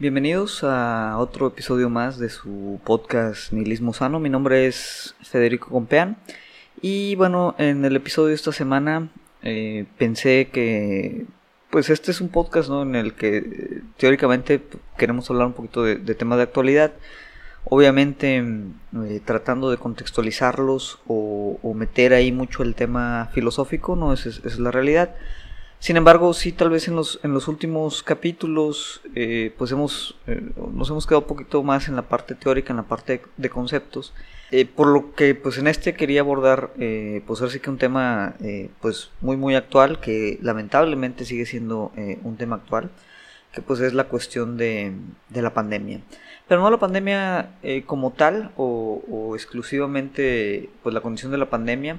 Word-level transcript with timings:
Bienvenidos 0.00 0.64
a 0.64 1.18
otro 1.18 1.48
episodio 1.48 1.90
más 1.90 2.18
de 2.18 2.30
su 2.30 2.80
podcast 2.84 3.52
Nihilismo 3.52 3.92
Sano. 3.92 4.18
Mi 4.18 4.30
nombre 4.30 4.66
es 4.66 5.14
Federico 5.20 5.68
Compeán 5.68 6.16
y 6.80 7.16
bueno, 7.16 7.54
en 7.58 7.84
el 7.84 7.96
episodio 7.96 8.28
de 8.28 8.34
esta 8.34 8.50
semana 8.50 9.10
eh, 9.42 9.84
pensé 9.98 10.48
que 10.50 11.26
pues 11.68 11.90
este 11.90 12.12
es 12.12 12.22
un 12.22 12.30
podcast 12.30 12.70
¿no? 12.70 12.80
en 12.80 12.96
el 12.96 13.12
que 13.12 13.36
eh, 13.36 13.82
teóricamente 13.98 14.62
queremos 14.96 15.28
hablar 15.28 15.48
un 15.48 15.52
poquito 15.52 15.82
de, 15.82 15.96
temas 16.14 16.38
de 16.38 16.44
actualidad. 16.44 16.94
Obviamente 17.66 18.38
eh, 18.38 19.20
tratando 19.22 19.70
de 19.70 19.76
contextualizarlos 19.76 21.00
o, 21.08 21.74
meter 21.74 22.14
ahí 22.14 22.32
mucho 22.32 22.62
el 22.62 22.74
tema 22.74 23.28
filosófico, 23.34 23.96
no 23.96 24.14
esa 24.14 24.30
es 24.30 24.58
la 24.58 24.70
realidad. 24.70 25.14
Sin 25.80 25.96
embargo, 25.96 26.34
sí, 26.34 26.52
tal 26.52 26.68
vez 26.68 26.88
en 26.88 26.94
los, 26.94 27.20
en 27.22 27.32
los 27.32 27.48
últimos 27.48 28.02
capítulos, 28.02 29.00
eh, 29.14 29.54
pues 29.56 29.72
hemos, 29.72 30.14
eh, 30.26 30.42
nos 30.74 30.90
hemos 30.90 31.06
quedado 31.06 31.22
un 31.22 31.26
poquito 31.26 31.62
más 31.62 31.88
en 31.88 31.96
la 31.96 32.02
parte 32.02 32.34
teórica, 32.34 32.74
en 32.74 32.76
la 32.76 32.82
parte 32.82 33.22
de, 33.38 33.48
conceptos. 33.48 34.12
Eh, 34.50 34.66
por 34.66 34.88
lo 34.88 35.14
que, 35.14 35.34
pues 35.34 35.56
en 35.56 35.66
este 35.66 35.94
quería 35.94 36.20
abordar, 36.20 36.72
pues 36.74 37.40
ahora 37.40 37.50
sí 37.50 37.60
que 37.60 37.70
un 37.70 37.78
tema, 37.78 38.34
pues 38.82 39.10
muy, 39.22 39.38
muy 39.38 39.54
actual, 39.54 40.00
que 40.00 40.38
lamentablemente 40.42 41.24
sigue 41.24 41.46
siendo 41.46 41.92
un 42.24 42.36
tema 42.36 42.56
actual, 42.56 42.90
que 43.52 43.62
pues 43.62 43.80
es 43.80 43.94
la 43.94 44.04
cuestión 44.04 44.58
de, 44.58 44.92
de 45.30 45.40
la 45.40 45.54
pandemia. 45.54 46.00
Pero 46.46 46.60
no 46.60 46.70
la 46.70 46.78
pandemia 46.78 47.52
como 47.86 48.10
tal, 48.10 48.50
o, 48.56 49.02
o 49.10 49.34
exclusivamente, 49.34 50.68
pues 50.82 50.94
la 50.94 51.00
condición 51.00 51.32
de 51.32 51.38
la 51.38 51.48
pandemia, 51.48 51.98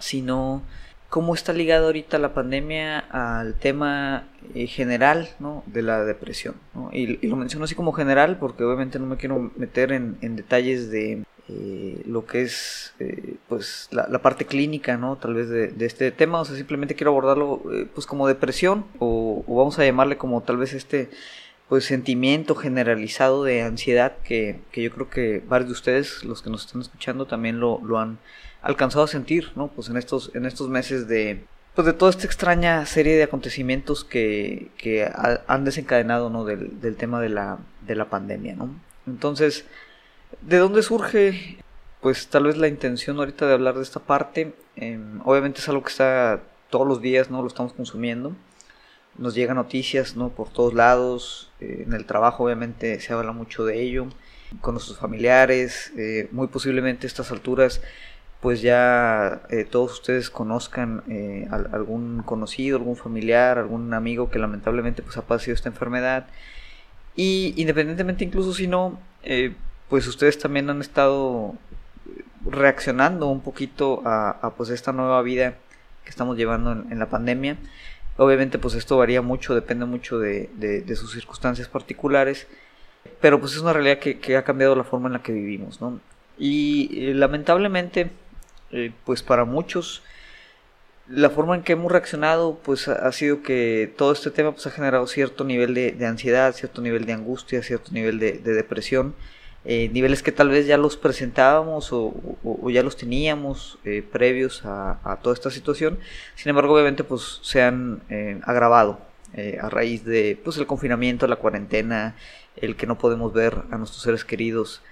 sino 0.00 0.62
cómo 1.08 1.34
está 1.34 1.52
ligado 1.52 1.86
ahorita 1.86 2.18
la 2.18 2.34
pandemia 2.34 2.98
al 2.98 3.54
tema 3.54 4.28
eh, 4.54 4.66
general 4.66 5.30
¿no? 5.38 5.62
de 5.66 5.82
la 5.82 6.04
depresión. 6.04 6.56
¿no? 6.74 6.90
Y, 6.92 7.26
lo 7.26 7.36
menciono 7.36 7.64
así 7.64 7.74
como 7.74 7.92
general 7.92 8.38
porque 8.38 8.64
obviamente 8.64 8.98
no 8.98 9.06
me 9.06 9.16
quiero 9.16 9.50
meter 9.56 9.92
en, 9.92 10.18
detalles 10.36 10.90
de 10.90 11.24
eh, 11.48 12.02
lo 12.06 12.26
que 12.26 12.42
es 12.42 12.92
eh, 12.98 13.36
pues 13.48 13.88
la, 13.90 14.06
parte 14.20 14.44
clínica 14.44 14.98
no 14.98 15.16
tal 15.16 15.34
vez 15.34 15.48
de, 15.48 15.72
este 15.80 16.10
tema 16.12 16.40
o 16.40 16.44
sea 16.44 16.54
simplemente 16.54 16.94
quiero 16.94 17.12
abordarlo 17.12 17.62
pues 17.94 18.06
como 18.06 18.28
depresión 18.28 18.84
o, 18.98 19.42
vamos 19.48 19.78
a 19.78 19.84
llamarle 19.84 20.18
como 20.18 20.42
tal 20.42 20.58
vez 20.58 20.74
este 20.74 21.08
pues 21.70 21.86
sentimiento 21.86 22.54
generalizado 22.54 23.44
de 23.44 23.62
ansiedad 23.62 24.16
que, 24.24 24.60
que 24.72 24.82
yo 24.82 24.90
creo 24.90 25.08
que 25.08 25.42
varios 25.48 25.68
de 25.68 25.72
ustedes 25.72 26.24
los 26.24 26.42
que 26.42 26.50
nos 26.50 26.66
están 26.66 26.82
escuchando 26.82 27.26
también 27.26 27.60
lo, 27.60 27.80
lo 27.82 27.98
han 27.98 28.18
alcanzado 28.68 29.04
a 29.04 29.08
sentir, 29.08 29.50
¿no? 29.56 29.68
Pues 29.68 29.88
en 29.88 29.96
estos, 29.96 30.30
en 30.34 30.44
estos 30.44 30.68
meses 30.68 31.08
de, 31.08 31.44
pues 31.74 31.86
de 31.86 31.92
toda 31.92 32.10
esta 32.10 32.26
extraña 32.26 32.84
serie 32.86 33.16
de 33.16 33.22
acontecimientos 33.22 34.04
que, 34.04 34.70
que 34.76 35.10
han 35.46 35.64
desencadenado, 35.64 36.28
¿no? 36.28 36.44
Del, 36.44 36.80
del, 36.80 36.96
tema 36.96 37.20
de 37.20 37.30
la, 37.30 37.58
de 37.86 37.94
la 37.94 38.10
pandemia, 38.10 38.56
¿no? 38.56 38.70
Entonces, 39.06 39.64
¿de 40.42 40.58
dónde 40.58 40.82
surge? 40.82 41.58
Pues 42.00 42.28
tal 42.28 42.44
vez 42.44 42.58
la 42.58 42.68
intención 42.68 43.16
ahorita 43.18 43.46
de 43.46 43.54
hablar 43.54 43.76
de 43.76 43.82
esta 43.82 44.00
parte, 44.00 44.54
em, 44.76 45.20
obviamente 45.24 45.60
es 45.60 45.68
algo 45.68 45.82
que 45.82 45.90
está 45.90 46.42
todos 46.68 46.86
los 46.86 47.00
días, 47.00 47.30
¿no? 47.30 47.40
Lo 47.40 47.48
estamos 47.48 47.72
consumiendo. 47.72 48.34
Nos 49.16 49.34
llegan 49.34 49.56
noticias, 49.56 50.14
¿no? 50.14 50.28
Por 50.28 50.50
todos 50.50 50.74
lados. 50.74 51.50
Eh, 51.60 51.84
en 51.86 51.94
el 51.94 52.04
trabajo, 52.04 52.44
obviamente, 52.44 53.00
se 53.00 53.12
habla 53.12 53.32
mucho 53.32 53.64
de 53.64 53.80
ello. 53.80 54.08
Con 54.60 54.74
nuestros 54.74 54.98
familiares. 54.98 55.92
Eh, 55.96 56.28
muy 56.32 56.48
posiblemente 56.48 57.06
a 57.06 57.08
estas 57.08 57.32
alturas 57.32 57.80
pues 58.40 58.62
ya 58.62 59.42
eh, 59.50 59.64
todos 59.64 59.92
ustedes 59.94 60.30
conozcan 60.30 61.02
eh, 61.08 61.48
algún 61.50 62.22
conocido, 62.22 62.76
algún 62.78 62.96
familiar, 62.96 63.58
algún 63.58 63.92
amigo 63.94 64.30
que 64.30 64.38
lamentablemente 64.38 65.02
pues 65.02 65.16
ha 65.16 65.22
padecido 65.22 65.54
esta 65.54 65.68
enfermedad. 65.68 66.26
Y 67.16 67.54
independientemente 67.56 68.24
incluso 68.24 68.54
si 68.54 68.68
no, 68.68 69.00
eh, 69.24 69.54
pues 69.88 70.06
ustedes 70.06 70.38
también 70.38 70.70
han 70.70 70.80
estado 70.80 71.54
reaccionando 72.48 73.26
un 73.26 73.40
poquito 73.40 74.02
a, 74.04 74.54
pues 74.56 74.70
esta 74.70 74.92
nueva 74.92 75.20
vida 75.22 75.54
que 76.04 76.10
estamos 76.10 76.36
llevando 76.36 76.72
en, 76.72 76.98
la 76.98 77.06
pandemia. 77.06 77.56
Obviamente 78.18 78.58
pues 78.58 78.74
esto 78.74 78.98
varía 78.98 79.20
mucho, 79.20 79.54
depende 79.56 79.84
mucho 79.84 80.20
de, 80.20 80.84
sus 80.94 81.12
circunstancias 81.12 81.68
particulares, 81.68 82.46
pero 83.20 83.40
pues 83.40 83.52
es 83.54 83.58
una 83.58 83.72
realidad 83.72 83.98
que, 83.98 84.20
que, 84.20 84.36
ha 84.36 84.44
cambiado 84.44 84.76
la 84.76 84.84
forma 84.84 85.08
en 85.08 85.14
la 85.14 85.22
que 85.22 85.32
vivimos, 85.32 85.80
¿no? 85.80 86.00
Y 86.38 87.14
lamentablemente 87.14 88.10
eh, 88.70 88.92
pues 89.04 89.22
para 89.22 89.44
muchos. 89.44 90.02
La 91.08 91.30
forma 91.30 91.54
en 91.54 91.62
que 91.62 91.72
hemos 91.72 91.90
reaccionado 91.90 92.58
pues 92.62 92.86
ha 92.86 93.10
sido 93.12 93.42
que 93.42 93.92
todo 93.96 94.12
este 94.12 94.30
tema 94.30 94.52
pues 94.52 94.66
ha 94.66 94.70
generado 94.70 95.06
cierto 95.06 95.44
nivel 95.44 95.72
de, 95.72 96.06
ansiedad, 96.06 96.54
cierto 96.54 96.82
nivel 96.82 97.06
de 97.06 97.14
angustia, 97.14 97.62
cierto 97.62 97.92
nivel 97.92 98.18
de, 98.18 98.32
depresión, 98.32 99.14
eh, 99.64 99.88
niveles 99.90 100.22
que 100.22 100.32
tal 100.32 100.50
vez 100.50 100.66
ya 100.66 100.76
los 100.76 100.98
presentábamos 100.98 101.88
o, 101.92 102.12
ya 102.70 102.82
los 102.82 102.98
teníamos 102.98 103.78
eh, 103.86 104.02
previos 104.02 104.62
a, 104.66 105.18
toda 105.22 105.34
esta 105.34 105.50
situación, 105.50 105.98
sin 106.34 106.50
embargo 106.50 106.74
obviamente 106.74 107.04
pues 107.04 107.40
se 107.42 107.62
han 107.62 108.02
agravado 108.42 109.00
a 109.62 109.68
raíz 109.70 110.04
de 110.04 110.38
pues 110.44 110.58
el 110.58 110.66
confinamiento, 110.66 111.26
la 111.26 111.36
cuarentena, 111.36 112.16
el 112.56 112.76
que 112.76 112.86
no 112.86 112.98
podemos 112.98 113.32
ver 113.32 113.62
a 113.70 113.78
nuestros 113.78 114.02
seres 114.02 114.26
queridos 114.26 114.82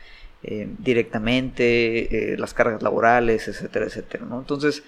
eh, 0.42 0.68
directamente, 0.78 2.34
eh, 2.34 2.38
las 2.38 2.54
cargas 2.54 2.82
laborales, 2.82 3.48
etcétera, 3.48 3.86
etcétera. 3.86 4.26
Entonces, 4.30 4.84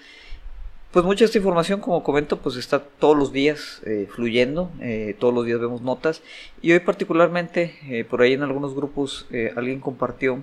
pues 0.91 1.03
mucha 1.03 1.25
esta 1.25 1.37
información, 1.37 1.81
como 1.81 2.03
comento, 2.03 2.37
pues 2.37 2.55
está 2.55 2.79
todos 2.79 3.17
los 3.17 3.33
días 3.33 3.81
eh, 3.85 4.07
fluyendo, 4.09 4.71
todos 5.19 5.33
los 5.33 5.45
días 5.45 5.59
vemos 5.59 5.81
notas 5.81 6.21
y 6.61 6.71
hoy 6.71 6.79
particularmente, 6.79 8.05
por 8.09 8.21
ahí 8.21 8.33
en 8.33 8.41
algunos 8.41 8.73
grupos, 8.73 9.27
alguien 9.55 9.81
compartió 9.81 10.41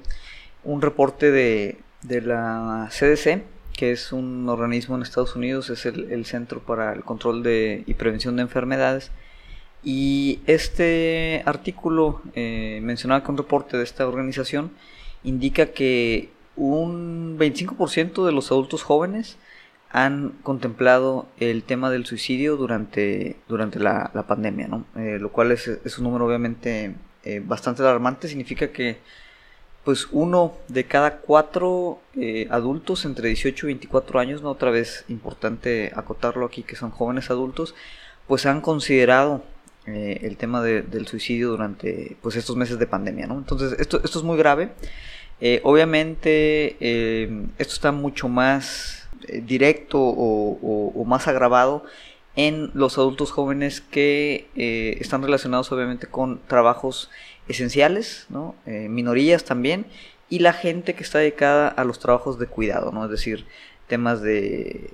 un 0.64 0.82
reporte 0.82 1.30
de, 1.30 1.78
de, 2.02 2.20
la 2.20 2.88
CDC, 2.90 3.42
que 3.72 3.92
es 3.92 4.12
un 4.12 4.48
organismo 4.48 4.96
en 4.96 5.02
Estados 5.02 5.34
Unidos, 5.34 5.70
es 5.70 5.86
el, 5.86 6.12
el 6.12 6.26
Centro 6.26 6.60
para 6.60 6.92
el 6.92 7.02
Control 7.02 7.42
de, 7.42 7.82
y 7.86 7.94
Prevención 7.94 8.36
de 8.36 8.42
Enfermedades, 8.42 9.10
y 9.82 10.40
este 10.46 11.42
artículo 11.46 12.22
mencionaba 12.34 13.22
que 13.22 13.30
un 13.30 13.36
reporte 13.36 13.76
de 13.76 13.84
esta 13.84 14.06
organización 14.06 14.72
indica 15.22 15.66
que 15.66 16.30
un 16.56 17.38
25% 17.38 18.24
de 18.24 18.32
los 18.32 18.50
adultos 18.50 18.82
jóvenes 18.82 19.36
han 19.90 20.30
contemplado 20.42 21.26
el 21.38 21.62
tema 21.62 21.90
del 21.90 22.06
suicidio 22.06 22.56
durante, 22.56 23.36
durante 23.48 23.78
la, 23.78 24.10
pandemia, 24.26 24.68
¿no? 24.68 24.84
Eh, 24.96 25.18
lo 25.20 25.30
cual 25.30 25.52
es, 25.52 25.68
un 25.98 26.04
número 26.04 26.26
obviamente 26.26 26.94
eh, 27.24 27.42
bastante 27.44 27.82
alarmante, 27.82 28.28
significa 28.28 28.68
que 28.72 28.98
pues 29.84 30.08
uno 30.10 30.54
de 30.66 30.84
cada 30.84 31.18
cuatro 31.18 32.00
eh, 32.16 32.48
adultos 32.50 33.04
entre 33.04 33.28
18 33.28 33.66
y 33.66 33.68
24 33.68 34.18
años, 34.18 34.42
¿no? 34.42 34.50
otra 34.50 34.72
vez 34.72 35.04
importante 35.08 35.92
acotarlo 35.94 36.44
aquí 36.44 36.64
que 36.64 36.74
son 36.74 36.90
jóvenes 36.90 37.30
adultos, 37.30 37.76
pues 38.26 38.46
han 38.46 38.60
considerado 38.60 39.44
el 39.86 40.36
tema 40.36 40.62
del 40.62 41.06
suicidio 41.06 41.50
durante 41.50 42.16
pues 42.20 42.36
estos 42.36 42.56
meses 42.56 42.78
de 42.78 42.86
pandemia, 42.86 43.26
¿no? 43.26 43.38
Entonces 43.38 43.78
esto, 43.78 44.00
esto 44.02 44.18
es 44.18 44.24
muy 44.24 44.36
grave. 44.36 44.70
Eh, 45.40 45.60
obviamente 45.64 46.76
eh, 46.80 47.46
esto 47.58 47.74
está 47.74 47.92
mucho 47.92 48.28
más 48.28 49.06
eh, 49.28 49.42
directo 49.44 50.00
o, 50.00 51.04
más 51.04 51.28
agravado 51.28 51.84
en 52.36 52.70
los 52.74 52.98
adultos 52.98 53.30
jóvenes 53.30 53.80
que 53.80 54.48
están 55.00 55.22
relacionados 55.22 55.70
obviamente 55.72 56.06
con 56.06 56.40
trabajos 56.48 57.10
esenciales, 57.48 58.26
¿no? 58.28 58.56
minorías 58.66 59.44
también, 59.44 59.86
y 60.28 60.40
la 60.40 60.52
gente 60.52 60.94
que 60.94 61.04
está 61.04 61.20
dedicada 61.20 61.68
a 61.68 61.84
los 61.84 61.98
trabajos 62.00 62.38
de 62.38 62.46
cuidado, 62.46 62.90
¿no? 62.92 63.04
es 63.04 63.10
decir, 63.10 63.46
temas 63.88 64.20
de 64.20 64.90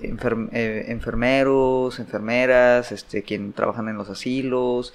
enfermeros, 0.89 1.99
enfermeras, 1.99 2.93
este, 2.93 3.23
quien 3.23 3.53
trabajan 3.53 3.89
en 3.89 3.97
los 3.97 4.11
asilos, 4.11 4.93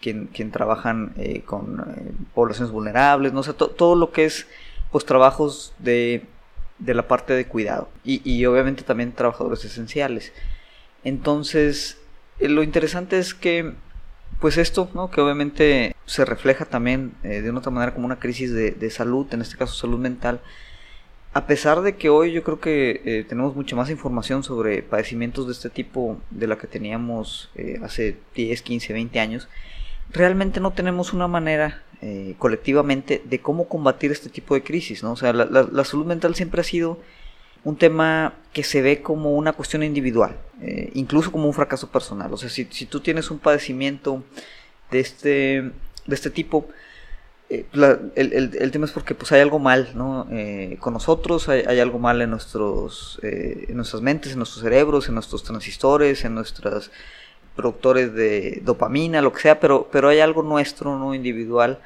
quien, 0.00 0.26
quien 0.26 0.50
trabajan 0.50 1.14
con 1.46 1.84
poblaciones 2.34 2.72
vulnerables, 2.72 3.32
no 3.32 3.42
sé, 3.42 3.52
todo 3.54 3.96
lo 3.96 4.12
que 4.12 4.24
es 4.26 4.46
pues 4.90 5.04
trabajos 5.04 5.72
de, 5.78 6.24
de 6.80 6.94
la 6.94 7.06
parte 7.06 7.34
de 7.34 7.46
cuidado 7.46 7.88
y, 8.04 8.20
y, 8.30 8.44
obviamente 8.46 8.82
también 8.82 9.12
trabajadores 9.12 9.64
esenciales. 9.64 10.32
Entonces, 11.04 11.98
eh, 12.40 12.48
lo 12.48 12.62
interesante 12.62 13.18
es 13.18 13.34
que 13.34 13.74
pues 14.40 14.56
esto, 14.56 14.90
¿no? 14.94 15.10
que 15.10 15.20
obviamente 15.20 15.94
se 16.06 16.24
refleja 16.24 16.64
también 16.64 17.12
eh, 17.22 17.42
de 17.42 17.50
una 17.50 17.58
otra 17.58 17.70
manera 17.70 17.92
como 17.92 18.06
una 18.06 18.18
crisis 18.18 18.52
de, 18.52 18.70
de, 18.70 18.90
salud, 18.90 19.26
en 19.32 19.42
este 19.42 19.58
caso 19.58 19.74
salud 19.74 19.98
mental, 19.98 20.40
a 21.32 21.46
pesar 21.46 21.82
de 21.82 21.96
que 21.96 22.08
hoy 22.08 22.32
yo 22.32 22.42
creo 22.42 22.60
que 22.60 23.02
eh, 23.04 23.24
tenemos 23.28 23.54
mucha 23.54 23.76
más 23.76 23.90
información 23.90 24.42
sobre 24.42 24.82
padecimientos 24.82 25.46
de 25.46 25.52
este 25.52 25.70
tipo 25.70 26.20
de 26.30 26.46
la 26.46 26.58
que 26.58 26.66
teníamos 26.66 27.50
hace 27.82 28.16
10, 28.34 28.62
15, 28.62 28.92
20 28.92 29.20
años, 29.20 29.48
realmente 30.12 30.60
no 30.60 30.72
tenemos 30.72 31.12
una 31.12 31.28
manera 31.28 31.82
eh, 32.02 32.34
colectivamente 32.38 33.22
de 33.24 33.40
cómo 33.40 33.68
combatir 33.68 34.10
este 34.10 34.30
tipo 34.30 34.54
de 34.54 34.62
crisis, 34.62 35.02
¿no? 35.02 35.12
O 35.12 35.16
sea, 35.16 35.34
la, 35.34 35.84
salud 35.84 36.06
mental 36.06 36.34
siempre 36.34 36.62
ha 36.62 36.64
sido 36.64 36.98
un 37.62 37.76
tema 37.76 38.32
que 38.54 38.62
se 38.62 38.80
ve 38.80 39.02
como 39.02 39.32
una 39.34 39.52
cuestión 39.52 39.82
individual, 39.82 40.34
eh, 40.62 40.90
incluso 40.94 41.30
como 41.30 41.46
un 41.46 41.52
fracaso 41.52 41.90
personal. 41.90 42.32
O 42.32 42.38
sea, 42.38 42.48
si, 42.48 42.64
tú 42.64 43.00
tienes 43.00 43.30
un 43.30 43.38
padecimiento 43.38 44.24
de 44.90 45.00
este, 45.00 45.28
de 46.06 46.14
este 46.14 46.30
tipo, 46.30 46.68
eh, 47.50 47.66
el, 48.14 48.70
tema 48.70 48.86
es 48.86 48.92
porque 48.92 49.16
pues 49.16 49.32
hay 49.32 49.40
algo 49.40 49.58
mal 49.58 49.90
¿no? 49.94 50.28
Eh, 50.30 50.76
con 50.78 50.94
nosotros, 50.94 51.48
hay, 51.48 51.80
algo 51.80 51.98
mal 51.98 52.22
en, 52.22 52.30
nuestros, 52.30 53.18
eh, 53.24 53.66
nuestras 53.70 54.02
mentes, 54.02 54.32
en 54.32 54.38
nuestros 54.38 54.62
cerebros, 54.62 55.08
en 55.08 55.14
nuestros 55.14 55.42
transistores, 55.42 56.24
en 56.24 56.36
nuestros 56.36 56.92
productores 57.56 58.14
de 58.14 58.60
dopamina, 58.64 59.20
lo 59.20 59.32
que 59.32 59.40
sea, 59.40 59.58
pero, 59.58 59.88
pero 59.90 60.08
hay 60.08 60.20
algo 60.20 60.44
nuestro, 60.44 60.96
no 60.96 61.12
individual, 61.12 61.80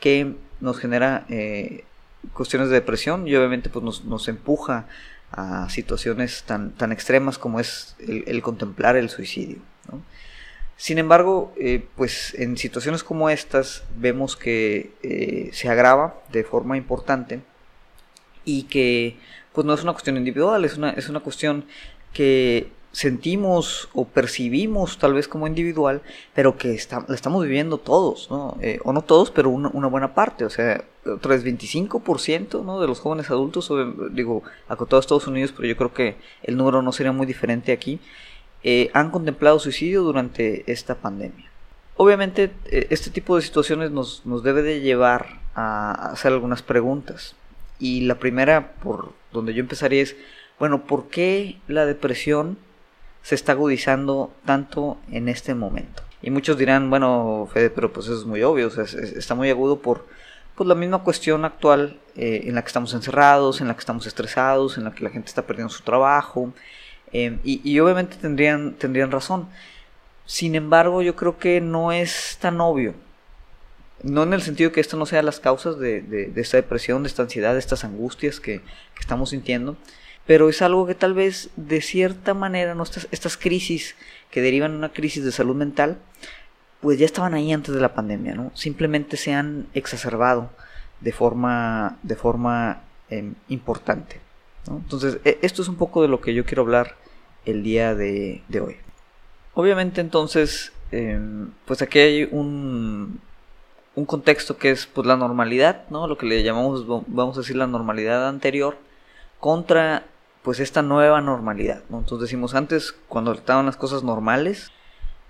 que 0.00 0.34
nos 0.60 0.78
genera 0.78 1.26
cuestiones 2.32 2.70
de 2.70 2.74
depresión 2.74 3.28
y 3.28 3.34
obviamente 3.36 3.68
pues 3.68 3.84
nos, 3.84 4.04
nos 4.06 4.26
empuja 4.28 4.86
a 5.32 5.68
situaciones 5.68 6.44
tan, 6.44 6.70
tan 6.72 6.92
extremas 6.92 7.36
como 7.36 7.60
es 7.60 7.94
el, 7.98 8.40
contemplar 8.42 8.96
el 8.96 9.10
suicidio. 9.10 9.58
Sin 10.80 10.96
embargo, 10.96 11.52
eh, 11.58 11.84
pues 11.94 12.32
en 12.38 12.56
situaciones 12.56 13.04
como 13.04 13.28
estas 13.28 13.84
vemos 13.98 14.34
que 14.34 14.94
eh, 15.02 15.50
se 15.52 15.68
agrava 15.68 16.22
de 16.32 16.42
forma 16.42 16.78
importante 16.78 17.42
y 18.46 18.62
que 18.62 19.18
pues 19.52 19.66
no 19.66 19.74
es 19.74 19.82
una 19.82 19.92
cuestión 19.92 20.16
individual, 20.16 20.64
es 20.64 20.78
una, 20.78 20.88
es 20.92 21.10
una 21.10 21.20
cuestión 21.20 21.66
que 22.14 22.72
sentimos 22.92 23.90
o 23.92 24.06
percibimos 24.06 24.96
tal 24.96 25.12
vez 25.12 25.28
como 25.28 25.46
individual, 25.46 26.00
pero 26.34 26.56
que 26.56 26.78
la 27.08 27.14
estamos 27.14 27.44
viviendo 27.44 27.76
todos, 27.76 28.30
¿no? 28.30 28.56
Eh, 28.62 28.80
o 28.82 28.94
no 28.94 29.02
todos, 29.02 29.30
pero 29.30 29.50
una, 29.50 29.88
buena 29.88 30.14
parte, 30.14 30.46
o 30.46 30.50
sea, 30.50 30.82
otra 31.04 31.34
vez 31.34 31.44
25% 31.44 32.64
¿no? 32.64 32.80
de 32.80 32.86
los 32.86 33.00
jóvenes 33.00 33.28
adultos, 33.28 33.70
digo, 34.12 34.44
acotado 34.66 34.96
a 34.96 35.00
Estados 35.00 35.26
Unidos, 35.26 35.52
pero 35.54 35.68
yo 35.68 35.76
creo 35.76 35.92
que 35.92 36.16
el 36.42 36.56
número 36.56 36.80
no 36.80 36.90
sería 36.92 37.12
muy 37.12 37.26
diferente 37.26 37.70
aquí, 37.70 38.00
eh, 38.62 38.90
han 38.92 39.10
contemplado 39.10 39.58
suicidio 39.58 40.02
durante 40.02 40.70
esta 40.70 40.94
pandemia. 40.94 41.50
Obviamente 41.96 42.52
eh, 42.66 42.86
este 42.90 43.10
tipo 43.10 43.36
de 43.36 43.42
situaciones 43.42 43.90
nos, 43.90 44.22
debe 44.42 44.62
de 44.62 44.80
llevar 44.80 45.40
a 45.54 46.12
hacer 46.12 46.32
algunas 46.32 46.62
preguntas. 46.62 47.34
Y 47.78 48.02
la 48.02 48.16
primera, 48.16 48.72
por 48.82 49.12
donde 49.32 49.54
yo 49.54 49.60
empezaría 49.60 50.02
es, 50.02 50.16
bueno, 50.58 50.84
¿por 50.84 51.08
qué 51.08 51.58
la 51.68 51.86
depresión 51.86 52.58
se 53.22 53.34
está 53.34 53.52
agudizando 53.52 54.32
tanto 54.44 54.98
en 55.10 55.28
este 55.28 55.54
momento? 55.54 56.02
Y 56.22 56.30
muchos 56.30 56.58
dirán, 56.58 56.90
bueno, 56.90 57.48
Fede, 57.52 57.70
pero 57.70 57.92
pues 57.92 58.06
eso 58.06 58.18
es 58.18 58.26
muy 58.26 58.42
obvio, 58.42 58.68
está 58.68 59.34
muy 59.34 59.48
agudo 59.48 59.80
por 59.80 60.06
pues, 60.54 60.68
la 60.68 60.74
misma 60.74 61.02
cuestión 61.02 61.46
actual 61.46 61.98
eh, 62.16 62.42
en 62.44 62.54
la 62.54 62.60
que 62.60 62.66
estamos 62.66 62.92
encerrados, 62.92 63.62
en 63.62 63.68
la 63.68 63.74
que 63.74 63.80
estamos 63.80 64.06
estresados, 64.06 64.76
en 64.76 64.84
la 64.84 64.92
que 64.92 65.04
la 65.04 65.08
gente 65.08 65.28
está 65.28 65.46
perdiendo 65.46 65.72
su 65.72 65.82
trabajo, 65.82 66.52
Em, 67.12 67.38
y, 67.44 67.78
obviamente 67.80 68.16
tendrían, 68.16 68.74
tendrían 68.74 69.10
razón. 69.10 69.48
Sin 70.26 70.54
embargo, 70.54 71.02
yo 71.02 71.16
creo 71.16 71.38
que 71.38 71.60
no 71.60 71.92
es 71.92 72.38
tan 72.40 72.60
obvio. 72.60 72.94
No 74.02 74.22
en 74.22 74.32
el 74.32 74.42
sentido 74.42 74.72
que 74.72 74.80
esto 74.80 74.96
no 74.96 75.06
sea 75.06 75.22
las 75.22 75.40
causas 75.40 75.78
de, 75.78 76.32
esta 76.36 76.56
depresión, 76.56 77.02
de 77.02 77.08
esta 77.08 77.22
ansiedad, 77.22 77.52
de 77.52 77.58
estas 77.58 77.84
angustias 77.84 78.40
que, 78.40 78.60
estamos 78.98 79.30
sintiendo, 79.30 79.76
pero 80.26 80.48
es 80.48 80.62
algo 80.62 80.86
que 80.86 80.94
tal 80.94 81.14
vez 81.14 81.50
de 81.56 81.80
cierta 81.80 82.34
manera 82.34 82.74
¿no? 82.74 82.82
estas, 82.82 83.08
estas 83.10 83.36
crisis 83.36 83.96
que 84.30 84.42
derivan 84.42 84.72
de 84.72 84.78
una 84.78 84.92
crisis 84.92 85.24
de 85.24 85.32
salud 85.32 85.56
mental, 85.56 85.98
pues 86.80 86.98
ya 86.98 87.06
estaban 87.06 87.34
ahí 87.34 87.52
antes 87.52 87.74
de 87.74 87.80
la 87.80 87.94
pandemia, 87.94 88.34
¿no? 88.34 88.52
Simplemente 88.54 89.16
se 89.16 89.34
han 89.34 89.66
exacerbado 89.74 90.50
de 91.00 91.12
forma, 91.12 91.98
de 92.02 92.16
forma 92.16 92.82
em, 93.08 93.34
importante. 93.48 94.20
Entonces, 94.68 95.18
e, 95.24 95.38
esto 95.42 95.62
es 95.62 95.68
un 95.68 95.76
poco 95.76 96.02
de 96.02 96.08
lo 96.08 96.20
que 96.20 96.34
yo 96.34 96.44
quiero 96.44 96.62
hablar 96.62 96.96
el 97.44 97.62
día 97.62 97.94
de, 97.94 98.42
hoy. 98.60 98.76
Obviamente 99.54 100.00
entonces, 100.00 100.72
em, 100.92 101.50
pues 101.64 101.82
aquí 101.82 101.98
hay 101.98 102.28
un, 102.30 103.20
un 103.94 104.06
contexto 104.06 104.56
que 104.56 104.70
es 104.70 104.86
pues 104.86 105.06
la 105.06 105.16
normalidad, 105.16 105.84
¿no? 105.90 106.06
Lo 106.06 106.16
que 106.16 106.26
le 106.26 106.42
llamamos, 106.42 106.86
vamos 107.08 107.36
a 107.36 107.40
decir, 107.40 107.56
la 107.56 107.66
normalidad 107.66 108.28
anterior 108.28 108.76
contra 109.40 110.04
pues 110.42 110.60
esta 110.60 110.82
nueva 110.82 111.20
normalidad, 111.20 111.82
¿no? 111.90 111.98
Entonces 111.98 112.28
decimos 112.28 112.54
antes, 112.54 112.94
cuando 113.08 113.32
estaban 113.32 113.66
las 113.66 113.76
cosas 113.76 114.02
normales, 114.02 114.70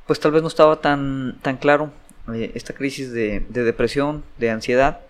pues 0.06 0.20
tal 0.20 0.32
vez 0.32 0.42
no 0.42 0.48
estaba 0.48 0.80
tan, 0.80 1.38
tan 1.42 1.56
claro 1.56 1.90
eh, 2.32 2.52
esta 2.54 2.74
crisis 2.74 3.12
de, 3.12 3.40
de 3.48 3.64
depresión, 3.64 4.24
de 4.38 4.50
ansiedad, 4.50 5.00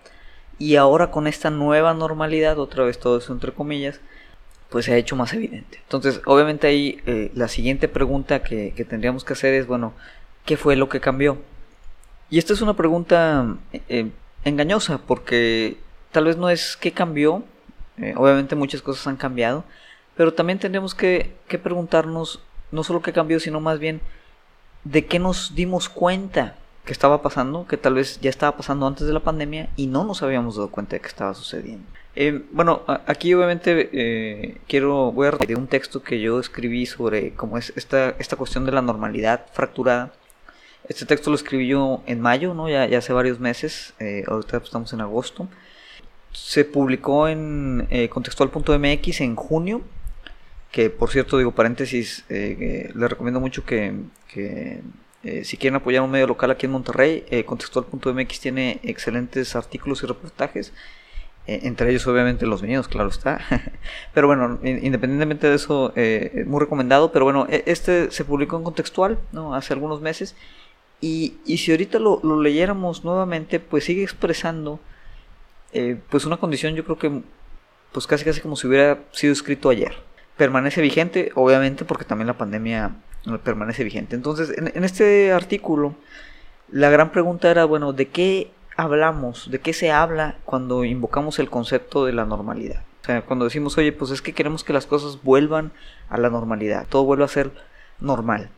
y 0.61 0.75
ahora 0.75 1.09
con 1.09 1.25
esta 1.25 1.49
nueva 1.49 1.95
normalidad, 1.95 2.59
otra 2.59 2.83
vez 2.83 2.99
todo 2.99 3.17
eso 3.17 3.33
entre 3.33 3.51
comillas, 3.51 3.99
pues 4.69 4.85
se 4.85 4.93
ha 4.93 4.97
hecho 4.97 5.15
más 5.15 5.33
evidente. 5.33 5.79
Entonces, 5.81 6.21
obviamente 6.25 6.67
ahí 6.67 7.01
eh, 7.07 7.31
la 7.33 7.47
siguiente 7.47 7.87
pregunta 7.87 8.43
que, 8.43 8.71
tendríamos 8.87 9.23
que 9.23 9.33
hacer 9.33 9.55
es, 9.55 9.65
bueno, 9.65 9.93
¿qué 10.45 10.57
fue 10.57 10.75
lo 10.75 10.87
que 10.87 10.99
cambió? 10.99 11.39
Y 12.29 12.37
esta 12.37 12.53
es 12.53 12.61
una 12.61 12.75
pregunta 12.75 13.57
eh, 13.89 14.11
engañosa 14.45 14.99
porque 14.99 15.77
tal 16.11 16.25
vez 16.25 16.37
no 16.37 16.47
es 16.47 16.77
qué 16.77 16.91
cambió, 16.91 17.43
eh, 17.97 18.13
obviamente 18.15 18.55
muchas 18.55 18.83
cosas 18.83 19.07
han 19.07 19.17
cambiado, 19.17 19.63
pero 20.15 20.31
también 20.35 20.59
tendríamos 20.59 20.93
que, 20.93 21.33
que 21.47 21.57
preguntarnos 21.57 22.39
no 22.71 22.83
solo 22.83 23.01
qué 23.01 23.13
cambió, 23.13 23.39
sino 23.39 23.61
más 23.61 23.79
bien 23.79 23.99
de 24.83 25.07
qué 25.07 25.17
nos 25.17 25.55
dimos 25.55 25.89
cuenta 25.89 26.55
que 26.85 26.93
estaba 26.93 27.21
pasando, 27.21 27.67
que 27.67 27.77
tal 27.77 27.95
vez 27.95 28.19
ya 28.21 28.29
estaba 28.29 28.57
pasando 28.57 28.87
antes 28.87 29.05
de 29.05 29.13
la 29.13 29.19
pandemia 29.19 29.69
y 29.75 29.87
no 29.87 30.03
nos 30.03 30.23
habíamos 30.23 30.55
dado 30.55 30.71
cuenta 30.71 30.95
de 30.95 31.01
que 31.01 31.07
estaba 31.07 31.33
sucediendo. 31.33 31.85
Eh, 32.15 32.43
bueno, 32.51 32.83
aquí 33.05 33.33
obviamente 33.33 33.89
eh, 33.93 34.57
quiero, 34.67 35.11
voy 35.11 35.27
a 35.27 35.31
repetir 35.31 35.57
un 35.57 35.67
texto 35.67 36.01
que 36.03 36.19
yo 36.19 36.39
escribí 36.39 36.85
sobre 36.85 37.33
cómo 37.33 37.57
es 37.57 37.71
esta, 37.75 38.15
esta 38.19 38.35
cuestión 38.35 38.65
de 38.65 38.71
la 38.71 38.81
normalidad 38.81 39.45
fracturada. 39.53 40.11
Este 40.89 41.05
texto 41.05 41.29
lo 41.29 41.35
escribí 41.35 41.67
yo 41.67 42.01
en 42.07 42.19
mayo, 42.19 42.53
¿no? 42.53 42.67
ya, 42.67 42.87
ya 42.87 42.97
hace 42.97 43.13
varios 43.13 43.39
meses, 43.39 43.93
eh, 43.99 44.23
ahorita 44.27 44.57
estamos 44.57 44.91
en 44.91 45.01
agosto. 45.01 45.47
Se 46.33 46.65
publicó 46.65 47.27
en 47.27 47.87
contextual.mx 48.09 49.21
en 49.21 49.35
junio, 49.35 49.81
que 50.71 50.89
por 50.89 51.11
cierto, 51.11 51.37
digo 51.37 51.51
paréntesis, 51.51 52.23
les 52.29 52.95
recomiendo 52.95 53.41
mucho 53.41 53.65
que 53.65 53.91
si 55.43 55.57
quieren 55.57 55.75
apoyar 55.75 56.01
un 56.01 56.11
medio 56.11 56.27
local 56.27 56.51
aquí 56.51 56.65
en 56.65 56.71
Monterrey, 56.71 57.25
contextual.mx 57.45 58.39
tiene 58.39 58.79
excelentes 58.83 59.55
artículos 59.55 60.01
y 60.03 60.07
reportajes 60.07 60.73
eh, 61.47 61.61
entre 61.63 61.89
ellos 61.89 62.05
obviamente 62.07 62.45
los 62.45 62.61
míos, 62.61 62.87
claro 62.87 63.09
está. 63.09 63.39
pero 64.13 64.27
bueno, 64.27 64.59
independientemente 64.63 65.47
de 65.49 65.55
eso, 65.55 65.91
eh, 65.95 66.43
muy 66.47 66.59
recomendado. 66.59 67.11
Pero 67.11 67.25
bueno, 67.25 67.47
e, 67.49 67.63
este 67.65 68.11
se 68.11 68.25
publicó 68.25 68.57
en 68.57 68.63
contextual, 68.63 69.19
¿no? 69.31 69.55
Hace 69.55 69.73
algunos 69.73 70.01
meses. 70.01 70.35
Y, 71.01 71.35
y 71.45 71.57
si 71.57 71.71
ahorita 71.71 71.99
lo, 71.99 72.19
lo, 72.23 72.41
leyéramos 72.41 73.03
nuevamente, 73.03 73.59
pues 73.59 73.85
sigue 73.85 74.03
expresando 74.03 74.79
eh, 75.73 75.97
pues 76.09 76.25
una 76.25 76.37
condición 76.37 76.75
yo 76.75 76.83
creo 76.83 76.97
que 76.97 77.21
pues 77.93 78.07
casi 78.07 78.25
casi 78.25 78.41
como 78.41 78.55
si 78.55 78.67
hubiera 78.67 78.99
sido 79.11 79.33
escrito 79.33 79.69
ayer. 79.69 79.93
Permanece 80.37 80.81
vigente, 80.81 81.31
obviamente, 81.35 81.85
porque 81.85 82.05
también 82.05 82.27
la 82.27 82.37
pandemia 82.37 82.91
permanece 83.43 83.83
vigente. 83.83 84.15
Entonces, 84.15 84.53
en, 84.57 84.83
este 84.83 85.31
artículo, 85.31 85.95
la 86.71 86.89
gran 86.89 87.11
pregunta 87.11 87.49
era, 87.49 87.65
bueno, 87.65 87.93
¿de 87.93 88.07
qué 88.09 88.51
hablamos, 88.75 89.51
de 89.51 89.59
qué 89.59 89.73
se 89.73 89.91
habla 89.91 90.37
cuando 90.45 90.83
invocamos 90.83 91.39
el 91.39 91.49
concepto 91.49 92.05
de 92.05 92.13
la 92.13 92.25
normalidad. 92.25 92.83
O 93.01 93.05
sea, 93.05 93.21
cuando 93.23 93.45
decimos, 93.45 93.77
oye, 93.77 93.91
pues 93.91 94.11
es 94.11 94.21
que 94.21 94.33
queremos 94.33 94.63
que 94.63 94.73
las 94.73 94.85
cosas 94.85 95.21
vuelvan 95.23 95.71
a 96.09 96.17
la 96.17 96.29
normalidad, 96.29 96.87
todo 96.87 97.03
vuelva 97.03 97.25
a 97.25 97.29
ser 97.29 97.51
normal. 97.99 98.49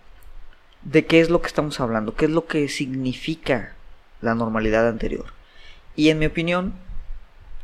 ¿De 0.84 1.06
qué 1.06 1.22
es 1.22 1.30
lo 1.30 1.42
que 1.42 1.48
estamos 1.48 1.80
hablando? 1.80 2.16
¿Qué 2.16 2.26
es 2.26 2.32
lo 2.32 2.46
que 2.46 2.68
significa 2.68 3.74
la 4.22 4.36
normalidad 4.36 4.88
anterior? 4.88 5.26
Y 5.96 6.10
en 6.10 6.20
mi 6.20 6.26
opinión, 6.26 6.74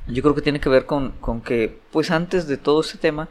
yo 0.07 0.21
creo 0.21 0.35
que 0.35 0.41
tiene 0.41 0.61
que 0.61 0.69
ver 0.69 0.85
con, 0.85 1.13
que, 1.43 1.79
pues 1.91 2.11
antes 2.11 2.47
de 2.47 2.57
todo 2.57 2.81
este 2.81 2.97
tema, 2.97 3.27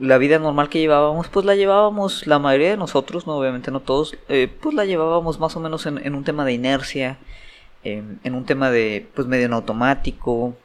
la 0.00 0.18
vida 0.18 0.40
normal 0.40 0.68
que 0.68 0.80
llevábamos, 0.80 1.28
pues 1.28 1.46
la 1.46 1.54
llevábamos, 1.54 2.26
la 2.26 2.40
mayoría 2.40 2.70
de 2.70 2.76
nosotros, 2.76 3.28
no 3.28 3.36
obviamente 3.36 3.70
no 3.70 3.80
todos, 3.80 4.16
eh, 4.28 4.48
pues 4.60 4.74
la 4.74 4.84
llevábamos 4.84 5.38
más 5.38 5.54
o 5.54 5.60
menos 5.60 5.86
en 5.86 6.14
un 6.14 6.24
tema 6.24 6.44
de 6.44 6.52
inercia, 6.54 7.18
en 7.84 8.34
un 8.34 8.44
tema 8.44 8.70
de 8.70 9.06
pues 9.14 9.28
medio 9.28 9.46
en 9.46 9.52
automático, 9.52 10.56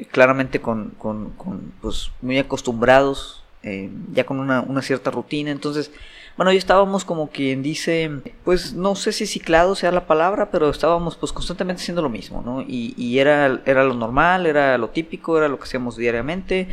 eh, 0.00 0.06
claramente 0.06 0.60
con, 0.60 0.90
con, 0.98 1.32
pues 1.80 2.10
muy 2.22 2.38
acostumbrados, 2.38 3.42
eh, 3.62 3.90
ya 4.12 4.24
con 4.24 4.40
una, 4.40 4.62
una, 4.62 4.82
cierta 4.82 5.10
rutina, 5.10 5.50
entonces, 5.50 5.90
bueno, 6.36 6.52
ya 6.52 6.58
estábamos 6.58 7.04
como 7.04 7.28
quien 7.28 7.62
dice, 7.62 8.10
pues 8.44 8.72
no 8.72 8.94
sé 8.94 9.12
si 9.12 9.26
ciclado 9.26 9.74
sea 9.74 9.92
la 9.92 10.06
palabra, 10.06 10.50
pero 10.50 10.70
estábamos 10.70 11.16
pues 11.16 11.32
constantemente 11.32 11.82
haciendo 11.82 12.02
lo 12.02 12.08
mismo, 12.08 12.42
¿no? 12.42 12.62
Y, 12.62 12.94
y 12.96 13.18
era, 13.18 13.60
era 13.66 13.84
lo 13.84 13.94
normal, 13.94 14.46
era 14.46 14.78
lo 14.78 14.88
típico, 14.88 15.36
era 15.36 15.48
lo 15.48 15.58
que 15.58 15.64
hacíamos 15.64 15.96
diariamente, 15.96 16.68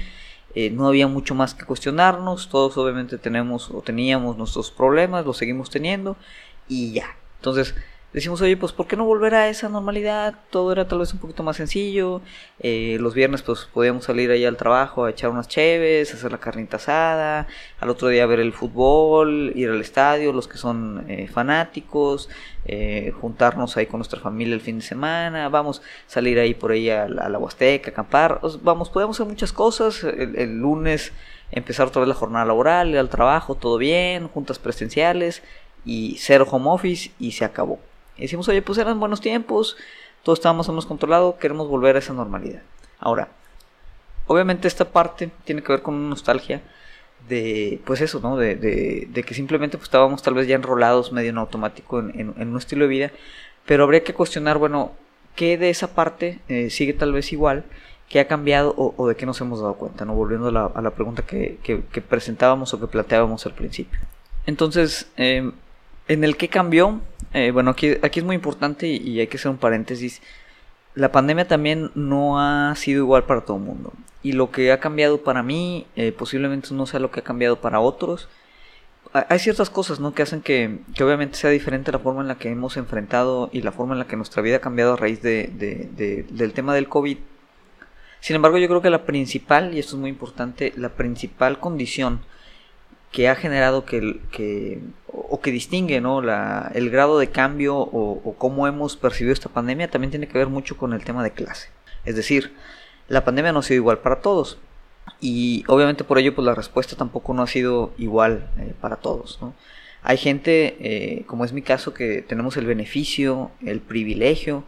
eh, 0.59 0.71
no 0.71 0.87
había 0.87 1.07
mucho 1.07 1.35
más 1.35 1.53
que 1.53 1.65
cuestionarnos, 1.65 2.49
todos 2.49 2.75
obviamente 2.79 3.19
tenemos 3.19 3.69
o 3.69 3.83
teníamos 3.83 4.37
nuestros 4.39 4.71
problemas, 4.71 5.23
los 5.23 5.37
seguimos 5.37 5.69
teniendo, 5.69 6.17
y 6.67 6.93
ya. 6.93 7.15
Entonces, 7.35 7.75
decimos, 8.13 8.41
oye, 8.41 8.57
pues 8.57 8.71
¿por 8.71 8.87
qué 8.87 8.95
no 8.95 9.05
volver 9.05 9.35
a 9.35 9.49
esa 9.49 9.69
normalidad? 9.69 10.35
Todo 10.49 10.71
era 10.71 10.87
tal 10.87 10.99
vez 10.99 11.13
un 11.13 11.19
poquito 11.19 11.43
más 11.43 11.57
sencillo. 11.57 12.21
Eh, 12.59 12.97
los 12.99 13.13
viernes 13.13 13.41
pues 13.41 13.67
podíamos 13.71 14.05
salir 14.05 14.31
ahí 14.31 14.45
al 14.45 14.57
trabajo 14.57 15.05
a 15.05 15.09
echar 15.09 15.29
unas 15.29 15.47
cheves, 15.47 16.13
hacer 16.13 16.31
la 16.31 16.39
carnita 16.39 16.77
asada, 16.77 17.47
al 17.79 17.89
otro 17.89 18.07
día 18.07 18.25
ver 18.25 18.39
el 18.39 18.53
fútbol, 18.53 19.51
ir 19.55 19.69
al 19.69 19.81
estadio, 19.81 20.33
los 20.33 20.47
que 20.47 20.57
son 20.57 21.05
eh, 21.07 21.27
fanáticos, 21.27 22.29
eh, 22.65 23.13
juntarnos 23.21 23.77
ahí 23.77 23.85
con 23.85 23.99
nuestra 23.99 24.19
familia 24.19 24.55
el 24.55 24.61
fin 24.61 24.79
de 24.79 24.85
semana, 24.85 25.49
vamos, 25.49 25.81
salir 26.07 26.39
ahí 26.39 26.53
por 26.53 26.71
ahí 26.71 26.89
a, 26.89 27.07
la 27.07 27.37
Huasteca, 27.37 27.91
acampar, 27.91 28.41
vamos, 28.63 28.89
podemos 28.89 29.17
hacer 29.17 29.27
muchas 29.27 29.53
cosas. 29.53 30.03
El, 30.03 30.57
lunes 30.59 31.13
empezar 31.51 31.87
otra 31.87 32.01
vez 32.01 32.09
la 32.09 32.15
jornada 32.15 32.45
laboral, 32.45 32.89
ir 32.89 32.97
al 32.97 33.09
trabajo, 33.09 33.55
todo 33.55 33.77
bien, 33.77 34.27
juntas 34.27 34.59
presenciales 34.59 35.43
y 35.85 36.17
cero 36.19 36.47
home 36.49 36.69
office 36.69 37.11
y 37.19 37.31
se 37.31 37.45
acabó. 37.45 37.79
Y 38.17 38.23
decimos, 38.23 38.47
oye, 38.47 38.61
pues 38.61 38.77
eran 38.77 38.99
buenos 38.99 39.21
tiempos, 39.21 39.77
todo 40.23 40.33
estábamos 40.33 40.67
más 40.69 40.85
controlado, 40.85 41.37
queremos 41.37 41.67
volver 41.67 41.95
a 41.95 41.99
esa 41.99 42.13
normalidad. 42.13 42.61
Ahora, 42.99 43.29
obviamente 44.25 44.67
esta 44.67 44.85
parte 44.85 45.31
tiene 45.45 45.63
que 45.63 45.71
ver 45.71 45.81
con 45.81 45.95
una 45.95 46.09
nostalgia 46.09 46.61
de, 47.27 47.81
pues 47.85 48.01
eso, 48.01 48.19
¿no? 48.19 48.37
De, 48.37 48.55
de, 48.55 49.23
que 49.23 49.33
simplemente 49.33 49.77
pues, 49.77 49.87
estábamos 49.87 50.21
tal 50.21 50.33
vez 50.33 50.47
ya 50.47 50.55
enrolados 50.55 51.11
medio 51.11 51.29
en 51.29 51.37
automático 51.37 51.99
en, 51.99 52.33
en, 52.37 52.49
un 52.49 52.57
estilo 52.57 52.83
de 52.83 52.89
vida, 52.89 53.11
pero 53.65 53.83
habría 53.83 54.03
que 54.03 54.13
cuestionar, 54.13 54.57
bueno, 54.57 54.93
¿qué 55.35 55.57
de 55.57 55.69
esa 55.69 55.93
parte 55.93 56.39
eh, 56.47 56.69
sigue 56.69 56.93
tal 56.93 57.13
vez 57.13 57.33
igual? 57.33 57.65
¿Qué 58.09 58.21
ha 58.21 58.27
cambiado 58.27 58.73
o, 58.77 59.07
de 59.09 59.15
qué 59.15 59.25
nos 59.25 59.41
hemos 59.41 59.59
dado 59.59 59.73
cuenta? 59.73 60.05
¿no? 60.05 60.13
Volviendo 60.13 60.47
a 60.47 60.81
la, 60.81 60.91
pregunta 60.91 61.23
que, 61.23 61.57
que, 61.61 62.01
presentábamos 62.01 62.73
o 62.73 62.79
que 62.79 62.87
planteábamos 62.87 63.45
al 63.45 63.53
principio. 63.53 63.99
Entonces, 64.45 65.11
eh, 65.17 65.51
en 66.07 66.23
el 66.23 66.37
que 66.37 66.47
cambió, 66.47 67.01
eh, 67.33 67.51
bueno, 67.51 67.71
aquí, 67.71 67.95
aquí 68.01 68.19
es 68.19 68.25
muy 68.25 68.35
importante 68.35 68.87
y, 68.87 69.19
hay 69.19 69.27
que 69.27 69.37
hacer 69.37 69.51
un 69.51 69.57
paréntesis. 69.57 70.21
La 70.95 71.11
pandemia 71.11 71.47
también 71.47 71.91
no 71.95 72.39
ha 72.39 72.73
sido 72.75 73.03
igual 73.03 73.25
para 73.25 73.41
todo 73.41 73.57
el 73.57 73.63
mundo. 73.63 73.93
Y 74.23 74.31
lo 74.33 74.51
que 74.51 74.71
ha 74.71 74.79
cambiado 74.79 75.23
para 75.23 75.43
mí, 75.43 75.85
eh, 75.95 76.11
posiblemente 76.11 76.73
no 76.73 76.85
sea 76.85 76.99
lo 76.99 77.11
que 77.11 77.19
ha 77.19 77.23
cambiado 77.23 77.61
para 77.61 77.79
otros. 77.79 78.27
Hay 79.13 79.39
ciertas 79.39 79.69
cosas 79.69 79.99
¿no? 79.99 80.13
que 80.13 80.21
hacen 80.21 80.41
que, 80.41 80.79
que, 80.93 81.03
obviamente 81.03 81.37
sea 81.37 81.49
diferente 81.49 81.91
la 81.91 81.99
forma 81.99 82.21
en 82.21 82.27
la 82.27 82.35
que 82.35 82.49
hemos 82.49 82.75
enfrentado 82.75 83.49
y 83.53 83.61
la 83.61 83.71
forma 83.71 83.93
en 83.93 83.99
la 83.99 84.07
que 84.07 84.17
nuestra 84.17 84.41
vida 84.41 84.57
ha 84.57 84.61
cambiado 84.61 84.93
a 84.93 84.97
raíz 84.97 85.21
de, 85.21 85.47
de, 85.47 86.25
del 86.29 86.53
tema 86.53 86.75
del 86.75 86.89
COVID. 86.89 87.17
Sin 88.19 88.35
embargo, 88.35 88.57
yo 88.57 88.67
creo 88.67 88.81
que 88.81 88.89
la 88.89 89.05
principal, 89.05 89.73
y 89.73 89.79
esto 89.79 89.95
es 89.95 90.01
muy 90.01 90.09
importante, 90.09 90.73
la 90.75 90.89
principal 90.89 91.59
condición 91.59 92.19
que 93.17 93.29
ha 93.29 93.35
generado 93.35 93.83
que, 93.83 94.79
o 95.11 95.41
que 95.41 95.49
distingue 95.49 95.99
¿no? 96.01 96.21
la, 96.21 96.71
el 96.75 96.91
grado 96.91 97.17
de 97.17 97.31
cambio 97.31 97.75
o, 97.75 98.35
cómo 98.37 98.67
hemos 98.67 98.95
percibido 98.95 99.33
esta 99.33 99.49
pandemia 99.49 99.89
también 99.89 100.11
tiene 100.11 100.27
que 100.27 100.37
ver 100.37 100.49
mucho 100.49 100.77
con 100.77 100.93
el 100.93 101.03
tema 101.03 101.23
de 101.23 101.31
clase. 101.31 101.69
Es 102.05 102.15
decir, 102.15 102.53
la 103.07 103.25
pandemia 103.25 103.53
no 103.53 103.57
ha 103.57 103.63
sido 103.63 103.77
igual 103.77 103.97
para 103.97 104.21
todos. 104.21 104.59
Y 105.19 105.63
obviamente 105.67 106.03
por 106.03 106.19
ello 106.19 106.35
pues 106.35 106.45
la 106.45 106.53
respuesta 106.53 106.95
tampoco 106.95 107.33
no 107.33 107.41
ha 107.41 107.47
sido 107.47 107.91
igual 107.97 108.51
eh, 108.59 108.75
para 108.79 108.97
todos. 108.97 109.39
¿no? 109.41 109.55
Hay 110.03 110.17
gente, 110.17 110.77
eh, 110.79 111.25
como 111.25 111.43
es 111.43 111.53
mi 111.53 111.63
caso, 111.63 111.95
que 111.95 112.21
tenemos 112.21 112.55
el 112.55 112.67
beneficio, 112.67 113.49
el 113.65 113.79
privilegio, 113.79 114.63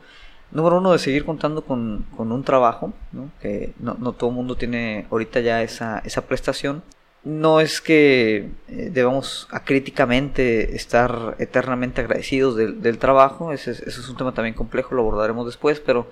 número 0.49 0.79
uno, 0.79 0.91
de 0.91 0.97
seguir 0.97 1.23
contando 1.23 1.65
con, 1.65 2.07
con 2.17 2.31
un 2.31 2.43
trabajo, 2.43 2.93
¿no? 3.11 3.29
que 3.43 3.75
no, 3.77 3.95
no, 3.99 4.13
todo 4.13 4.31
el 4.31 4.35
mundo 4.35 4.55
tiene 4.55 5.05
ahorita 5.11 5.39
ya 5.39 5.61
esa, 5.61 6.01
esa 6.03 6.25
prestación 6.25 6.81
no 7.23 7.59
es 7.59 7.81
que 7.81 8.49
eh, 8.67 8.89
debamos 8.91 9.47
acríticamente 9.51 10.75
estar 10.75 11.35
eternamente 11.39 12.01
agradecidos 12.01 12.55
del, 12.55 12.97
trabajo, 12.97 13.51
ese, 13.51 13.71
es 13.71 14.09
un 14.09 14.15
tema 14.15 14.33
también 14.33 14.55
complejo, 14.55 14.95
lo 14.95 15.01
abordaremos 15.01 15.45
después, 15.45 15.79
pero 15.79 16.09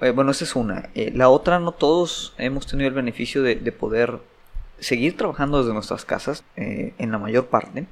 eh, 0.00 0.10
bueno, 0.10 0.32
esa 0.32 0.44
es 0.44 0.56
una. 0.56 0.90
Eh, 0.94 1.12
la 1.14 1.28
otra, 1.28 1.60
no 1.60 1.72
todos 1.72 2.34
hemos 2.38 2.66
tenido 2.66 2.88
el 2.88 2.94
beneficio 2.94 3.42
de, 3.42 3.56
poder 3.72 4.18
seguir 4.80 5.16
trabajando 5.16 5.58
desde 5.58 5.72
nuestras 5.74 6.04
casas, 6.04 6.42
en 6.56 7.12
la 7.12 7.18
mayor 7.18 7.46
parte, 7.46 7.86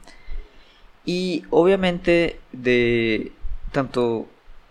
y 1.05 1.45
obviamente 1.51 2.41
de 2.53 3.33
tanto 3.71 4.27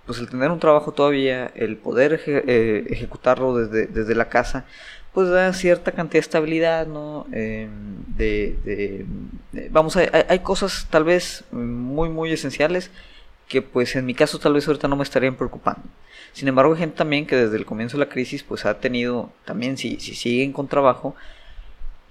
pues 0.06 0.20
el 0.20 0.28
tener 0.28 0.52
un 0.52 0.60
trabajo 0.60 0.92
todavía, 0.92 1.52
el 1.56 1.78
poder 1.78 2.14
ejecutarlo 2.14 3.56
desde, 3.56 3.88
desde 3.88 4.16
la 4.16 4.28
casa, 4.28 4.66
pues 5.14 5.30
da 5.30 5.52
cierta 5.54 5.92
cantidad 5.92 6.20
de 6.22 6.26
estabilidad, 6.26 6.88
¿no? 6.88 7.26
Em, 7.32 8.04
de, 8.16 9.06
vamos, 9.72 9.96
hay, 9.96 10.08
hay, 10.28 10.40
cosas 10.40 10.88
tal 10.90 11.04
vez 11.04 11.44
muy, 11.52 12.10
muy 12.10 12.32
esenciales 12.32 12.92
que 13.48 13.62
pues 13.62 13.96
en 13.96 14.06
mi 14.06 14.14
caso 14.14 14.40
tal 14.40 14.54
vez 14.54 14.68
ahorita 14.68 14.88
no 14.88 14.96
me 14.96 15.04
estarían 15.04 15.36
preocupando. 15.36 15.82
Sin 16.34 16.48
embargo, 16.48 16.74
hay 16.74 16.80
gente 16.80 16.98
también 16.98 17.26
que 17.26 17.36
desde 17.36 17.58
el 17.58 17.66
comienzo 17.66 17.98
de 17.98 18.06
la 18.06 18.10
crisis 18.10 18.44
pues 18.44 18.66
ha 18.66 18.80
tenido, 18.80 19.32
también 19.46 19.78
si, 19.78 20.00
si 20.00 20.14
siguen 20.14 20.54
con 20.54 20.68
trabajo, 20.68 21.16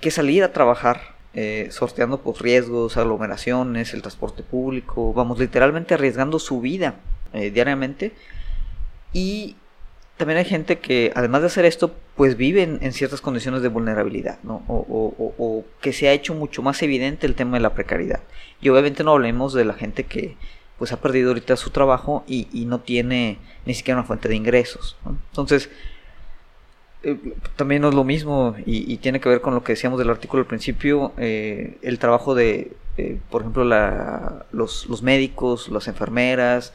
que 0.00 0.10
salir 0.10 0.42
a 0.42 0.52
trabajar 0.52 1.16
eh, 1.34 1.68
sorteando 1.70 2.20
pues 2.20 2.40
riesgos, 2.40 2.96
aglomeraciones, 2.96 3.94
el 3.94 4.02
transporte 4.02 4.42
público, 4.42 5.12
vamos, 5.12 5.38
literalmente 5.38 5.94
arriesgando 5.94 6.38
su 6.38 6.60
vida 6.60 6.96
eh, 7.32 7.50
diariamente 7.50 8.12
y 9.12 9.56
también 10.18 10.38
hay 10.38 10.44
gente 10.44 10.80
que, 10.80 11.12
además 11.14 11.42
de 11.42 11.46
hacer 11.46 11.64
esto, 11.64 11.94
pues 12.16 12.36
viven 12.36 12.80
en 12.82 12.92
ciertas 12.92 13.20
condiciones 13.20 13.62
de 13.62 13.68
vulnerabilidad, 13.68 14.40
¿no? 14.42 14.64
O, 14.66 15.64
que 15.80 15.92
se 15.92 16.08
ha 16.08 16.12
hecho 16.12 16.34
mucho 16.34 16.60
más 16.60 16.82
evidente 16.82 17.26
el 17.26 17.36
tema 17.36 17.56
de 17.56 17.60
la 17.60 17.72
precariedad. 17.72 18.20
Y 18.60 18.68
obviamente 18.68 19.04
no 19.04 19.12
hablemos 19.12 19.54
de 19.54 19.64
la 19.64 19.74
gente 19.74 20.04
que 20.04 20.36
pues 20.76 20.92
ha 20.92 21.00
perdido 21.00 21.28
ahorita 21.28 21.56
su 21.56 21.70
trabajo 21.70 22.24
y, 22.26 22.46
no 22.66 22.80
tiene 22.80 23.38
ni 23.64 23.74
siquiera 23.74 24.00
una 24.00 24.06
fuente 24.06 24.28
de 24.28 24.34
ingresos. 24.34 24.96
Entonces, 25.30 25.70
eh, 27.04 27.16
también 27.54 27.82
no 27.82 27.88
es 27.88 27.94
lo 27.94 28.04
mismo 28.04 28.56
y, 28.66 28.96
tiene 28.96 29.20
que 29.20 29.28
ver 29.28 29.40
con 29.40 29.54
lo 29.54 29.62
que 29.62 29.72
decíamos 29.72 30.00
del 30.00 30.10
artículo 30.10 30.42
al 30.42 30.48
principio, 30.48 31.12
eh, 31.16 31.78
el 31.82 32.00
trabajo 32.00 32.34
de, 32.34 32.72
eh, 32.96 33.20
por 33.30 33.42
ejemplo, 33.42 33.64
la, 33.64 34.46
los, 34.50 35.02
médicos, 35.02 35.68
las 35.68 35.86
enfermeras, 35.86 36.74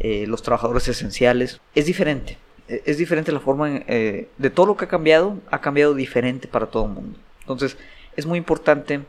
los 0.00 0.42
trabajadores 0.42 0.86
esenciales, 0.86 1.60
es 1.74 1.86
diferente 1.86 2.38
es 2.68 2.98
diferente 2.98 3.32
la 3.32 3.40
forma 3.40 3.68
eh, 3.86 4.28
de 4.38 4.50
todo 4.50 4.66
lo 4.66 4.76
que 4.76 4.86
ha 4.86 4.88
cambiado, 4.88 5.38
ha 5.50 5.60
cambiado 5.60 5.94
diferente 5.94 6.48
para 6.48 6.66
todo 6.66 6.86
el 6.86 6.92
mundo. 6.92 7.18
Entonces, 7.40 7.76
es 8.16 8.26
muy 8.26 8.38
importante 8.38 9.00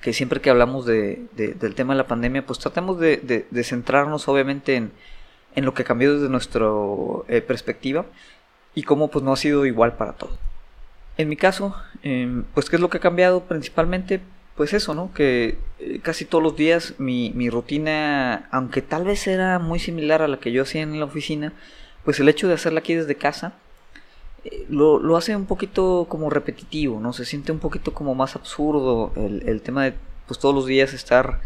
que 0.00 0.12
siempre 0.12 0.40
que 0.40 0.50
hablamos 0.50 0.86
de, 0.86 1.26
del 1.34 1.74
tema 1.74 1.94
de 1.94 1.98
la 1.98 2.06
pandemia, 2.06 2.46
pues 2.46 2.58
tratemos 2.58 3.00
de, 3.00 3.46
centrarnos 3.64 4.28
obviamente 4.28 4.76
en, 4.76 4.92
en, 5.56 5.64
lo 5.64 5.74
que 5.74 5.84
cambió 5.84 6.14
desde 6.14 6.28
nuestra 6.28 6.66
eh, 7.28 7.40
perspectiva 7.40 8.06
y 8.74 8.84
cómo 8.84 9.08
pues 9.08 9.24
no 9.24 9.32
ha 9.32 9.36
sido 9.36 9.66
igual 9.66 9.96
para 9.96 10.12
todos. 10.12 10.38
En 11.16 11.28
mi 11.28 11.36
caso, 11.36 11.74
em, 12.02 12.44
pues 12.54 12.70
qué 12.70 12.76
es 12.76 12.82
lo 12.82 12.90
que 12.90 12.98
ha 12.98 13.00
cambiado 13.00 13.42
principalmente, 13.42 14.20
pues 14.56 14.72
eso, 14.72 14.94
¿no? 14.94 15.12
Que 15.12 15.58
eh, 15.80 15.98
casi 16.00 16.24
todos 16.24 16.44
los 16.44 16.54
días 16.54 16.94
mi, 16.98 17.32
mi 17.34 17.50
rutina, 17.50 18.48
aunque 18.52 18.82
tal 18.82 19.04
vez 19.04 19.26
era 19.26 19.58
muy 19.58 19.80
similar 19.80 20.22
a 20.22 20.28
la 20.28 20.38
que 20.38 20.52
yo 20.52 20.62
hacía 20.62 20.82
en 20.82 21.00
la 21.00 21.06
oficina, 21.06 21.54
pues 22.08 22.20
el 22.20 22.28
hecho 22.30 22.48
de 22.48 22.54
hacerla 22.54 22.80
aquí 22.80 22.94
desde 22.94 23.16
casa 23.16 23.52
eh, 24.42 24.64
lo, 24.70 25.14
hace 25.18 25.36
un 25.36 25.44
poquito 25.44 26.06
como 26.08 26.30
repetitivo, 26.30 27.00
¿no? 27.00 27.12
Se 27.12 27.26
siente 27.26 27.52
un 27.52 27.58
poquito 27.58 27.92
como 27.92 28.14
más 28.14 28.34
absurdo 28.34 29.12
el, 29.14 29.60
tema 29.60 29.84
de 29.84 29.94
pues 30.26 30.40
todos 30.40 30.54
los 30.54 30.64
días 30.64 30.94
estar 30.94 31.42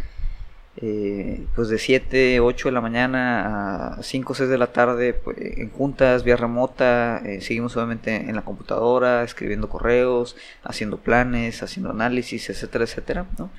eh, 0.76 1.44
pues 1.56 1.68
de 1.68 1.78
7, 1.78 2.38
8 2.38 2.68
de 2.68 2.72
la 2.72 2.80
mañana 2.80 3.94
a 3.94 4.02
5 4.04 4.32
o 4.32 4.36
6 4.36 4.48
de 4.48 4.56
la 4.56 4.68
tarde 4.68 5.14
pues, 5.14 5.36
en 5.40 5.68
juntas, 5.70 6.22
vía 6.22 6.36
remota, 6.36 7.20
eh, 7.24 7.40
seguimos 7.40 7.76
obviamente 7.76 8.14
en 8.14 8.36
la 8.36 8.42
computadora, 8.42 9.24
escribiendo 9.24 9.68
correos, 9.68 10.36
haciendo 10.62 10.98
planes, 10.98 11.60
haciendo 11.64 11.90
análisis, 11.90 12.48
etcétera, 12.50 12.84
etcétera, 12.84 13.26
¿no? 13.36 13.50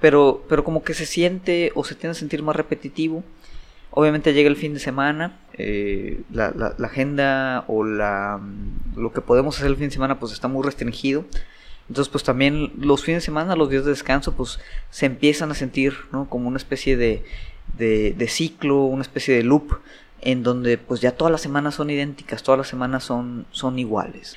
Pero, 0.00 0.42
pero 0.48 0.64
como 0.64 0.82
que 0.82 0.94
se 0.94 1.06
siente 1.06 1.70
o 1.76 1.84
se 1.84 1.94
tiende 1.94 2.16
a 2.16 2.18
sentir 2.18 2.42
más 2.42 2.56
repetitivo 2.56 3.22
Obviamente 3.92 4.32
llega 4.32 4.48
el 4.48 4.56
fin 4.56 4.74
de 4.74 4.80
semana, 4.80 5.38
eh, 5.54 6.20
la, 6.32 6.74
agenda 6.84 7.64
o 7.66 7.84
la, 7.84 8.38
mm, 8.40 9.00
lo 9.00 9.12
que 9.12 9.20
podemos 9.20 9.56
hacer 9.56 9.68
el 9.68 9.76
fin 9.76 9.86
de 9.86 9.92
semana 9.92 10.20
pues 10.20 10.32
está 10.32 10.48
muy 10.48 10.64
restringido. 10.64 11.24
Entonces 11.88 12.08
pues 12.10 12.22
también 12.22 12.72
los 12.78 13.02
fines 13.02 13.22
de 13.22 13.26
semana, 13.26 13.56
los 13.56 13.68
días 13.68 13.84
de 13.84 13.90
descanso 13.90 14.32
pues 14.36 14.60
se 14.90 15.06
empiezan 15.06 15.50
a 15.50 15.54
sentir 15.54 15.94
¿no? 16.12 16.28
como 16.28 16.46
una 16.46 16.56
especie 16.56 16.96
de, 16.96 17.24
de, 17.76 18.28
ciclo, 18.28 18.84
una 18.84 19.02
especie 19.02 19.34
de 19.34 19.42
loop 19.42 19.80
en 20.20 20.44
donde 20.44 20.78
pues 20.78 21.00
ya 21.00 21.12
todas 21.12 21.32
las 21.32 21.40
semanas 21.40 21.74
son 21.74 21.90
idénticas, 21.90 22.44
todas 22.44 22.58
las 22.58 22.68
semanas 22.68 23.02
son, 23.02 23.46
son 23.50 23.78
iguales. 23.78 24.36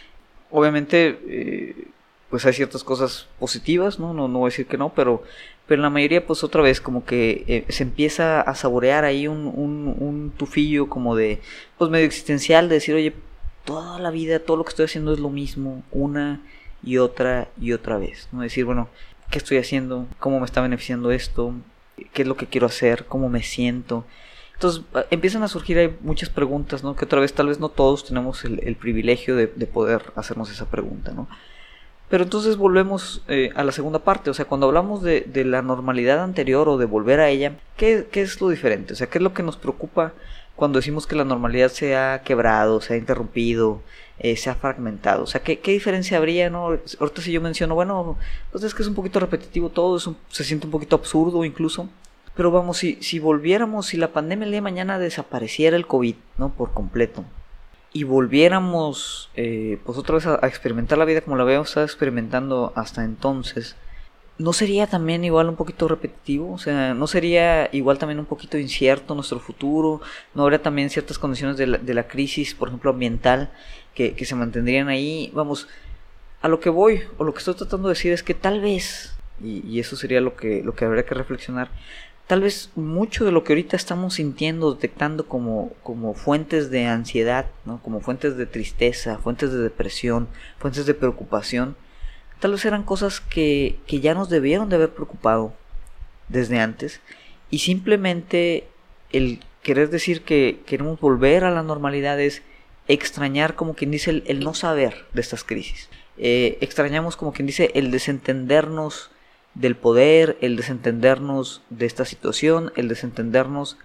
Obviamente 0.50 1.20
eh, 1.28 1.88
pues 2.32 2.44
hay 2.48 2.54
ciertas 2.54 2.84
cosas 2.84 3.28
positivas, 3.38 4.00
¿no? 4.00 4.16
No, 4.16 4.28
no 4.28 4.40
voy 4.40 4.48
a 4.48 4.50
decir 4.50 4.66
que 4.66 4.78
no, 4.78 4.92
pero 4.96 5.22
pero 5.68 5.82
la 5.82 5.90
mayoría 5.90 6.26
pues 6.26 6.44
otra 6.44 6.62
vez 6.62 6.82
como 6.82 7.06
que 7.06 7.44
eh, 7.48 7.66
se 7.70 7.84
empieza 7.84 8.42
a 8.42 8.56
saborear 8.56 9.06
ahí 9.06 9.28
un, 9.28 9.48
un, 9.48 10.32
tufillo 10.36 10.90
como 10.90 11.16
de 11.16 11.40
pues 11.78 11.90
medio 11.90 12.06
existencial 12.06 12.70
de 12.70 12.76
decir 12.76 12.96
oye 12.96 13.14
toda 13.66 14.00
la 14.00 14.12
vida 14.12 14.40
todo 14.40 14.58
lo 14.58 14.64
que 14.66 14.70
estoy 14.70 14.86
haciendo 14.86 15.14
es 15.14 15.20
lo 15.20 15.30
mismo 15.30 15.84
una 15.92 16.42
y 16.84 16.98
otra 16.98 17.48
y 17.60 17.72
otra 17.72 17.98
vez 17.98 18.28
no 18.32 18.42
decir 18.42 18.66
bueno 18.66 18.90
qué 19.30 19.38
estoy 19.38 19.58
haciendo 19.58 20.06
cómo 20.20 20.40
me 20.40 20.46
está 20.46 20.62
beneficiando 20.62 21.12
esto 21.12 21.54
qué 22.14 22.24
es 22.24 22.28
lo 22.28 22.36
que 22.36 22.48
quiero 22.48 22.68
hacer 22.68 23.06
cómo 23.06 23.30
me 23.30 23.44
siento 23.44 24.06
Entonces 24.56 24.84
empiezan 25.12 25.44
a 25.44 25.48
surgir 25.48 25.78
ahí 25.78 25.96
muchas 26.02 26.30
preguntas, 26.30 26.84
¿no? 26.84 26.96
Que 26.96 27.06
otra 27.06 27.20
vez 27.20 27.34
tal 27.34 27.48
vez 27.48 27.60
no 27.60 27.70
todos 27.70 28.06
tenemos 28.06 28.46
el, 28.46 28.76
privilegio 28.76 29.36
de, 29.36 29.48
poder 29.48 30.14
hacernos 30.16 30.52
esa 30.52 30.66
pregunta, 30.70 31.12
¿no? 31.12 31.28
Pero 32.14 32.26
entonces 32.26 32.58
volvemos 32.58 33.24
eh, 33.28 33.50
a 33.56 33.64
la 33.64 33.72
segunda 33.72 33.98
parte, 33.98 34.30
o 34.30 34.36
sea, 34.36 34.46
cuando 34.46 34.68
hablamos 34.68 35.02
de, 35.02 35.26
la 35.48 35.64
normalidad 35.64 36.24
anterior 36.24 36.70
o 36.70 36.78
de 36.78 36.86
volver 36.86 37.20
a 37.20 37.30
ella, 37.30 37.58
¿qué, 37.76 38.06
¿qué, 38.12 38.22
es 38.22 38.40
lo 38.40 38.50
diferente? 38.50 38.94
O 38.94 38.96
sea, 38.96 39.08
¿qué 39.08 39.18
es 39.18 39.24
lo 39.24 39.34
que 39.34 39.42
nos 39.42 39.58
preocupa 39.58 40.14
cuando 40.56 40.78
decimos 40.78 41.08
que 41.08 41.16
la 41.16 41.24
normalidad 41.24 41.70
se 41.70 41.96
ha 41.96 42.22
quebrado, 42.24 42.82
se 42.82 42.94
ha 42.94 42.98
interrumpido, 42.98 43.82
eh, 44.20 44.38
se 44.38 44.52
ha 44.52 44.54
fragmentado? 44.54 45.24
O 45.24 45.26
sea, 45.26 45.42
¿qué, 45.42 45.58
¿qué, 45.58 45.72
diferencia 45.72 46.18
habría, 46.18 46.52
no? 46.52 46.78
Ahorita 47.00 47.24
si 47.24 47.32
yo 47.32 47.42
menciono, 47.42 47.74
bueno, 47.74 48.16
pues 48.52 48.64
es 48.64 48.76
que 48.76 48.84
es 48.84 48.88
un 48.88 48.94
poquito 48.94 49.20
repetitivo 49.20 49.70
todo, 49.70 49.98
se 49.98 50.44
siente 50.44 50.68
un 50.68 50.72
poquito 50.72 50.96
absurdo 50.96 51.44
incluso. 51.44 51.90
Pero 52.36 52.52
vamos, 52.52 52.78
si, 52.78 53.02
si 53.02 53.18
volviéramos, 53.18 53.88
si 53.88 53.98
la 53.98 54.14
pandemia 54.14 54.46
el 54.46 54.52
día 54.52 54.58
de 54.58 54.62
mañana 54.62 55.00
desapareciera 55.00 55.76
el 55.76 55.88
COVID, 55.88 56.16
¿no? 56.38 56.54
Por 56.54 56.74
completo. 56.74 57.26
Y 57.94 58.06
volviéramos, 58.06 59.30
eh, 59.36 59.80
pues 59.86 59.98
otra 60.00 60.16
vez 60.16 60.26
a, 60.26 60.40
experimentar 60.48 60.98
la 60.98 61.06
vida 61.06 61.22
como 61.22 61.36
la 61.36 61.44
habíamos 61.44 61.70
estado 61.70 61.86
experimentando 61.86 62.74
hasta 62.76 63.04
entonces, 63.06 63.76
¿no 64.40 64.52
sería 64.52 64.88
también 64.88 65.24
igual 65.24 65.48
un 65.48 65.56
poquito 65.56 65.88
repetitivo? 65.88 66.54
O 66.54 66.58
sea, 66.58 66.96
¿no 66.96 67.06
sería 67.06 67.70
igual 67.72 68.00
también 68.00 68.20
un 68.20 68.26
poquito 68.26 68.58
incierto 68.58 69.14
nuestro 69.14 69.40
futuro? 69.40 70.02
¿No 70.34 70.42
habría 70.42 70.62
también 70.62 70.90
ciertas 70.90 71.20
condiciones 71.20 71.56
de 71.56 71.68
la, 71.68 71.78
de 71.78 72.08
crisis, 72.08 72.56
por 72.56 72.70
ejemplo, 72.70 72.90
ambiental, 72.90 73.52
que, 73.94 74.16
que 74.16 74.26
se 74.26 74.34
mantendrían 74.34 74.90
ahí? 74.90 75.30
Vamos, 75.36 75.68
a 76.42 76.48
lo 76.48 76.60
que 76.60 76.70
voy, 76.70 77.04
o 77.20 77.24
lo 77.24 77.34
que 77.34 77.40
estoy 77.40 77.54
tratando 77.54 77.90
de 77.90 77.94
decir 77.94 78.12
es 78.12 78.24
que 78.24 78.34
tal 78.34 78.60
vez, 78.60 79.16
y, 79.40 79.66
y 79.68 79.80
eso 79.80 79.96
sería 79.96 80.20
lo 80.20 80.36
que, 80.36 80.64
lo 80.64 80.74
que 80.74 80.86
habría 80.86 81.06
que 81.06 81.14
reflexionar, 81.14 81.70
tal 82.28 82.42
vez 82.42 82.70
mucho 82.76 83.26
de 83.26 83.32
lo 83.32 83.44
que 83.44 83.54
ahorita 83.54 83.76
estamos 83.76 84.16
sintiendo, 84.16 84.74
detectando 84.74 85.28
como, 85.28 85.72
como 85.84 86.14
fuentes 86.14 86.70
de 86.70 86.86
ansiedad, 86.86 87.48
¿no? 87.66 87.82
como 87.82 88.00
fuentes 88.00 88.38
de 88.38 88.46
tristeza, 88.46 89.18
fuentes 89.18 89.52
de 89.52 89.60
depresión, 89.60 90.28
fuentes 90.58 90.86
de 90.86 90.94
preocupación, 90.94 91.76
tal 92.40 92.52
vez 92.52 92.66
eran 92.66 92.84
cosas 92.84 93.20
que, 93.20 93.80
que 93.88 94.00
ya 94.00 94.14
nos 94.14 94.30
debieron 94.30 94.70
de 94.70 94.78
haber 94.78 94.94
preocupado 94.94 95.54
desde 96.30 96.60
antes 96.60 97.02
y 97.50 97.60
simplemente 97.60 98.68
el 99.12 99.40
querer 99.62 99.90
decir 99.90 100.24
que 100.24 100.62
queremos 100.66 101.00
volver 101.00 101.44
a 101.44 101.52
la 101.52 101.64
normalidad 101.64 102.20
es 102.20 102.42
extrañar 102.88 103.56
como 103.56 103.76
quien 103.76 103.92
dice 103.92 104.24
el, 104.26 104.40
no 104.42 104.54
saber 104.54 105.06
de 105.14 105.22
estas 105.22 105.44
crisis. 105.44 105.90
Eh, 106.18 106.58
extrañamos 106.62 107.16
como 107.16 107.34
quien 107.34 107.48
dice 107.48 107.72
el 107.76 107.92
desentendernos 107.92 109.10
del 109.56 109.76
poder, 109.76 110.38
el 110.42 110.56
desentendernos 110.56 111.62
de 111.70 111.86
esta 111.86 112.06
situación, 112.06 112.72
el 112.76 112.88
desentendernos 112.88 113.78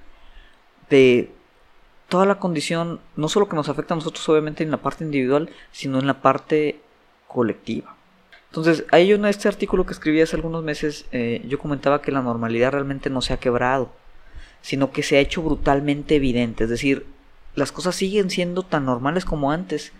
de 0.88 1.30
toda 2.08 2.24
la 2.24 2.38
condición, 2.38 3.00
no 3.16 3.28
solo 3.28 3.48
que 3.48 3.56
nos 3.56 3.68
afecta 3.68 3.94
a 3.94 3.96
nosotros 3.96 4.26
obviamente 4.28 4.64
en 4.64 4.70
la 4.70 4.78
parte 4.78 5.04
individual, 5.04 5.50
sino 5.72 5.98
en 5.98 6.06
la 6.06 6.22
parte 6.22 6.80
colectiva. 7.26 7.94
Entonces, 8.50 8.84
ahí 8.90 9.06
yo 9.06 9.16
en 9.16 9.26
este 9.26 9.46
artículo 9.48 9.84
que 9.84 9.92
escribí 9.92 10.22
hace 10.22 10.36
algunos 10.36 10.64
meses, 10.64 11.04
eh, 11.12 11.42
yo 11.46 11.58
comentaba 11.58 12.00
que 12.00 12.12
la 12.12 12.22
normalidad 12.22 12.72
realmente 12.72 13.10
no 13.10 13.20
se 13.20 13.34
ha 13.34 13.40
quebrado, 13.40 13.92
sino 14.62 14.90
que 14.90 15.02
se 15.02 15.16
ha 15.16 15.20
hecho 15.20 15.42
brutalmente 15.42 16.16
evidente. 16.16 16.64
Es 16.64 16.70
decir, 16.70 17.06
las 17.54 17.72
cosas 17.72 17.94
siguen 17.94 18.30
siendo 18.30 18.62
tan 18.62 18.86
normales 18.86 19.26
como 19.26 19.52
antes, 19.52 19.92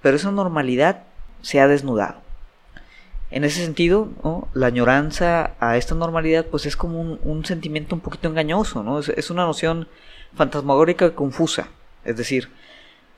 pero 0.00 0.16
esa 0.16 0.32
normalidad 0.32 1.04
se 1.42 1.60
ha 1.60 1.68
desnudado. 1.68 2.21
En 3.32 3.44
ese 3.44 3.64
sentido, 3.64 4.10
la 4.52 4.66
añoranza 4.66 5.54
a 5.58 5.78
esta 5.78 5.94
normalidad 5.94 6.44
pues 6.44 6.66
es 6.66 6.76
como 6.76 7.00
un, 7.00 7.44
sentimiento 7.46 7.94
un 7.94 8.02
poquito 8.02 8.28
engañoso, 8.28 8.82
¿no? 8.82 8.98
Es, 8.98 9.30
una 9.30 9.46
noción 9.46 9.88
fantasmagórica 10.34 11.06
y 11.06 11.10
confusa. 11.12 11.68
Es 12.04 12.18
decir, 12.18 12.50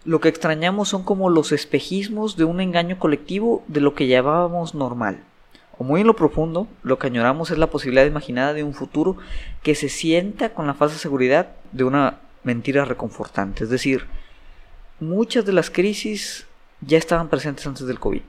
lo 0.05 0.21
que 0.21 0.29
extrañamos 0.29 0.89
son 0.89 1.03
como 1.03 1.31
los 1.31 1.51
espejismos 1.51 2.37
de 2.37 2.45
un 2.45 2.61
engaño 2.61 2.97
colectivo 3.01 3.65
de 3.67 3.81
lo 3.81 3.97
que 3.97 4.07
llamábamos 4.07 4.77
normal. 4.77 5.19
O 5.79 5.83
muy 5.83 6.03
en 6.03 6.07
lo 6.07 6.15
profundo, 6.15 6.69
lo 6.85 7.01
que 7.01 7.09
añoramos 7.09 7.51
es 7.51 7.59
la 7.59 7.71
posibilidad 7.71 8.07
imaginada 8.07 8.53
de 8.53 8.63
un 8.63 8.73
futuro 8.73 9.17
que 9.65 9.75
se 9.75 9.89
sienta 9.89 10.55
con 10.55 10.69
la 10.69 10.75
falsa 10.75 10.97
seguridad 10.97 11.57
de 11.73 11.83
una 11.83 12.21
mentira 12.45 12.85
reconfortante. 12.85 13.65
Es 13.65 13.71
decir, 13.71 14.07
muchas 15.01 15.45
de 15.45 15.55
las 15.55 15.71
crisis 15.71 16.47
ya 16.83 16.99
estaban 16.99 17.29
presentes 17.29 17.67
antes 17.67 17.89
del 17.89 17.99
COVID 17.99 18.23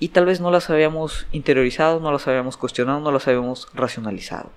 y 0.00 0.08
tal 0.08 0.24
vez 0.24 0.40
no 0.40 0.50
las 0.50 0.70
habíamos 0.70 1.26
interiorizado, 1.30 2.00
no 2.00 2.10
las 2.10 2.26
habíamos 2.26 2.56
cuestionado, 2.56 3.00
no 3.00 3.12
las 3.12 3.28
habíamos 3.28 3.68
racionalizado. 3.74 4.50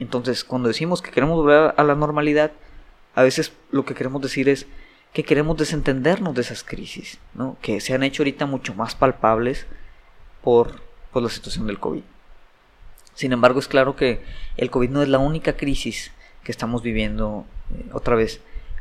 Entonces, 0.00 0.44
cuando 0.44 0.68
decimos 0.68 1.00
que 1.00 1.12
queremos 1.12 1.36
volver 1.36 1.72
a 1.76 1.84
la 1.84 1.94
normalidad, 1.94 2.50
a 3.14 3.22
veces 3.22 3.52
lo 3.70 3.84
que 3.84 3.94
queremos 3.94 4.20
decir 4.20 4.48
es 4.48 4.66
que 5.12 5.24
queremos 5.24 5.56
desentendernos 5.56 6.34
de 6.34 6.40
esas 6.40 6.64
crisis, 6.64 7.18
¿no? 7.34 7.56
que 7.62 7.80
se 7.80 7.94
han 7.94 8.02
hecho 8.02 8.22
ahorita 8.22 8.46
mucho 8.46 8.74
más 8.74 8.94
palpables 8.94 9.66
por, 10.42 10.80
por 11.12 11.22
la 11.22 11.28
situación 11.28 11.66
del 11.66 11.78
COVID. 11.78 12.02
Sin 13.14 13.32
embargo, 13.32 13.60
es 13.60 13.68
claro 13.68 13.94
que 13.94 14.24
el 14.56 14.70
COVID 14.70 14.90
no 14.90 15.02
es 15.02 15.08
la 15.08 15.18
única 15.18 15.56
crisis 15.56 16.12
que 16.42 16.52
estamos 16.52 16.82
viviendo 16.82 17.44
eh, 17.74 17.90
otra 17.92 18.16
vez 18.16 18.40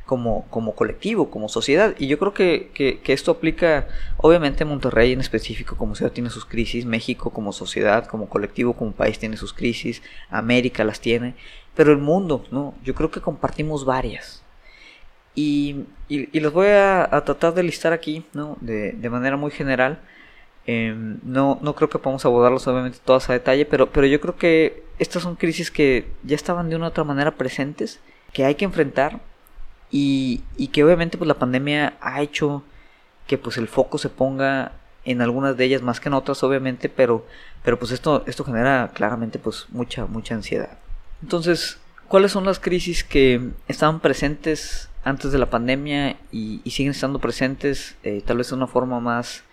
como, 0.10 0.48
como 0.50 0.74
colectivo, 0.74 1.30
como 1.30 1.50
sociedad. 1.50 1.93
Y 2.00 2.08
yo 2.08 2.17
creo 2.17 2.34
que, 2.34 2.72
que, 2.74 3.13
esto 3.13 3.30
aplica, 3.30 3.88
obviamente, 4.17 4.63
a 4.63 4.65
Monterrey 4.65 5.13
en 5.13 5.19
específico, 5.19 5.78
como 5.78 5.93
ciudad 5.93 6.12
tiene 6.12 6.32
sus 6.32 6.45
crisis, 6.45 6.84
México 6.84 7.30
como 7.30 7.54
sociedad, 7.54 8.08
como 8.08 8.28
colectivo, 8.28 8.74
como 8.74 8.91
país 8.91 9.19
tiene 9.19 9.38
sus 9.38 9.54
crisis, 9.54 10.02
América 10.32 10.84
las 10.84 11.00
tiene, 11.00 11.36
pero 11.76 11.91
el 11.91 12.00
mundo, 12.00 12.43
¿no? 12.50 12.74
Yo 12.84 12.95
creo 12.95 13.12
que 13.12 13.22
compartimos 13.22 13.86
varias. 13.86 14.41
Y, 15.36 15.86
y, 16.08 16.39
los 16.39 16.54
voy 16.54 16.69
a, 16.69 17.08
tratar 17.24 17.54
de 17.54 17.62
listar 17.62 17.93
aquí, 17.93 18.26
¿no? 18.34 18.58
De, 18.62 18.93
de 18.93 19.10
manera 19.12 19.38
muy 19.38 19.52
general. 19.52 20.00
Em, 20.65 21.19
no, 21.24 21.60
no 21.62 21.76
creo 21.76 21.89
que 21.89 22.00
podamos 22.00 22.26
abordarlos 22.26 22.67
obviamente 22.67 22.98
todas 23.06 23.30
a 23.30 23.34
detalle, 23.34 23.65
pero, 23.67 23.91
pero 23.91 24.08
yo 24.08 24.19
creo 24.19 24.36
que 24.38 24.84
estas 24.98 25.22
son 25.22 25.36
crisis 25.36 25.69
que 25.69 26.08
ya 26.24 26.36
estaban 26.36 26.67
de 26.67 26.76
una 26.78 26.86
u 26.86 26.89
otra 26.89 27.04
manera 27.04 27.36
presentes, 27.36 28.00
que 28.34 28.43
hay 28.45 28.56
que 28.56 28.65
enfrentar, 28.65 29.19
y, 29.91 30.67
que 30.71 30.84
obviamente 30.84 31.17
pues 31.17 31.28
la 31.28 31.39
pandemia 31.39 31.97
ha 32.02 32.21
hecho 32.21 32.63
que 33.28 33.38
pues 33.38 33.58
el 33.58 33.67
foco 33.67 33.97
se 33.97 34.10
ponga 34.10 34.73
en 35.06 35.21
algunas 35.21 35.58
de 35.58 35.65
ellas 35.65 35.82
más 35.82 35.99
que 35.99 36.10
en 36.10 36.13
otras 36.13 36.43
obviamente 36.43 36.89
pero 36.89 37.25
pero 37.63 37.80
pues 37.80 37.91
esto 37.91 38.23
esto 38.28 38.43
genera 38.43 38.91
claramente 38.93 39.39
pues 39.39 39.67
mucha 39.69 40.06
mucha 40.06 40.36
ansiedad. 40.36 40.78
Entonces 41.21 41.80
cuáles 42.08 42.32
son 42.32 42.45
las 42.45 42.60
crisis 42.60 43.04
que 43.04 43.49
estaban 43.67 43.99
presentes 43.99 44.89
antes 45.04 45.32
de 45.32 45.39
la 45.39 45.49
pandemia 45.49 46.17
y, 46.32 46.62
siguen 46.69 46.91
estando 46.91 47.19
presentes 47.19 47.95
eh, 48.04 48.21
tal 48.25 48.38
vez 48.38 48.49
de 48.49 48.56
una 48.56 48.67
forma 48.67 48.99
más 48.99 49.43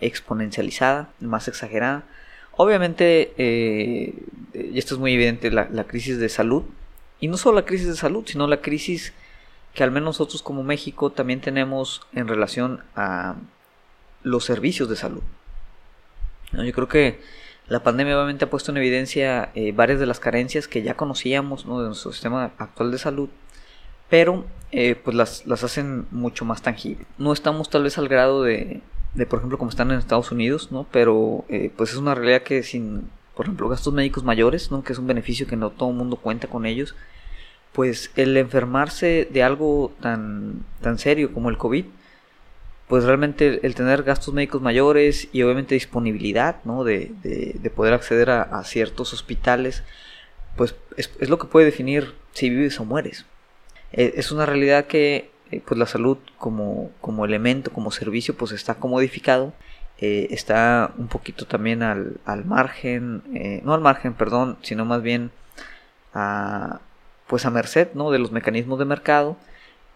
exponencializada 0.00 1.10
más 1.20 1.48
exagerada 1.48 2.04
obviamente 2.52 3.32
eh, 3.38 4.14
y 4.52 4.78
esto 4.78 4.94
es 4.94 5.00
muy 5.00 5.14
evidente 5.14 5.50
la, 5.50 5.68
la 5.70 5.84
crisis 5.84 6.18
de 6.18 6.28
salud 6.28 6.64
y 7.20 7.28
no 7.28 7.36
solo 7.36 7.56
la 7.56 7.64
crisis 7.64 7.86
de 7.86 7.96
salud 7.96 8.24
sino 8.26 8.46
la 8.46 8.60
crisis 8.60 9.12
que 9.74 9.82
al 9.82 9.90
menos 9.90 10.18
nosotros 10.18 10.42
como 10.42 10.62
México 10.62 11.10
también 11.10 11.40
tenemos 11.40 12.02
en 12.12 12.28
relación 12.28 12.82
a 12.94 13.36
los 14.22 14.44
servicios 14.44 14.88
de 14.88 14.96
salud. 14.96 15.22
Yo 16.52 16.72
creo 16.72 16.88
que 16.88 17.20
la 17.68 17.82
pandemia 17.82 18.16
obviamente 18.16 18.44
ha 18.44 18.50
puesto 18.50 18.70
en 18.70 18.76
evidencia 18.76 19.50
eh, 19.54 19.72
varias 19.72 19.98
de 19.98 20.06
las 20.06 20.20
carencias 20.20 20.68
que 20.68 20.82
ya 20.82 20.94
conocíamos 20.94 21.64
de 21.64 21.70
nuestro 21.70 22.12
sistema 22.12 22.52
actual 22.58 22.90
de 22.90 22.98
salud, 22.98 23.30
pero 24.10 24.44
eh, 24.72 24.94
pues 24.94 25.16
las, 25.16 25.46
las, 25.46 25.64
hacen 25.64 26.06
mucho 26.10 26.44
más 26.44 26.60
tangibles. 26.60 27.06
No 27.16 27.32
estamos 27.32 27.70
tal 27.70 27.84
vez 27.84 27.96
al 27.96 28.08
grado 28.08 28.42
de, 28.42 28.82
de 29.14 29.26
por 29.26 29.38
ejemplo, 29.38 29.58
como 29.58 29.70
están 29.70 29.90
en 29.90 29.98
Estados 29.98 30.32
Unidos, 30.32 30.70
¿no? 30.70 30.86
pero 30.90 31.44
eh, 31.48 31.70
pues 31.74 31.90
es 31.90 31.96
una 31.96 32.14
realidad 32.14 32.42
que 32.42 32.62
sin, 32.62 33.08
por 33.34 33.46
ejemplo, 33.46 33.68
gastos 33.68 33.94
médicos 33.94 34.24
mayores, 34.24 34.70
¿no? 34.70 34.82
que 34.82 34.92
es 34.92 34.98
un 34.98 35.06
beneficio 35.06 35.46
que 35.46 35.56
no 35.56 35.70
todo 35.70 35.90
el 35.90 35.96
mundo 35.96 36.16
cuenta 36.16 36.48
con 36.48 36.66
ellos, 36.66 36.94
pues 37.72 38.10
el 38.16 38.36
enfermarse 38.36 39.28
de 39.30 39.42
algo 39.42 39.92
tan, 40.00 40.64
tan 40.80 40.98
serio 40.98 41.32
como 41.32 41.48
el 41.48 41.56
COVID, 41.56 41.86
pues 42.88 43.04
realmente 43.04 43.60
el 43.66 43.74
tener 43.74 44.02
gastos 44.02 44.34
médicos 44.34 44.60
mayores 44.60 45.28
y 45.32 45.42
obviamente 45.42 45.74
disponibilidad 45.74 46.56
¿no? 46.64 46.84
de, 46.84 47.12
de, 47.22 47.70
poder 47.70 47.94
acceder 47.94 48.28
a, 48.28 48.62
ciertos 48.64 49.14
hospitales, 49.14 49.82
pues 50.56 50.74
es, 50.98 51.10
lo 51.28 51.38
que 51.38 51.46
puede 51.46 51.64
definir 51.64 52.14
si 52.32 52.50
vives 52.50 52.78
o 52.80 52.84
mueres. 52.84 53.24
E, 53.92 54.12
es 54.16 54.30
una 54.30 54.44
realidad 54.44 54.86
que 54.86 55.30
eh, 55.50 55.62
pues 55.64 55.78
la 55.78 55.86
salud 55.86 56.18
como, 56.36 56.90
como 57.00 57.24
elemento, 57.24 57.72
como 57.72 57.90
servicio, 57.90 58.36
pues 58.36 58.52
está 58.52 58.74
comodificado, 58.74 59.54
eh, 59.96 60.28
está 60.30 60.92
un 60.98 61.08
poquito 61.08 61.46
también 61.46 61.82
al, 61.82 62.20
al 62.26 62.44
margen, 62.44 63.22
eh, 63.34 63.62
no 63.64 63.72
al 63.72 63.80
margen, 63.80 64.12
perdón, 64.12 64.58
sino 64.60 64.84
más 64.84 65.00
bien 65.00 65.30
a, 66.12 66.80
pues 67.32 67.46
a 67.46 67.50
merced 67.50 67.88
¿no? 67.94 68.10
de 68.10 68.18
los 68.18 68.30
mecanismos 68.30 68.78
de 68.78 68.84
mercado, 68.84 69.38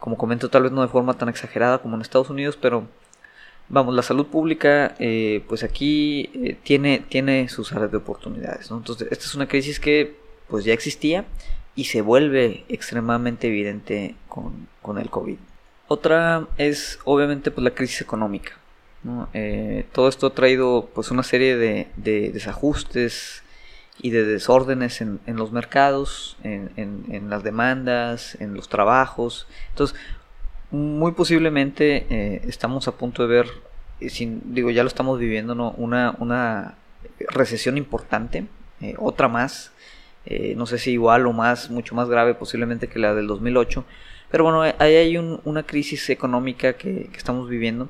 como 0.01 0.17
comento 0.17 0.49
tal 0.49 0.63
vez 0.63 0.73
no 0.73 0.81
de 0.81 0.89
forma 0.89 1.19
tan 1.19 1.29
exagerada 1.29 1.83
como 1.83 1.95
en 1.95 2.01
Estados 2.01 2.31
Unidos, 2.31 2.57
pero 2.59 2.87
vamos, 3.69 3.95
la 3.95 4.01
salud 4.01 4.25
pública 4.29 4.95
eh, 4.99 5.45
pues 5.47 5.63
aquí 5.63 6.31
eh, 6.33 6.57
tiene, 6.63 7.05
tiene 7.07 7.51
sus 7.51 7.75
áreas 7.75 7.91
de 7.91 7.99
oportunidades. 7.99 8.71
Entonces 8.71 9.09
esta 9.11 9.27
es 9.27 9.35
una 9.35 9.47
crisis 9.49 9.79
que 9.79 10.17
pues 10.49 10.65
ya 10.65 10.73
existía, 10.73 11.27
y 11.75 11.85
se 11.85 12.01
vuelve 12.01 12.65
extremadamente 12.71 13.49
evidente 13.49 14.15
con, 14.29 14.67
con 14.81 14.97
el 14.97 15.11
COVID. 15.11 15.37
Otra 15.89 16.49
es 16.57 17.01
obviamente 17.05 17.51
pues 17.51 17.63
la 17.63 17.73
crisis 17.73 18.01
económica. 18.01 18.53
Eh, 19.35 19.85
todo 19.93 20.09
esto 20.09 20.29
ha 20.29 20.35
traído 20.35 20.89
pues 20.95 21.11
una 21.11 21.23
serie 21.23 21.59
de, 21.59 22.31
desajustes 22.33 23.43
y 24.01 24.11
de 24.11 24.25
desórdenes 24.25 25.01
en, 25.01 25.21
los 25.27 25.53
mercados, 25.53 26.37
en, 26.43 27.31
las 27.31 27.43
demandas, 27.43 28.37
en 28.41 28.55
los 28.55 28.69
trabajos. 28.69 29.47
Entonces, 29.71 29.99
muy 30.71 31.13
posiblemente 31.13 32.07
eh, 32.11 32.43
estamos 32.47 32.89
a 32.89 32.93
punto 32.93 33.27
de 33.27 33.29
ver, 33.29 33.47
sin, 34.09 34.55
digo, 34.55 34.71
ya 34.71 34.83
lo 34.83 34.89
estamos 34.89 35.19
viviendo, 35.19 35.55
¿no? 35.55 35.71
una, 35.73 36.15
una 36.19 36.75
recesión 37.31 37.79
importante, 37.79 38.47
eh, 38.81 38.95
otra 38.99 39.29
más, 39.29 39.73
no 40.57 40.67
sé 40.67 40.79
si 40.79 40.91
igual 40.91 41.25
o 41.27 41.33
más, 41.33 41.71
mucho 41.71 41.95
más 41.95 42.09
grave 42.09 42.35
posiblemente 42.35 42.89
que 42.89 42.99
la 42.99 43.15
del 43.15 43.29
2008. 43.29 43.85
Pero 44.29 44.43
bueno, 44.43 44.63
ahí 44.63 44.95
hay 44.95 45.17
una 45.17 45.63
crisis 45.63 46.11
económica 46.11 46.73
que, 46.73 47.09
que 47.13 47.17
estamos 47.17 47.49
viviendo 47.49 47.89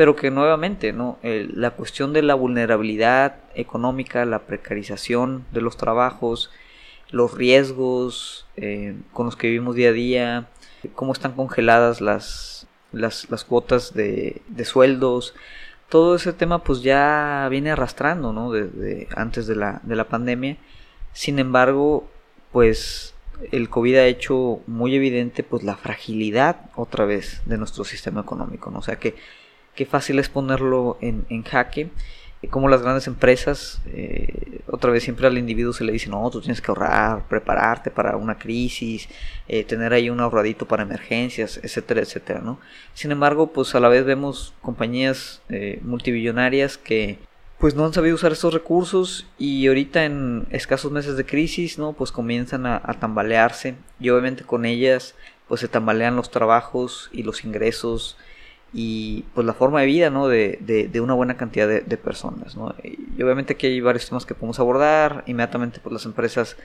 pero 0.00 0.16
que 0.16 0.30
nuevamente 0.30 0.94
no 0.94 1.18
la 1.22 1.72
cuestión 1.72 2.14
de 2.14 2.22
la 2.22 2.34
vulnerabilidad 2.34 3.34
económica 3.54 4.24
la 4.24 4.46
precarización 4.46 5.44
de 5.52 5.60
los 5.60 5.76
trabajos 5.76 6.50
los 7.10 7.34
riesgos 7.34 8.46
eh, 8.56 8.94
con 9.12 9.26
los 9.26 9.36
que 9.36 9.48
vivimos 9.48 9.74
día 9.74 9.90
a 9.90 9.92
día 9.92 10.48
cómo 10.94 11.12
están 11.12 11.32
congeladas 11.32 12.00
las 12.00 12.66
las, 12.92 13.26
cuotas 13.46 13.92
de, 13.92 14.40
sueldos 14.64 15.34
todo 15.90 16.14
ese 16.14 16.32
tema 16.32 16.64
pues 16.64 16.80
ya 16.80 17.46
viene 17.50 17.70
arrastrando 17.70 18.32
no 18.32 18.52
desde 18.52 19.06
antes 19.14 19.46
de 19.46 19.56
la, 19.56 19.82
de 19.82 19.96
la 19.96 20.08
pandemia. 20.08 20.56
Sin 21.12 21.38
embargo 21.38 22.08
pues 22.52 23.12
el 23.52 23.68
COVID 23.68 23.96
ha 23.96 24.06
hecho 24.06 24.60
muy 24.66 24.94
evidente 24.94 25.42
pues 25.42 25.62
la 25.62 25.76
fragilidad 25.76 26.70
otra 26.74 27.04
vez 27.04 27.42
de 27.44 27.58
nuestro 27.58 27.84
sistema 27.84 28.22
económico, 28.22 28.70
¿no? 28.70 28.80
Sea 28.80 28.96
que 28.96 29.14
qué 29.80 29.86
fácil 29.86 30.18
es 30.18 30.28
ponerlo 30.28 30.98
en, 31.00 31.24
en 31.30 31.42
jaque. 31.42 31.88
Como 32.50 32.68
las 32.68 32.82
grandes 32.82 33.06
empresas, 33.06 33.80
eh, 33.86 34.60
otra 34.66 34.90
vez 34.90 35.04
siempre 35.04 35.26
al 35.26 35.38
individuo 35.38 35.72
se 35.72 35.84
le 35.84 35.92
dice, 35.92 36.10
no, 36.10 36.28
tú 36.30 36.42
tienes 36.42 36.60
que 36.60 36.70
ahorrar, 36.70 37.26
prepararte 37.28 37.90
para 37.90 38.18
una 38.18 38.36
crisis, 38.36 39.08
eh, 39.48 39.64
tener 39.64 39.94
ahí 39.94 40.10
un 40.10 40.20
ahorradito 40.20 40.66
para 40.68 40.82
emergencias, 40.82 41.58
etcétera, 41.62 42.02
etcétera, 42.02 42.40
¿no? 42.40 42.60
Sin 42.92 43.10
embargo, 43.10 43.54
pues 43.54 43.74
a 43.74 43.80
la 43.80 43.88
vez 43.88 44.04
vemos 44.04 44.52
compañías 44.60 45.40
eh, 45.48 45.80
multibillonarias 45.80 46.76
que 46.76 47.16
pues 47.58 47.74
no 47.74 47.86
han 47.86 47.94
sabido 47.94 48.16
usar 48.16 48.32
estos 48.32 48.52
recursos 48.52 49.26
y 49.38 49.66
ahorita 49.66 50.04
en 50.04 50.46
escasos 50.50 50.92
meses 50.92 51.16
de 51.16 51.24
crisis, 51.24 51.78
¿no? 51.78 51.94
Pues 51.94 52.12
comienzan 52.12 52.66
a, 52.66 52.82
a 52.84 53.00
tambalearse 53.00 53.76
y 53.98 54.10
obviamente 54.10 54.44
con 54.44 54.66
ellas 54.66 55.14
pues 55.48 55.62
se 55.62 55.68
tambalean 55.68 56.16
los 56.16 56.30
trabajos 56.30 57.08
y 57.14 57.22
los 57.22 57.46
ingresos 57.46 58.18
y 58.72 59.22
pues 59.34 59.46
la 59.46 59.52
forma 59.52 59.80
de 59.80 59.86
vida 59.86 60.10
¿no? 60.10 60.28
de, 60.28 60.58
de, 60.60 61.00
una 61.00 61.14
buena 61.14 61.36
cantidad 61.36 61.66
de, 61.68 61.96
personas. 61.96 62.56
¿no? 62.56 62.74
Y 62.84 63.22
obviamente 63.22 63.54
aquí 63.54 63.66
hay 63.66 63.80
varios 63.80 64.08
temas 64.08 64.24
que 64.24 64.34
podemos 64.34 64.60
abordar. 64.60 65.24
Inmediatamente 65.26 65.80
pues 65.82 65.92
las 65.92 66.04
empresas 66.04 66.56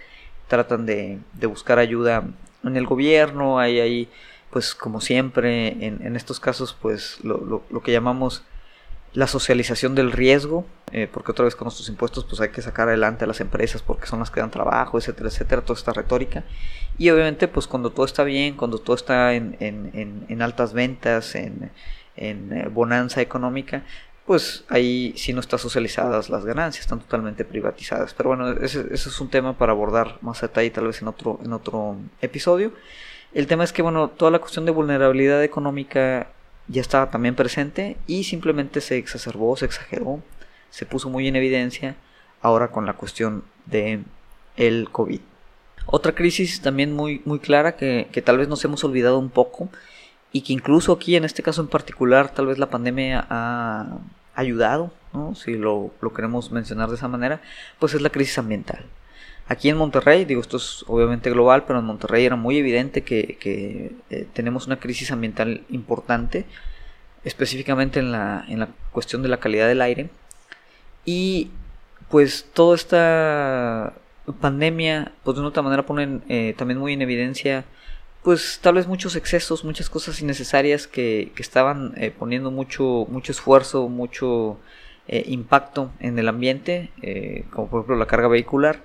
tratan 0.48 0.86
de, 0.86 1.18
de 1.34 1.48
buscar 1.48 1.80
ayuda 1.80 2.24
en 2.64 2.78
el 2.78 2.86
gobierno. 2.86 3.58
Hay 3.58 3.80
ahí 3.80 4.10
pues 4.52 4.76
como 4.76 5.02
siempre 5.02 5.70
en, 5.86 6.06
en 6.06 6.16
estos 6.16 6.40
casos 6.40 6.78
pues 6.80 7.18
lo, 7.24 7.38
lo, 7.38 7.64
lo, 7.70 7.82
que 7.82 7.92
llamamos 7.92 8.44
la 9.16 9.28
socialización 9.28 9.96
del 9.96 10.12
riesgo, 10.12 10.66
eh, 10.92 11.08
porque 11.12 11.32
otra 11.32 11.46
vez 11.46 11.56
con 11.56 11.66
nuestros 11.66 11.88
impuestos 11.88 12.26
pues 12.26 12.42
hay 12.42 12.50
que 12.50 12.62
sacar 12.62 12.90
adelante 12.90 13.24
a 13.24 13.28
las 13.28 13.40
empresas 13.40 13.82
porque 13.82 14.08
son 14.08 14.20
las 14.20 14.30
que 14.30 14.42
dan 14.42 14.52
trabajo, 14.52 14.98
etcétera, 14.98 15.30
etcétera, 15.30 15.62
toda 15.62 15.80
esta 15.80 15.94
retórica. 15.94 16.44
Y 16.98 17.10
obviamente 17.10 17.48
pues 17.48 17.66
cuando 17.66 17.92
todo 17.92 18.06
está 18.06 18.26
bien, 18.26 18.58
cuando 18.58 18.78
todo 18.78 18.96
está 18.96 19.34
en, 19.34 19.56
en, 19.62 20.26
en, 20.28 20.42
altas 20.42 20.74
ventas, 20.74 21.34
en, 21.36 21.72
eh, 22.18 22.70
bonanza 22.70 23.22
económica, 23.22 23.86
pues 24.26 24.66
ahí 24.68 25.14
sí 25.16 25.32
no 25.32 25.40
están 25.40 25.60
socializadas 25.60 26.30
las 26.30 26.44
ganancias, 26.44 26.84
están 26.84 27.00
totalmente 27.00 27.46
privatizadas. 27.46 28.14
Pero 28.14 28.30
bueno, 28.30 28.50
ese, 28.52 28.82
ese 28.92 29.10
es 29.10 29.22
un 29.22 29.30
tema 29.30 29.58
para 29.58 29.72
abordar 29.72 30.18
más 30.22 30.42
detalle 30.42 30.72
tal 30.72 30.88
vez 30.88 31.02
en 31.02 31.08
otro, 31.08 31.40
en 31.42 31.54
otro 31.54 31.96
episodio. 32.22 32.74
El 33.34 33.48
tema 33.48 33.64
es 33.64 33.72
que, 33.72 33.82
bueno, 33.82 34.10
toda 34.10 34.32
la 34.32 34.40
cuestión 34.40 34.66
de 34.66 34.72
vulnerabilidad 34.72 35.44
económica 35.44 36.30
ya 36.68 36.82
estaba 36.82 37.10
también 37.10 37.36
presente 37.36 37.98
y 38.08 38.24
simplemente 38.24 38.82
se 38.82 38.98
exacerbó, 38.98 39.56
se 39.56 39.66
exageró, 39.66 40.22
se 40.70 40.86
puso 40.86 41.10
muy 41.10 41.28
en 41.28 41.36
evidencia 41.36 41.96
ahora 42.42 42.70
con 42.70 42.86
la 42.86 42.94
cuestión 42.94 43.44
de 43.66 44.04
el 44.58 44.90
COVID. 44.92 45.22
Otra 45.86 46.16
crisis 46.16 46.62
también 46.62 46.94
muy, 46.94 47.22
muy 47.26 47.40
clara 47.40 47.76
que, 47.76 48.24
tal 48.26 48.38
vez 48.38 48.48
nos 48.48 48.64
hemos 48.66 48.84
olvidado 48.84 49.20
un 49.20 49.30
poco 49.30 49.70
y 50.32 50.42
que 50.42 50.54
incluso 50.54 50.92
aquí 50.92 51.16
en 51.16 51.24
este 51.24 51.44
caso 51.44 51.62
en 51.62 51.68
particular 51.68 52.34
tal 52.34 52.48
vez 52.48 52.58
la 52.58 52.70
pandemia 52.70 53.26
ha 53.30 54.00
ayudado, 54.34 54.92
si 55.36 55.54
lo, 55.54 55.92
lo 56.02 56.14
queremos 56.14 56.52
mencionar 56.52 56.90
de 56.90 56.96
esa 56.96 57.08
manera, 57.08 57.42
pues 57.80 57.94
es 57.94 58.02
la 58.02 58.10
crisis 58.10 58.38
ambiental. 58.38 58.86
Aquí 59.48 59.70
en 59.70 59.78
Monterrey, 59.78 60.26
digo, 60.26 60.42
esto 60.42 60.58
es 60.58 60.84
obviamente 60.88 61.30
global, 61.30 61.66
pero 61.68 61.78
en 61.78 61.86
Monterrey 61.86 62.26
era 62.26 62.36
muy 62.36 62.58
evidente 62.58 63.04
que, 63.04 63.38
eh, 64.10 64.28
tenemos 64.34 64.66
una 64.66 64.80
crisis 64.80 65.12
ambiental 65.12 65.64
importante, 65.70 66.46
específicamente 67.24 68.00
en 68.00 68.12
la, 68.12 68.44
en 68.48 68.60
la 68.60 68.70
cuestión 68.92 69.22
de 69.22 69.30
la 69.30 69.40
calidad 69.40 69.68
del 69.68 69.82
aire. 69.82 70.10
Y 71.06 71.52
pues 72.10 72.48
toda 72.54 72.76
esta 72.76 73.94
pandemia, 74.42 75.12
pues 75.24 75.36
de 75.36 75.42
una 75.42 75.50
otra 75.50 75.62
manera 75.62 75.86
ponen 75.86 76.24
eh, 76.28 76.56
también 76.58 76.80
muy 76.80 76.94
en 76.94 77.04
evidencia, 77.04 77.66
pues 78.24 78.60
tal 78.64 78.76
vez 78.76 78.88
muchos 78.88 79.16
excesos, 79.16 79.64
muchas 79.64 79.90
cosas 79.92 80.20
innecesarias 80.22 80.88
que, 80.88 81.32
que 81.36 81.44
estaban 81.44 81.94
eh, 81.98 82.10
poniendo 82.10 82.50
mucho, 82.50 83.06
mucho 83.10 83.32
esfuerzo, 83.32 83.90
mucho 83.90 84.58
impacto 85.08 85.92
en 86.00 86.18
el 86.18 86.28
ambiente, 86.28 86.90
como 87.52 87.68
por 87.68 87.82
ejemplo 87.82 87.96
la 87.96 88.08
carga 88.08 88.28
vehicular 88.28 88.82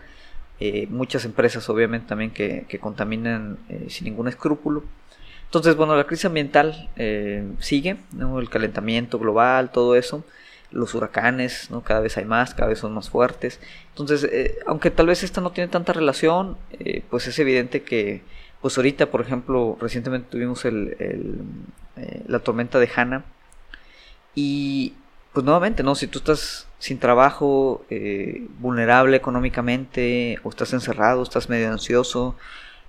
eh, 0.61 0.87
muchas 0.91 1.25
empresas 1.25 1.67
obviamente 1.71 2.07
también 2.07 2.31
que, 2.33 2.79
contaminan 2.81 3.59
eh, 3.71 3.87
sin 3.89 4.05
ningún 4.05 4.29
escrúpulo. 4.29 4.85
Entonces, 5.47 5.75
bueno, 5.75 5.97
la 5.97 6.05
crisis 6.05 6.27
ambiental 6.27 6.91
eh, 6.97 7.45
sigue, 7.59 7.97
el 8.39 8.51
calentamiento 8.51 9.19
global, 9.19 9.73
todo 9.73 9.97
eso, 9.97 10.23
los 10.71 10.95
huracanes, 10.95 11.71
¿no? 11.71 11.81
cada 11.83 12.01
vez 12.01 12.17
hay 12.19 12.27
más, 12.27 12.55
cada 12.55 12.69
vez 12.69 12.79
son 12.79 12.93
más 12.93 13.09
fuertes. 13.09 13.59
Entonces, 13.89 14.29
aunque 14.67 14.91
tal 14.91 15.07
vez 15.07 15.25
esta 15.25 15.41
no 15.41 15.51
tiene 15.51 15.69
tanta 15.69 15.93
relación, 15.93 16.57
pues 17.09 17.27
es 17.27 17.39
evidente 17.39 17.83
que, 17.83 18.23
pues 18.61 18.77
ahorita, 18.77 19.07
por 19.07 19.23
ejemplo, 19.23 19.77
recientemente 19.81 20.29
tuvimos 20.31 20.65
el, 20.67 21.43
la 22.29 22.39
tormenta 22.39 22.79
de 22.79 22.89
Hanna 22.95 23.25
y 24.35 24.95
pues 25.33 25.45
nuevamente, 25.45 25.83
¿no? 25.83 25.95
Si 25.95 26.07
tú 26.07 26.19
estás 26.19 26.67
sin 26.81 26.99
trabajo, 26.99 27.85
eh, 27.91 28.47
vulnerable 28.59 29.17
económicamente, 29.17 30.39
o 30.43 30.49
estás 30.49 30.73
encerrado, 30.73 31.23
estás 31.23 31.49
medio 31.51 31.71
ansioso, 31.71 32.37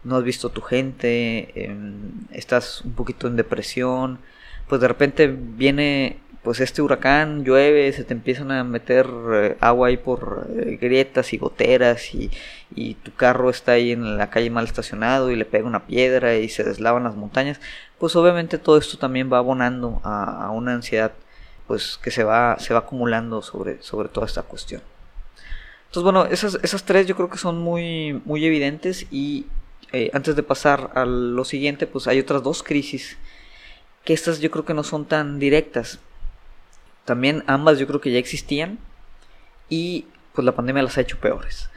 no 0.03 0.15
has 0.17 0.23
visto 0.23 0.49
tu 0.49 0.61
gente, 0.61 1.51
em, 1.65 2.11
estás 2.31 2.81
un 2.85 2.93
poquito 2.93 3.27
en 3.27 3.35
depresión, 3.35 4.19
pues 4.67 4.81
de 4.81 4.87
repente 4.87 5.27
viene 5.27 6.19
pues 6.43 6.59
este 6.61 6.81
huracán, 6.81 7.43
llueve, 7.43 7.91
se 7.93 8.03
te 8.03 8.13
empiezan 8.13 8.51
a 8.51 8.63
meter 8.63 9.07
eh, 9.33 9.57
agua 9.59 9.89
ahí 9.89 9.97
por 9.97 10.47
eh, 10.57 10.77
grietas 10.81 11.33
y 11.33 11.37
goteras 11.37 12.15
y, 12.15 12.31
y, 12.73 12.95
tu 12.95 13.13
carro 13.13 13.49
está 13.49 13.73
ahí 13.73 13.91
en 13.91 14.17
la 14.17 14.29
calle 14.31 14.49
mal 14.49 14.65
estacionado 14.65 15.31
y 15.31 15.35
le 15.35 15.45
pega 15.45 15.67
una 15.67 15.85
piedra 15.85 16.35
y 16.37 16.49
se 16.49 16.63
deslavan 16.63 17.03
las 17.03 17.15
montañas, 17.15 17.59
pues 17.99 18.15
obviamente 18.15 18.57
todo 18.57 18.77
esto 18.77 18.97
también 18.97 19.31
va 19.31 19.37
abonando 19.39 20.01
a 20.03 20.49
una 20.51 20.73
ansiedad 20.73 21.11
pues 21.67 21.99
que 22.01 22.11
se 22.11 22.23
va, 22.23 22.57
se 22.59 22.73
va 22.73 22.81
acumulando 22.81 23.41
sobre, 23.41 23.81
sobre 23.81 24.09
toda 24.09 24.27
esta 24.27 24.43
cuestión. 24.43 24.81
Entonces, 25.87 26.03
bueno, 26.03 26.25
esas, 26.25 26.57
esas 26.63 26.83
tres 26.83 27.05
yo 27.07 27.15
creo 27.15 27.29
que 27.29 27.37
son 27.37 27.59
muy, 27.59 28.21
muy 28.23 28.45
evidentes 28.45 29.07
y 29.11 29.47
eh, 29.91 30.09
antes 30.13 30.35
de 30.35 30.43
pasar 30.43 30.91
a 30.95 31.05
lo 31.05 31.43
siguiente, 31.43 31.85
pues 31.85 32.07
hay 32.07 32.19
otras 32.19 32.43
dos 32.43 32.63
crisis 32.63 33.17
que 34.05 34.13
estas 34.13 34.39
yo 34.39 34.49
creo 34.51 34.63
que 34.63 34.73
no 34.73 34.83
son 34.83 35.05
tan 35.05 35.37
directas. 35.37 35.99
También 37.03 37.43
ambas 37.47 37.77
yo 37.77 37.87
creo 37.87 37.99
que 37.99 38.11
ya 38.11 38.19
existían 38.19 38.79
y 39.67 40.05
pues 40.33 40.45
la 40.45 40.53
pandemia 40.53 40.83
las 40.83 40.97
ha 40.97 41.01
hecho 41.01 41.19
peores. 41.19 41.69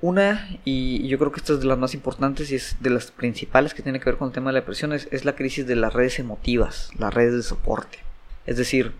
Una, 0.00 0.48
y 0.64 1.06
yo 1.08 1.16
creo 1.18 1.32
que 1.32 1.38
esta 1.38 1.54
es 1.54 1.60
de 1.60 1.66
las 1.66 1.78
más 1.78 1.94
importantes 1.94 2.50
y 2.50 2.56
es 2.56 2.76
de 2.80 2.90
las 2.90 3.12
principales 3.12 3.72
que 3.72 3.82
tiene 3.82 3.98
que 3.98 4.06
ver 4.06 4.18
con 4.18 4.28
el 4.28 4.34
tema 4.34 4.50
de 4.50 4.54
la 4.54 4.60
depresión, 4.60 4.92
es, 4.92 5.08
es 5.10 5.24
la 5.24 5.36
crisis 5.36 5.66
de 5.66 5.76
las 5.76 5.94
redes 5.94 6.18
emotivas, 6.18 6.90
las 6.98 7.14
redes 7.14 7.34
de 7.34 7.42
soporte. 7.42 8.05
Es 8.46 8.56
decir, 8.56 8.92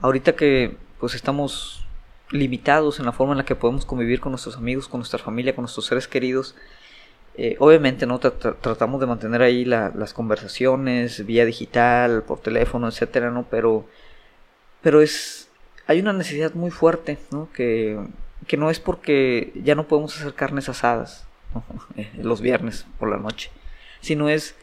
ahorita 0.00 0.34
que 0.36 0.76
pues 0.98 1.14
estamos 1.14 1.86
limitados 2.30 2.98
en 2.98 3.06
la 3.06 3.12
forma 3.12 3.34
en 3.34 3.38
la 3.38 3.44
que 3.44 3.54
podemos 3.54 3.84
convivir 3.84 4.20
con 4.20 4.32
nuestros 4.32 4.56
amigos, 4.56 4.88
con 4.88 5.00
nuestra 5.00 5.18
familia, 5.18 5.54
con 5.54 5.62
nuestros 5.62 5.86
seres 5.86 6.08
queridos, 6.08 6.54
eh, 7.36 7.56
obviamente 7.58 8.06
no 8.06 8.20
tratamos 8.20 9.00
de 9.00 9.06
mantener 9.06 9.42
ahí 9.42 9.64
las 9.64 10.14
conversaciones 10.14 11.26
vía 11.26 11.44
digital, 11.44 12.22
por 12.22 12.40
teléfono, 12.40 12.88
etcétera, 12.88 13.30
¿no? 13.30 13.44
Pero, 13.50 13.86
pero 14.82 15.02
es 15.02 15.48
hay 15.86 16.00
una 16.00 16.12
necesidad 16.12 16.54
muy 16.54 16.70
fuerte, 16.70 17.18
¿no? 17.30 17.48
Que, 17.52 17.98
que 18.46 18.56
no 18.56 18.70
es 18.70 18.78
porque 18.80 19.52
ya 19.62 19.74
no 19.74 19.88
podemos 19.88 20.16
hacer 20.16 20.34
carnes 20.34 20.68
asadas, 20.68 21.26
los 22.16 22.40
viernes 22.40 22.86
por 22.98 23.10
la 23.10 23.18
noche, 23.18 23.50
sino 24.00 24.28
es 24.28 24.54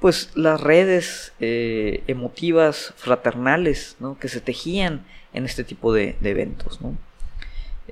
pues 0.00 0.30
las 0.34 0.60
redes 0.60 1.32
eh, 1.40 2.02
emotivas 2.06 2.92
fraternales 2.96 3.96
¿no? 3.98 4.18
que 4.18 4.28
se 4.28 4.40
tejían 4.40 5.04
en 5.32 5.44
este 5.44 5.64
tipo 5.64 5.92
de, 5.92 6.16
eventos. 6.22 6.78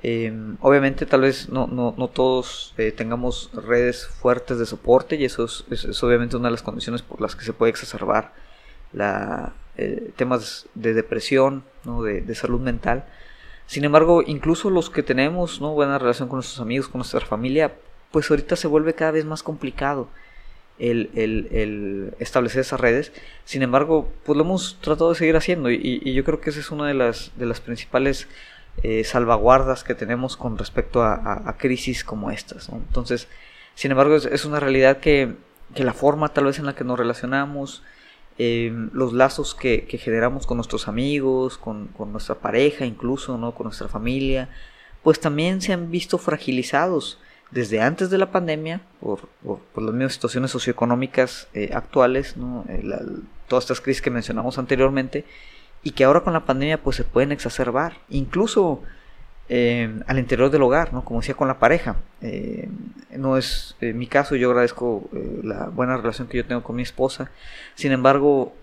Em, 0.03 0.57
obviamente 0.61 1.05
tal 1.05 1.21
vez 1.21 1.49
no, 1.49 1.67
no, 1.67 1.95
no 1.97 2.07
todos 2.09 2.73
eh, 2.77 2.91
tengamos 2.91 3.49
redes 3.53 4.07
fuertes 4.07 4.59
de 4.59 4.65
soporte 4.65 5.15
y 5.15 5.25
eso 5.25 5.45
es, 5.45 6.03
obviamente 6.03 6.35
una 6.35 6.49
de 6.49 6.51
las 6.51 6.63
condiciones 6.63 7.01
por 7.01 7.21
las 7.21 7.35
que 7.35 7.45
se 7.45 7.53
puede 7.53 7.71
exacerbar 7.71 8.33
la, 8.91 9.53
eh, 9.77 10.11
temas 10.15 10.67
de 10.75 10.93
depresión, 10.93 11.63
de, 11.83 12.35
salud 12.35 12.61
mental. 12.61 13.05
Sin 13.67 13.83
embargo, 13.83 14.23
incluso 14.25 14.69
los 14.69 14.89
que 14.89 15.03
tenemos 15.03 15.59
¿no? 15.59 15.73
buena 15.73 15.97
relación 15.97 16.29
con 16.29 16.37
nuestros 16.37 16.59
amigos, 16.59 16.87
con 16.87 16.99
nuestra 16.99 17.21
familia, 17.21 17.73
pues 18.11 18.29
ahorita 18.29 18.55
se 18.55 18.67
vuelve 18.67 18.93
cada 18.93 19.11
vez 19.11 19.25
más 19.25 19.43
complicado 19.43 20.07
el, 20.79 22.13
establecer 22.19 22.61
esas 22.61 22.79
redes. 22.79 23.11
Sin 23.43 23.61
embargo, 23.61 24.11
pues 24.25 24.37
lo 24.37 24.43
hemos 24.43 24.79
tratado 24.81 25.11
de 25.11 25.15
seguir 25.15 25.35
haciendo 25.35 25.69
y, 25.71 26.13
yo 26.13 26.23
creo 26.23 26.41
que 26.41 26.49
esa 26.49 26.59
es 26.59 26.71
una 26.71 26.87
de 26.87 26.93
las, 26.93 27.31
de 27.35 27.45
las 27.45 27.61
principales 27.61 28.27
eh, 28.83 29.03
salvaguardas 29.03 29.83
que 29.83 29.95
tenemos 29.95 30.37
con 30.37 30.57
respecto 30.57 31.03
a, 31.03 31.55
crisis 31.57 32.03
como 32.03 32.31
estas. 32.31 32.69
Entonces, 32.69 33.27
sin 33.73 33.91
embargo, 33.91 34.15
es, 34.15 34.45
una 34.45 34.59
realidad 34.59 34.97
que, 34.97 35.35
la 35.75 35.93
forma 35.93 36.29
tal 36.29 36.45
vez 36.45 36.59
en 36.59 36.65
la 36.65 36.75
que 36.75 36.83
nos 36.83 36.97
relacionamos, 36.97 37.83
eh, 38.37 38.71
los 38.91 39.13
lazos 39.13 39.55
que, 39.55 39.87
generamos 39.99 40.45
con 40.45 40.57
nuestros 40.57 40.87
amigos, 40.87 41.57
con, 41.57 41.87
con, 41.87 42.11
nuestra 42.11 42.35
pareja 42.35 42.85
incluso, 42.85 43.37
¿no? 43.37 43.53
con 43.53 43.65
nuestra 43.65 43.87
familia, 43.87 44.49
pues 45.03 45.19
también 45.19 45.61
se 45.61 45.73
han 45.73 45.91
visto 45.91 46.17
fragilizados 46.17 47.19
desde 47.51 47.81
antes 47.81 48.09
de 48.09 48.17
la 48.17 48.31
pandemia, 48.31 48.81
por, 48.99 49.29
las 49.43 49.93
mismas 49.93 50.13
situaciones 50.13 50.51
socioeconómicas 50.51 51.47
eh, 51.53 51.71
actuales, 51.73 52.35
eh, 52.67 52.83
todas 53.47 53.65
estas 53.65 53.81
crisis 53.81 54.01
que 54.01 54.09
mencionamos 54.09 54.57
anteriormente, 54.57 55.25
y 55.83 55.91
que 55.91 56.03
ahora 56.03 56.21
con 56.21 56.33
la 56.33 56.45
pandemia 56.45 56.81
pues 56.81 56.95
se 56.95 57.03
pueden 57.03 57.31
exacerbar, 57.31 57.93
incluso 58.09 58.81
eh, 59.47 60.01
al 60.07 60.17
interior 60.17 60.49
del 60.49 60.63
hogar, 60.63 60.89
como 61.03 61.19
decía 61.19 61.35
con 61.35 61.47
la 61.47 61.59
pareja. 61.59 61.97
no 63.15 63.37
es 63.37 63.75
mi 63.79 64.07
caso, 64.07 64.35
yo 64.35 64.49
agradezco 64.49 65.07
la 65.43 65.65
buena 65.69 65.97
relación 65.97 66.27
que 66.27 66.37
yo 66.37 66.45
tengo 66.45 66.63
con 66.63 66.75
mi 66.75 66.81
esposa, 66.81 67.29
sin 67.75 67.91
embargo, 67.91 68.53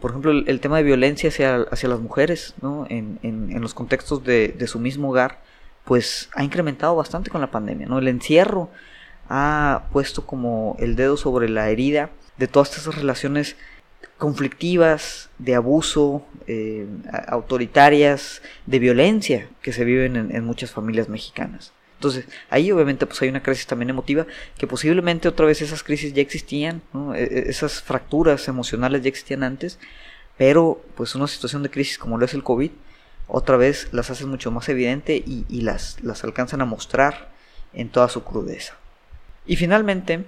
por 0.00 0.12
ejemplo, 0.12 0.30
el, 0.30 0.60
tema 0.60 0.76
de 0.76 0.84
violencia 0.84 1.28
hacia, 1.28 1.66
hacia 1.72 1.88
las 1.88 1.98
mujeres, 1.98 2.54
en, 2.88 3.60
los 3.60 3.74
contextos 3.74 4.22
de 4.22 4.66
su 4.68 4.78
mismo 4.78 5.10
hogar, 5.10 5.40
pues 5.86 6.28
ha 6.34 6.42
incrementado 6.42 6.96
bastante 6.96 7.30
con 7.30 7.40
la 7.40 7.50
pandemia, 7.50 7.86
¿no? 7.86 8.00
El 8.00 8.08
encierro 8.08 8.68
ha 9.28 9.84
puesto 9.92 10.26
como 10.26 10.76
el 10.80 10.96
dedo 10.96 11.16
sobre 11.16 11.48
la 11.48 11.70
herida 11.70 12.10
de 12.36 12.48
todas 12.48 12.76
estas 12.76 12.96
relaciones 12.96 13.56
conflictivas, 14.18 15.30
de 15.38 15.54
abuso, 15.54 16.26
eh, 16.48 16.86
autoritarias, 17.28 18.42
de 18.66 18.78
violencia 18.80 19.48
que 19.62 19.72
se 19.72 19.84
viven 19.84 20.16
en, 20.16 20.44
muchas 20.44 20.72
familias 20.72 21.08
mexicanas. 21.08 21.72
Entonces, 21.94 22.26
ahí 22.50 22.72
obviamente 22.72 23.06
pues 23.06 23.22
hay 23.22 23.28
una 23.28 23.42
crisis 23.42 23.66
también 23.66 23.90
emotiva, 23.90 24.26
que 24.58 24.66
posiblemente 24.66 25.28
otra 25.28 25.46
vez 25.46 25.62
esas 25.62 25.84
crisis 25.84 26.12
ya 26.12 26.20
existían, 26.20 26.82
e, 27.14 27.22
e, 27.22 27.50
esas 27.50 27.80
fracturas 27.80 28.48
emocionales 28.48 29.02
ya 29.02 29.08
existían 29.08 29.44
antes, 29.44 29.78
pero 30.36 30.82
pues 30.96 31.14
una 31.14 31.28
situación 31.28 31.62
de 31.62 31.70
crisis 31.70 31.96
como 31.96 32.18
lo 32.18 32.24
es 32.24 32.34
el 32.34 32.42
COVID, 32.42 32.72
otra 33.28 33.56
vez 33.56 33.88
las 33.92 34.10
hacen 34.10 34.28
mucho 34.28 34.50
más 34.50 34.68
evidente 34.68 35.22
y, 35.26 35.60
las, 35.62 36.02
las 36.02 36.22
alcanzan 36.24 36.60
a 36.60 36.64
mostrar 36.64 37.30
en 37.72 37.88
toda 37.88 38.08
su 38.08 38.22
crudeza. 38.22 38.74
Y 39.46 39.56
finalmente, 39.56 40.24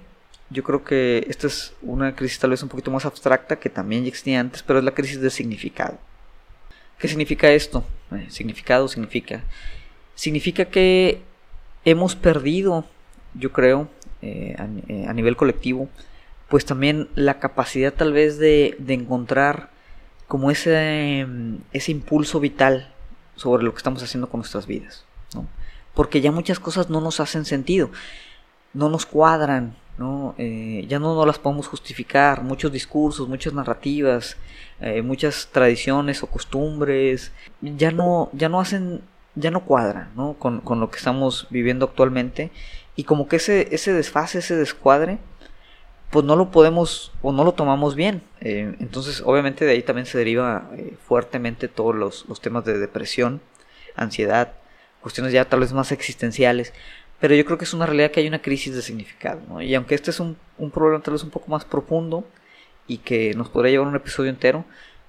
yo 0.49 0.63
creo 0.63 0.83
que 0.83 1.25
esta 1.29 1.47
es 1.47 1.73
una 1.81 2.15
crisis 2.15 2.39
tal 2.39 2.51
vez 2.51 2.63
un 2.63 2.69
poquito 2.69 2.91
más 2.91 3.05
abstracta 3.05 3.59
que 3.59 3.69
también 3.69 4.03
ya 4.03 4.09
existía 4.09 4.39
antes, 4.39 4.63
pero 4.63 4.79
es 4.79 4.85
la 4.85 4.93
crisis 4.93 5.21
de 5.21 5.29
significado. 5.29 5.97
¿Qué 6.97 7.07
significa 7.07 7.49
esto? 7.49 7.85
Eh, 8.11 8.27
significado 8.29 8.87
significa. 8.87 9.43
Significa 10.15 10.65
que 10.65 11.21
hemos 11.85 12.15
perdido, 12.15 12.85
yo 13.33 13.53
creo, 13.53 13.87
eh, 14.21 14.55
eh, 14.89 15.05
a, 15.07 15.13
nivel 15.13 15.37
colectivo, 15.37 15.87
pues 16.49 16.65
también 16.65 17.07
la 17.15 17.39
capacidad 17.39 17.93
tal 17.93 18.11
vez 18.11 18.37
de, 18.37 18.75
de 18.79 18.93
encontrar 18.95 19.69
como 20.29 20.51
ese, 20.51 21.25
ese 21.73 21.91
impulso 21.91 22.39
vital 22.39 22.93
sobre 23.35 23.63
lo 23.63 23.71
que 23.71 23.77
estamos 23.77 24.03
haciendo 24.03 24.29
con 24.29 24.39
nuestras 24.39 24.67
vidas. 24.67 25.03
Porque 25.95 26.21
ya 26.21 26.31
muchas 26.31 26.59
cosas 26.59 26.89
no 26.89 27.01
nos 27.01 27.19
hacen 27.19 27.45
sentido, 27.45 27.89
no 28.73 28.89
nos 28.89 29.07
cuadran, 29.07 29.75
¿no? 29.97 30.35
Eh, 30.37 30.85
ya 30.87 30.99
no 30.99 31.15
nos 31.15 31.25
las 31.25 31.39
podemos 31.39 31.67
justificar, 31.67 32.43
muchos 32.43 32.71
discursos, 32.71 33.27
muchas 33.27 33.53
narrativas, 33.53 34.37
eh, 34.79 35.01
muchas 35.01 35.49
tradiciones 35.51 36.21
o 36.21 36.27
costumbres, 36.27 37.31
ya 37.59 37.89
no, 37.89 38.29
ya 38.31 38.49
no 38.49 38.61
hacen, 38.61 39.01
ya 39.33 39.49
no 39.49 39.65
cuadran 39.65 40.11
¿no? 40.15 40.35
Con, 40.35 40.61
con, 40.61 40.79
lo 40.79 40.91
que 40.91 40.99
estamos 40.99 41.47
viviendo 41.49 41.85
actualmente 41.85 42.51
y 42.95 43.03
como 43.03 43.27
que 43.27 43.37
ese, 43.37 43.67
ese 43.73 43.93
desfase, 43.93 44.39
ese 44.39 44.55
descuadre, 44.55 45.17
pues 46.09 46.25
no 46.25 46.35
lo 46.35 46.49
podemos 46.51 47.11
o 47.21 47.31
no 47.31 47.43
lo 47.43 47.53
tomamos 47.53 47.95
bien. 47.95 48.21
Eh, 48.41 48.75
entonces, 48.79 49.21
obviamente 49.25 49.65
de 49.65 49.71
ahí 49.71 49.83
también 49.83 50.05
se 50.05 50.17
deriva 50.17 50.69
eh, 50.75 50.95
fuertemente 51.07 51.67
todos 51.67 51.95
los, 51.95 52.25
temas 52.41 52.65
de 52.65 52.77
depresión, 52.79 53.41
ansiedad, 53.95 54.53
cuestiones 55.01 55.33
ya 55.33 55.45
tal 55.45 55.59
vez 55.59 55.73
más 55.73 55.91
existenciales. 55.91 56.73
Pero 57.19 57.35
yo 57.35 57.45
creo 57.45 57.57
que 57.57 57.65
es 57.65 57.73
una 57.73 57.85
realidad 57.85 58.11
que 58.11 58.21
hay 58.21 58.27
una 58.27 58.41
crisis 58.41 58.73
de 58.73 58.81
significado. 58.81 59.61
Y 59.61 59.75
aunque 59.75 59.93
este 59.95 60.11
es 60.11 60.19
un, 60.19 60.37
problema 60.73 61.03
tal 61.03 61.13
vez 61.13 61.23
un 61.23 61.29
poco 61.29 61.51
más 61.51 61.65
profundo 61.65 62.25
y 62.87 62.99
que 62.99 63.33
nos 63.35 63.49
podría 63.49 63.71
llevar 63.71 63.87
un 63.87 63.95
episodio 63.95 64.29
entero, 64.29 64.65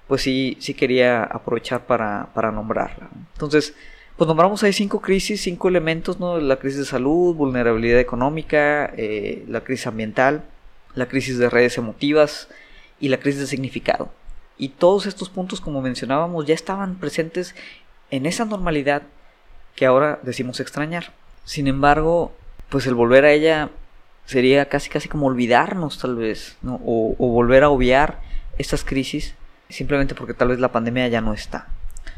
pues 0.07 0.21
sí, 0.21 0.57
sí 0.59 0.73
quería 0.73 1.23
aprovechar 1.23 1.87
para, 1.87 2.29
para 2.33 2.51
nombrarla. 2.51 3.09
Entonces, 3.33 3.73
pues 4.17 4.27
nombramos 4.27 4.61
ahí 4.61 4.73
cinco 4.73 5.01
crisis, 5.01 5.41
cinco 5.41 5.69
elementos, 5.69 6.19
¿no? 6.19 6.37
La 6.39 6.57
crisis 6.57 6.79
de 6.79 6.85
salud, 6.85 7.33
vulnerabilidad 7.33 7.99
económica, 7.99 8.91
eh, 8.97 9.45
la 9.47 9.61
crisis 9.61 9.87
ambiental, 9.87 10.43
la 10.95 11.07
crisis 11.07 11.37
de 11.37 11.49
redes 11.49 11.77
emotivas 11.77 12.47
y 12.99 13.09
la 13.09 13.17
crisis 13.19 13.41
de 13.41 13.47
significado. 13.47 14.11
Y 14.57 14.69
todos 14.69 15.05
estos 15.05 15.29
puntos, 15.29 15.61
como 15.61 15.81
mencionábamos, 15.81 16.45
ya 16.45 16.53
estaban 16.53 16.95
presentes 16.95 17.55
en 18.11 18.25
esa 18.25 18.45
normalidad 18.45 19.03
que 19.75 19.85
ahora 19.85 20.19
decimos 20.23 20.59
extrañar. 20.59 21.13
Sin 21.45 21.67
embargo, 21.67 22.33
pues 22.69 22.85
el 22.85 22.93
volver 22.93 23.25
a 23.25 23.31
ella 23.31 23.69
sería 24.25 24.65
casi 24.65 24.89
casi 24.89 25.09
como 25.09 25.27
olvidarnos 25.27 25.97
tal 25.97 26.15
vez, 26.15 26.57
o, 26.63 27.15
volver 27.17 27.63
a 27.63 27.69
obviar 27.69 28.21
estas 28.57 28.83
crisis 28.83 29.33
simplemente 29.69 30.15
porque 30.15 30.33
tal 30.33 30.49
vez 30.49 30.59
la 30.59 30.71
pandemia 30.71 31.07
ya 31.07 31.21
no 31.21 31.33
está. 31.33 31.67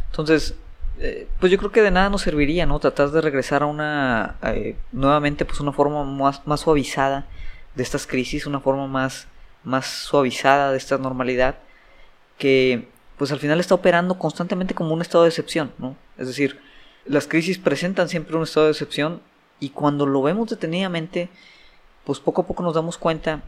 Entonces, 0.09 0.55
eh, 0.99 1.27
pues 1.39 1.51
yo 1.51 1.57
creo 1.57 1.71
que 1.71 1.81
de 1.81 1.91
nada 1.91 2.09
nos 2.09 2.21
serviría, 2.21 2.65
¿no? 2.65 2.79
Tratar 2.79 3.11
de 3.11 3.21
regresar 3.21 3.63
a 3.63 3.67
una, 3.67 4.35
eh, 4.43 4.75
nuevamente, 4.91 5.45
pues 5.45 5.59
una 5.59 5.71
forma 5.71 6.03
más, 6.03 6.45
más 6.45 6.61
suavizada 6.61 7.25
de 7.75 7.83
estas 7.83 8.07
crisis, 8.07 8.45
una 8.45 8.59
forma 8.59 8.87
más, 8.87 9.27
más 9.63 9.87
suavizada 9.87 10.71
de 10.71 10.77
esta 10.77 10.97
normalidad, 10.97 11.55
que 12.37 12.87
pues 13.17 13.31
al 13.31 13.39
final 13.39 13.59
está 13.59 13.75
operando 13.75 14.17
constantemente 14.17 14.73
como 14.73 14.93
un 14.93 15.01
estado 15.01 15.23
de 15.23 15.29
excepción, 15.29 15.71
¿no? 15.77 15.95
Es 16.17 16.27
decir, 16.27 16.59
las 17.05 17.27
crisis 17.27 17.57
presentan 17.57 18.09
siempre 18.09 18.35
un 18.35 18.43
estado 18.43 18.67
de 18.67 18.71
excepción 18.71 19.21
y 19.59 19.69
cuando 19.69 20.05
lo 20.05 20.21
vemos 20.21 20.49
detenidamente, 20.49 21.29
pues 22.05 22.19
poco 22.19 22.41
a 22.41 22.47
poco 22.47 22.63
nos 22.63 22.75
damos 22.75 22.97
cuenta, 22.97 23.43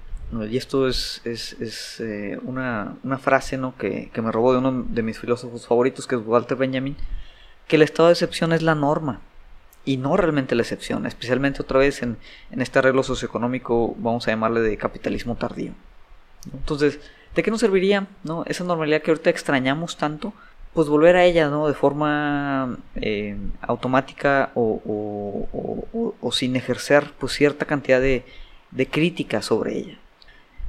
y 0.50 0.58
esto 0.58 0.88
es, 0.88 1.22
es, 1.24 2.00
eh, 2.00 2.40
una, 2.44 2.96
una, 3.04 3.20
frase 3.20 3.58
¿no? 3.58 3.78
que, 3.78 4.10
que 4.12 4.22
me 4.24 4.32
robó 4.32 4.54
de 4.54 4.58
uno 4.58 4.86
de 4.90 5.04
mis 5.04 5.20
filósofos 5.20 5.68
favoritos, 5.68 6.08
que 6.08 6.16
es 6.16 6.22
Walter 6.26 6.58
Benjamin, 6.58 6.98
que 7.68 7.76
el 7.76 7.84
estado 7.84 8.08
de 8.08 8.14
excepción 8.14 8.52
es 8.52 8.64
la 8.64 8.74
norma 8.74 9.22
y 9.86 9.98
no 9.98 10.17
realmente 10.17 10.56
la 10.56 10.63
excepción, 10.63 11.06
especialmente 11.06 11.62
otra 11.62 11.80
vez 11.80 12.02
en, 12.02 12.17
este 12.52 12.80
arreglo 12.80 13.04
socioeconómico, 13.04 13.95
vamos 13.98 14.28
a 14.28 14.32
llamarle 14.32 14.62
de 14.62 14.78
capitalismo 14.78 15.36
tardío. 15.36 15.71
Entonces, 16.52 17.00
¿de 17.36 17.43
qué 17.43 17.52
nos 17.52 17.60
serviría 17.62 18.08
¿no? 18.24 18.43
esa 18.48 18.63
normalidad 18.63 19.02
que 19.02 19.12
ahorita 19.12 19.30
extrañamos 19.30 19.98
tanto? 19.98 20.34
Pues 20.74 20.89
volver 20.89 21.15
a 21.15 21.24
ella 21.24 21.50
¿no? 21.50 21.67
de 21.67 21.74
forma 21.74 22.78
eh, 22.95 23.38
automática 23.62 24.52
o, 24.56 26.30
sin 26.32 26.56
ejercer 26.56 27.12
pues, 27.17 27.34
cierta 27.34 27.65
cantidad 27.65 28.02
de, 28.02 28.26
de 28.71 28.88
crítica 28.88 29.41
sobre 29.41 29.78
ella. 29.78 29.98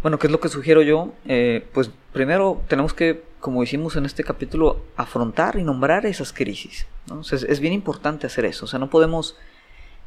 Bueno, 0.02 0.18
¿qué 0.18 0.28
es 0.28 0.30
lo 0.30 0.40
que 0.40 0.48
sugiero 0.48 0.82
yo? 0.82 1.12
Eh, 1.26 1.66
pues 1.72 1.90
primero 2.12 2.62
tenemos 2.68 2.94
que, 2.94 3.24
como 3.46 3.62
hicimos 3.62 3.94
en 3.94 4.06
este 4.06 4.24
capítulo, 4.24 4.80
afrontar 4.96 5.54
y 5.54 5.62
nombrar 5.62 6.04
esas 6.04 6.32
crisis. 6.32 6.88
es, 7.30 7.60
bien 7.60 7.72
importante 7.72 8.26
hacer 8.26 8.44
eso. 8.44 8.64
O 8.64 8.68
sea, 8.68 8.80
no 8.80 8.90
podemos, 8.90 9.36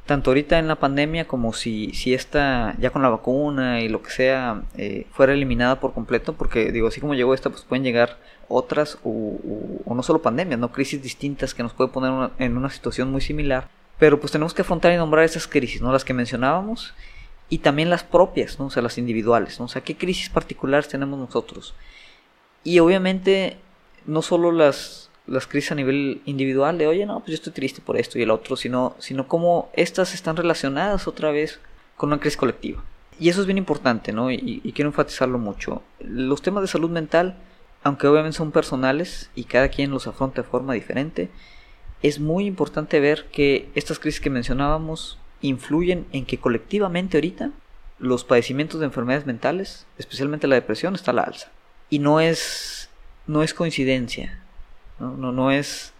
tanto 0.06 0.32
ahorita 0.32 0.60
en 0.60 0.68
la 0.68 0.76
pandemia 0.76 1.26
como 1.26 1.54
si, 1.54 1.94
si 1.94 2.14
esta, 2.14 2.76
ya 2.80 2.90
con 2.90 3.02
la 3.02 3.08
vacuna 3.08 3.80
y 3.80 3.88
lo 3.88 4.04
que 4.04 4.12
sea, 4.12 4.64
eh, 4.76 5.08
fuera 5.14 5.32
eliminada 5.32 5.80
por 5.80 5.94
completo, 5.94 6.34
porque 6.34 6.74
digo, 6.74 6.90
así 6.90 7.00
como 7.00 7.14
llegó 7.14 7.34
esta, 7.34 7.50
pues 7.50 7.62
pueden 7.62 7.86
llegar 7.86 8.18
otras 8.50 8.98
o, 9.06 9.40
no 9.86 10.04
solo 10.04 10.22
pandemias, 10.22 10.60
¿no? 10.60 10.74
Crisis 10.74 11.02
distintas 11.02 11.54
que 11.54 11.64
nos 11.64 11.72
puede 11.72 11.92
poner 11.92 12.32
en 12.40 12.58
una 12.58 12.70
situación 12.70 13.10
muy 13.10 13.22
similar. 13.22 13.70
Pero 14.00 14.20
pues 14.20 14.34
tenemos 14.34 14.54
que 14.54 14.64
afrontar 14.64 14.92
y 14.92 14.98
nombrar 14.98 15.24
esas 15.24 15.48
crisis, 15.48 15.82
¿no? 15.82 15.94
Las 15.94 16.04
que 16.04 16.14
mencionábamos 16.14 16.94
y 17.48 17.60
también 17.60 17.90
las 17.90 18.04
propias, 18.04 18.60
¿no? 18.60 18.66
o 18.66 18.70
sea, 18.70 18.84
las 18.84 18.98
individuales, 18.98 19.60
¿no? 19.60 19.66
o 19.66 19.70
sea, 19.70 19.82
qué 19.82 19.96
crisis 19.96 20.28
particulares 20.28 20.90
tenemos 20.90 21.18
nosotros. 21.18 21.74
Y 22.64 22.80
obviamente 22.80 23.58
no 24.06 24.22
solo 24.22 24.52
las, 24.52 25.10
las 25.28 25.48
crisis 25.48 25.72
a 25.72 25.76
nivel 25.76 26.22
individual 26.26 26.78
de, 26.78 26.88
oye, 26.88 27.06
no, 27.06 27.20
pues 27.20 27.30
yo 27.30 27.36
estoy 27.36 27.54
triste 27.54 27.82
por 27.82 27.98
esto 27.98 28.20
y 28.20 28.24
el 28.24 28.32
otro, 28.32 28.56
sino, 28.56 28.96
sino 29.00 29.28
cómo 29.28 29.70
estas 29.74 30.14
están 30.14 30.36
relacionadas 30.36 31.08
otra 31.08 31.32
vez 31.32 31.60
con 31.96 32.10
una 32.10 32.20
crisis 32.20 32.38
colectiva. 32.38 32.84
Y 33.20 33.30
eso 33.30 33.42
es 33.42 33.48
bien 33.48 33.58
importante, 33.58 34.14
¿no? 34.14 34.32
Y, 34.32 34.72
quiero 34.74 34.90
enfatizarlo 34.90 35.38
mucho. 35.38 35.84
Los 36.00 36.42
temas 36.42 36.62
de 36.62 36.68
salud 36.68 36.90
mental, 36.90 37.36
aunque 37.84 38.08
obviamente 38.08 38.38
son 38.38 38.52
personales 38.52 39.30
y 39.36 39.44
cada 39.44 39.68
quien 39.68 39.92
los 39.92 40.08
afronta 40.08 40.42
de 40.42 40.48
forma 40.48 40.74
diferente, 40.74 41.30
es 42.02 42.20
muy 42.20 42.46
importante 42.46 43.00
ver 43.02 43.26
que 43.26 43.70
estas 43.76 44.00
crisis 44.00 44.22
que 44.22 44.30
mencionábamos 44.30 45.20
influyen 45.42 46.06
en 46.14 46.26
que 46.26 46.38
colectivamente 46.38 47.18
ahorita 47.18 47.52
los 48.00 48.24
padecimientos 48.24 48.80
de 48.80 48.86
enfermedades 48.86 49.26
mentales, 49.26 49.86
especialmente 49.98 50.48
la 50.48 50.56
depresión, 50.56 50.96
está 50.96 51.12
a 51.12 51.16
la 51.16 51.24
alza. 51.24 51.52
Y 51.90 52.00
no 52.00 52.20
es, 52.20 52.90
no 53.28 53.44
es 53.44 53.54
coincidencia, 53.54 54.40
no, 55.00 55.16
no, 55.16 55.32
no 55.32 55.52
es 55.52 55.94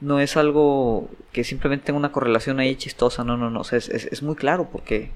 no 0.00 0.18
es 0.18 0.36
algo 0.36 1.10
que 1.32 1.44
simplemente 1.44 1.86
tenga 1.86 1.98
una 1.98 2.12
correlación 2.12 2.58
ahí 2.58 2.74
chistosa, 2.76 3.22
no, 3.22 3.36
no, 3.36 3.50
no, 3.50 3.60
es, 3.60 3.88
es, 3.88 4.22
muy 4.22 4.34
claro 4.34 4.68
porque 4.72 5.10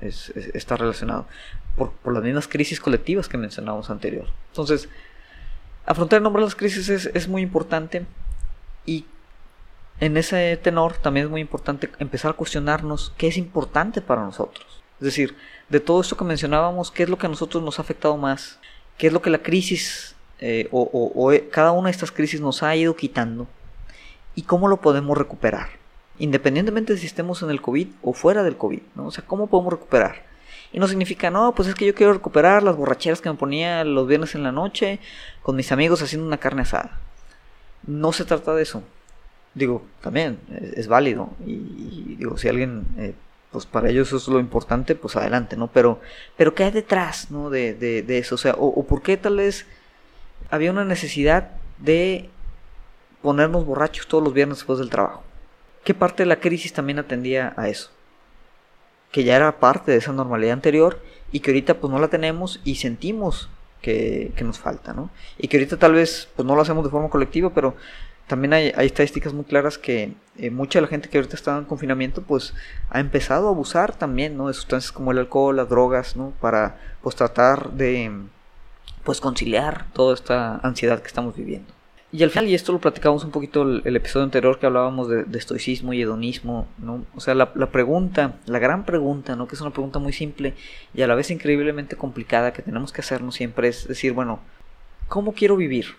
es, 0.00 0.30
está 0.30 0.76
relacionado 0.76 1.26
por, 1.76 1.92
por, 1.92 2.12
las 2.12 2.24
mismas 2.24 2.48
crisis 2.48 2.80
colectivas 2.80 3.28
que 3.28 3.38
mencionamos 3.38 3.88
anterior. 3.88 4.26
Entonces, 4.50 4.88
afrontar 5.86 6.18
el 6.18 6.24
nombre 6.24 6.40
de 6.40 6.46
las 6.46 6.56
crisis 6.56 6.88
es, 6.88 7.06
es 7.06 7.28
muy 7.28 7.42
importante 7.42 8.04
y 8.84 9.06
en 10.00 10.16
ese 10.16 10.56
tenor 10.56 10.94
también 10.94 11.26
es 11.26 11.30
muy 11.30 11.40
importante 11.40 11.88
empezar 11.98 12.32
a 12.32 12.34
cuestionarnos 12.34 13.12
qué 13.16 13.28
es 13.28 13.36
importante 13.36 14.00
para 14.00 14.22
nosotros. 14.22 14.82
Es 15.00 15.04
decir, 15.04 15.36
de 15.68 15.78
todo 15.80 16.00
esto 16.00 16.16
que 16.16 16.24
mencionábamos, 16.24 16.90
qué 16.90 17.04
es 17.04 17.08
lo 17.08 17.16
que 17.16 17.26
a 17.26 17.30
nosotros 17.30 17.62
nos 17.62 17.78
ha 17.78 17.82
afectado 17.82 18.16
más, 18.16 18.58
qué 18.98 19.08
es 19.08 19.12
lo 19.12 19.22
que 19.22 19.30
la 19.30 19.38
crisis 19.38 20.14
eh, 20.40 20.68
o, 20.70 21.32
eh, 21.32 21.48
cada 21.50 21.72
una 21.72 21.88
de 21.88 21.92
estas 21.92 22.12
crisis 22.12 22.40
nos 22.40 22.62
ha 22.62 22.76
ido 22.76 22.94
quitando 22.96 23.46
y 24.34 24.42
cómo 24.42 24.68
lo 24.68 24.80
podemos 24.80 25.16
recuperar. 25.16 25.70
Independientemente 26.18 26.92
de 26.92 26.98
si 26.98 27.06
estemos 27.06 27.42
en 27.42 27.50
el 27.50 27.60
COVID 27.60 27.88
o 28.02 28.12
fuera 28.12 28.42
del 28.42 28.56
COVID, 28.56 28.80
¿no? 28.94 29.06
O 29.06 29.10
sea, 29.10 29.24
¿cómo 29.26 29.46
podemos 29.46 29.72
recuperar? 29.72 30.24
Y 30.72 30.78
no 30.78 30.88
significa, 30.88 31.30
no, 31.30 31.54
pues 31.54 31.68
es 31.68 31.74
que 31.74 31.86
yo 31.86 31.94
quiero 31.94 32.12
recuperar 32.12 32.62
las 32.62 32.76
borracheras 32.76 33.20
que 33.20 33.30
me 33.30 33.36
ponía 33.36 33.84
los 33.84 34.06
viernes 34.06 34.34
en 34.34 34.42
la 34.42 34.52
noche 34.52 34.98
con 35.42 35.56
mis 35.56 35.72
amigos 35.72 36.02
haciendo 36.02 36.26
una 36.26 36.38
carne 36.38 36.62
asada. 36.62 37.00
No 37.86 38.12
se 38.12 38.24
trata 38.24 38.54
de 38.54 38.62
eso 38.62 38.82
digo, 39.56 39.82
también 40.02 40.38
es, 40.76 40.86
válido. 40.86 41.30
Y, 41.44 42.16
digo, 42.18 42.36
si 42.36 42.48
alguien, 42.48 42.84
eh, 42.98 43.14
pues 43.50 43.66
para 43.66 43.88
ellos 43.88 44.08
eso 44.08 44.16
es 44.16 44.28
lo 44.28 44.40
importante, 44.40 44.94
pues 44.94 45.16
adelante, 45.16 45.56
¿no? 45.56 45.68
Pero, 45.68 46.00
pero 46.36 46.54
¿qué 46.54 46.64
hay 46.64 46.70
detrás, 46.70 47.30
¿no? 47.30 47.50
De, 47.50 47.74
de, 47.74 48.18
eso, 48.18 48.34
o 48.34 48.38
sea, 48.38 48.54
o, 48.58 48.84
por 48.84 49.02
qué 49.02 49.16
tal 49.16 49.36
vez 49.36 49.66
había 50.50 50.70
una 50.70 50.84
necesidad 50.84 51.50
de 51.78 52.28
ponernos 53.22 53.64
borrachos 53.64 54.06
todos 54.06 54.22
los 54.22 54.32
viernes 54.32 54.58
después 54.58 54.78
del 54.78 54.90
trabajo. 54.90 55.22
¿Qué 55.84 55.94
parte 55.94 56.22
de 56.22 56.26
la 56.26 56.40
crisis 56.40 56.72
también 56.72 56.98
atendía 56.98 57.54
a 57.56 57.68
eso? 57.68 57.90
Que 59.12 59.24
ya 59.24 59.36
era 59.36 59.58
parte 59.58 59.92
de 59.92 59.98
esa 59.98 60.12
normalidad 60.12 60.54
anterior 60.54 61.00
y 61.32 61.40
que 61.40 61.50
ahorita 61.50 61.74
pues 61.74 61.90
no 61.90 61.98
la 61.98 62.08
tenemos 62.08 62.60
y 62.64 62.76
sentimos 62.76 63.48
que, 63.80 64.32
que, 64.36 64.44
nos 64.44 64.58
falta, 64.58 64.92
¿no? 64.92 65.10
Y 65.38 65.48
que 65.48 65.56
ahorita 65.58 65.76
tal 65.76 65.92
vez 65.92 66.28
pues 66.34 66.46
no 66.46 66.56
lo 66.56 66.62
hacemos 66.62 66.84
de 66.84 66.90
forma 66.90 67.08
colectiva, 67.08 67.50
pero 67.54 67.76
también 68.26 68.52
hay, 68.52 68.72
estadísticas 68.78 69.32
muy 69.32 69.44
claras 69.44 69.78
que 69.78 70.14
eh, 70.36 70.50
mucha 70.50 70.78
de 70.78 70.82
la 70.82 70.88
gente 70.88 71.08
que 71.08 71.18
ahorita 71.18 71.36
está 71.36 71.56
en 71.56 71.64
confinamiento 71.64 72.22
pues 72.22 72.54
ha 72.90 72.98
empezado 73.00 73.46
a 73.46 73.50
abusar 73.50 73.94
también 73.96 74.36
¿no? 74.36 74.48
de 74.48 74.54
sustancias 74.54 74.92
como 74.92 75.12
el 75.12 75.18
alcohol, 75.18 75.56
las 75.56 75.68
drogas, 75.68 76.16
¿no? 76.16 76.32
para 76.40 76.78
pues 77.02 77.14
tratar 77.14 77.70
de 77.72 78.10
pues 79.04 79.20
conciliar 79.20 79.86
toda 79.92 80.14
esta 80.14 80.56
ansiedad 80.58 81.00
que 81.00 81.06
estamos 81.06 81.36
viviendo. 81.36 81.72
Y 82.12 82.22
al 82.22 82.30
final, 82.30 82.48
y 82.48 82.54
esto 82.54 82.72
lo 82.72 82.80
platicamos 82.80 83.24
un 83.24 83.30
poquito 83.30 83.62
el, 83.62 83.96
episodio 83.96 84.24
anterior 84.24 84.58
que 84.58 84.66
hablábamos 84.66 85.08
de, 85.08 85.26
estoicismo 85.36 85.92
y 85.92 86.02
hedonismo, 86.02 86.66
¿no? 86.78 87.04
O 87.14 87.20
sea, 87.20 87.34
la, 87.34 87.50
la, 87.54 87.70
pregunta, 87.70 88.36
la 88.46 88.58
gran 88.58 88.84
pregunta, 88.84 89.36
¿no? 89.36 89.46
Que 89.46 89.56
es 89.56 89.60
una 89.60 89.72
pregunta 89.72 89.98
muy 89.98 90.12
simple 90.12 90.54
y 90.94 91.02
a 91.02 91.08
la 91.08 91.14
vez 91.14 91.30
increíblemente 91.30 91.96
complicada 91.96 92.52
que 92.52 92.62
tenemos 92.62 92.92
que 92.92 93.00
hacernos 93.00 93.34
siempre 93.34 93.68
es 93.68 93.86
decir, 93.86 94.12
bueno, 94.12 94.40
¿cómo 95.08 95.32
quiero 95.32 95.56
vivir? 95.56 95.96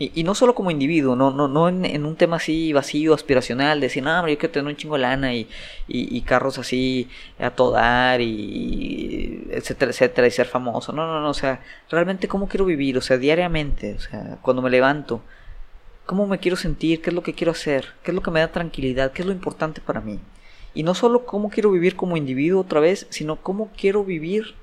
Y, 0.00 0.22
no 0.22 0.36
solo 0.36 0.54
como 0.54 0.70
individuo, 0.70 1.16
no, 1.16 1.32
no, 1.32 1.48
no 1.48 1.68
en, 1.68 2.06
un 2.06 2.14
tema 2.14 2.36
así 2.36 2.72
vacío, 2.72 3.14
aspiracional, 3.14 3.80
de 3.80 3.88
decir, 3.88 4.04
no, 4.04 4.28
yo 4.28 4.38
quiero 4.38 4.52
tener 4.52 4.68
un 4.68 4.76
chingo 4.76 4.94
de 4.94 5.00
lana 5.02 5.34
y, 5.34 5.48
y, 5.88 6.20
carros 6.20 6.56
así 6.58 7.08
a 7.40 7.50
todo 7.50 7.72
dar 7.72 8.20
y 8.20 9.48
etcétera, 9.50 9.90
etcétera, 9.90 10.28
y 10.28 10.30
ser 10.30 10.46
famoso. 10.46 10.92
No, 10.92 11.04
no, 11.08 11.20
no, 11.20 11.30
o 11.30 11.34
sea, 11.34 11.62
realmente 11.90 12.28
cómo 12.28 12.46
quiero 12.48 12.64
vivir, 12.64 12.96
o 12.96 13.00
sea, 13.00 13.18
diariamente, 13.18 13.94
o 13.94 14.00
sea, 14.00 14.38
cuando 14.40 14.62
me 14.62 14.70
levanto, 14.70 15.20
cómo 16.06 16.28
me 16.28 16.38
quiero 16.38 16.56
sentir, 16.56 17.02
qué 17.02 17.10
es 17.10 17.14
lo 17.14 17.24
que 17.24 17.34
quiero 17.34 17.50
hacer, 17.50 17.86
qué 18.04 18.12
es 18.12 18.14
lo 18.14 18.22
que 18.22 18.30
me 18.30 18.38
da 18.38 18.52
tranquilidad, 18.52 19.10
qué 19.10 19.22
es 19.22 19.26
lo 19.26 19.32
importante 19.32 19.80
para 19.80 20.00
mí. 20.00 20.20
Y 20.74 20.84
no 20.84 20.94
solo 20.94 21.26
cómo 21.26 21.50
quiero 21.50 21.72
vivir 21.72 21.96
como 21.96 22.16
individuo 22.16 22.60
otra 22.60 22.78
vez, 22.78 23.08
sino 23.10 23.34
cómo 23.34 23.70
quiero 23.76 24.04
vivir 24.04 24.54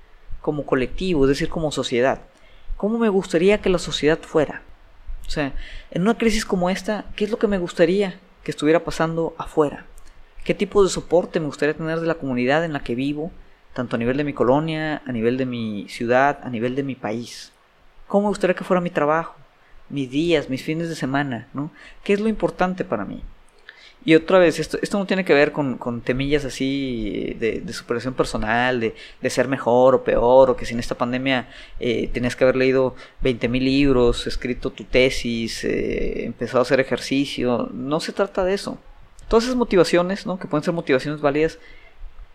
como 0.41 0.65
colectivo, 0.65 1.26
es 1.26 1.30
decir, 1.30 1.50
como 1.50 1.74
sociedad. 1.74 2.21
¿Cómo 2.78 2.98
me 2.98 3.10
gustaría 3.10 3.60
que 3.60 3.69
la 3.69 3.80
sociedad 3.80 4.19
fuera? 4.21 4.62
O 5.27 5.29
sea, 5.29 5.53
en 5.91 6.01
una 6.01 6.17
crisis 6.17 6.45
como 6.45 6.69
esta, 6.69 7.05
¿qué 7.15 7.25
es 7.25 7.31
lo 7.31 7.39
que 7.39 7.47
me 7.47 7.57
gustaría 7.57 8.19
que 8.43 8.51
estuviera 8.51 8.83
pasando 8.83 9.35
afuera? 9.38 9.85
¿Qué 10.43 10.53
tipo 10.53 10.83
de 10.83 10.89
soporte 10.89 11.39
me 11.39 11.47
gustaría 11.47 11.75
tener 11.75 11.99
de 11.99 12.07
la 12.07 12.15
comunidad 12.15 12.63
en 12.63 12.73
la 12.73 12.81
que 12.81 12.95
vivo, 12.95 13.31
tanto 13.73 13.95
a 13.95 13.99
nivel 13.99 14.17
de 14.17 14.23
mi 14.23 14.33
colonia, 14.33 15.01
a 15.05 15.11
nivel 15.11 15.38
de 15.38 15.45
mi 15.45 15.88
ciudad, 15.89 16.39
a 16.43 16.49
nivel 16.49 16.75
de 16.75 16.83
mi 16.83 16.95
país? 16.95 17.51
¿Cómo 18.07 18.23
me 18.23 18.29
gustaría 18.29 18.55
que 18.55 18.63
fuera 18.63 18.81
mi 18.81 18.91
trabajo, 18.91 19.35
mis 19.89 20.09
días, 20.09 20.49
mis 20.49 20.63
fines 20.63 20.89
de 20.89 20.95
semana? 20.95 21.47
¿no? 21.53 21.71
¿Qué 22.03 22.13
es 22.13 22.19
lo 22.19 22.29
importante 22.29 22.85
para 22.85 23.05
mí? 23.05 23.23
Y 24.07 24.13
otra 24.13 24.37
vez, 24.37 24.59
esto, 24.59 24.77
esto 24.83 24.99
no 24.99 25.07
tiene 25.07 25.25
que 25.25 25.33
ver 25.33 25.51
con, 25.51 25.79
con 25.79 26.01
temillas 26.01 26.45
así 26.45 27.35
de, 27.39 27.61
de 27.61 27.73
superación 27.73 28.13
personal, 28.13 28.79
de, 28.79 28.95
de, 29.19 29.29
ser 29.31 29.47
mejor 29.47 29.95
o 29.95 30.03
peor, 30.03 30.51
o 30.51 30.55
que 30.55 30.67
si 30.67 30.75
en 30.75 30.79
esta 30.79 30.93
pandemia 30.93 31.49
eh, 31.79 32.07
tenías 32.13 32.35
que 32.35 32.43
haber 32.43 32.55
leído 32.55 32.95
20.000 33.23 33.59
libros, 33.59 34.27
escrito 34.27 34.69
tu 34.69 34.83
tesis, 34.83 35.63
eh, 35.63 36.23
empezado 36.25 36.59
a 36.59 36.61
hacer 36.61 36.79
ejercicio. 36.79 37.67
No 37.73 37.99
se 37.99 38.13
trata 38.13 38.45
de 38.45 38.53
eso. 38.53 38.77
Todas 39.27 39.45
esas 39.45 39.55
motivaciones, 39.55 40.27
¿no? 40.27 40.37
que 40.37 40.47
pueden 40.47 40.63
ser 40.63 40.75
motivaciones 40.75 41.19
válidas, 41.19 41.57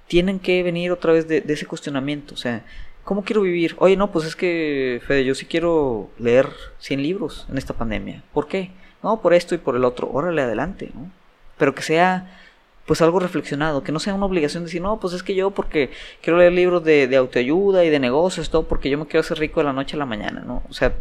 tienen 0.09 0.41
que 0.41 0.65
venir 0.65 0.91
otra 0.91 1.13
vez 1.13 1.29
de, 1.29 1.41
de 1.41 1.55
ese 1.55 1.67
cuestionamiento. 1.67 2.35
O 2.35 2.37
sea, 2.37 2.65
¿cómo 3.05 3.23
quiero 3.23 3.43
vivir? 3.43 3.77
Oye, 3.79 3.97
no, 3.97 4.11
pues 4.11 4.27
es 4.27 4.35
que, 4.35 5.01
Fede, 5.07 5.25
yo 5.25 5.37
sí 5.37 5.47
quiero 5.47 6.11
leer 6.19 6.49
100 6.81 7.01
libros 7.01 7.47
en 7.49 7.59
esta 7.59 7.75
pandemia. 7.75 8.25
¿Por 8.35 8.49
qué? 8.49 8.73
No, 9.05 9.23
por 9.23 9.35
esto 9.35 9.55
y 9.55 9.59
por 9.59 9.77
el 9.77 9.85
otro. 9.85 10.11
Órale, 10.13 10.43
adelante, 10.43 10.91
¿no? 10.95 11.20
Pero 11.61 11.75
que 11.75 11.83
sea 11.83 12.39
pues 12.87 13.03
algo 13.03 13.21
reflexionado, 13.21 13.85
que 13.85 13.93
no 13.93 14.01
sea 14.01 14.15
una 14.15 14.25
obligación 14.25 14.65
de 14.65 14.69
decir, 14.69 14.81
no, 14.81 14.99
pues 14.99 15.13
es 15.13 15.23
que 15.23 15.35
yo 15.35 15.51
porque 15.51 15.91
quiero 16.23 16.39
leer 16.39 16.53
libros 16.53 16.83
de, 16.83 17.07
de 17.07 17.17
autoayuda 17.17 17.85
y 17.85 17.91
de 17.91 18.01
negocios, 18.01 18.49
todo 18.49 18.67
porque 18.67 18.89
yo 18.89 18.99
me 18.99 19.07
quiero 19.07 19.21
hacer 19.21 19.39
rico 19.39 19.61
de 19.61 19.65
la 19.65 19.75
noche 19.75 19.95
a 19.95 19.99
la 19.99 20.07
mañana, 20.07 20.41
¿no? 20.41 20.63
O 20.71 20.73
sea, 20.73 20.95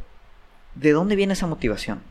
¿de 0.76 0.92
dónde 0.92 1.16
viene 1.16 1.32
esa 1.32 1.48
motivación? 1.48 2.02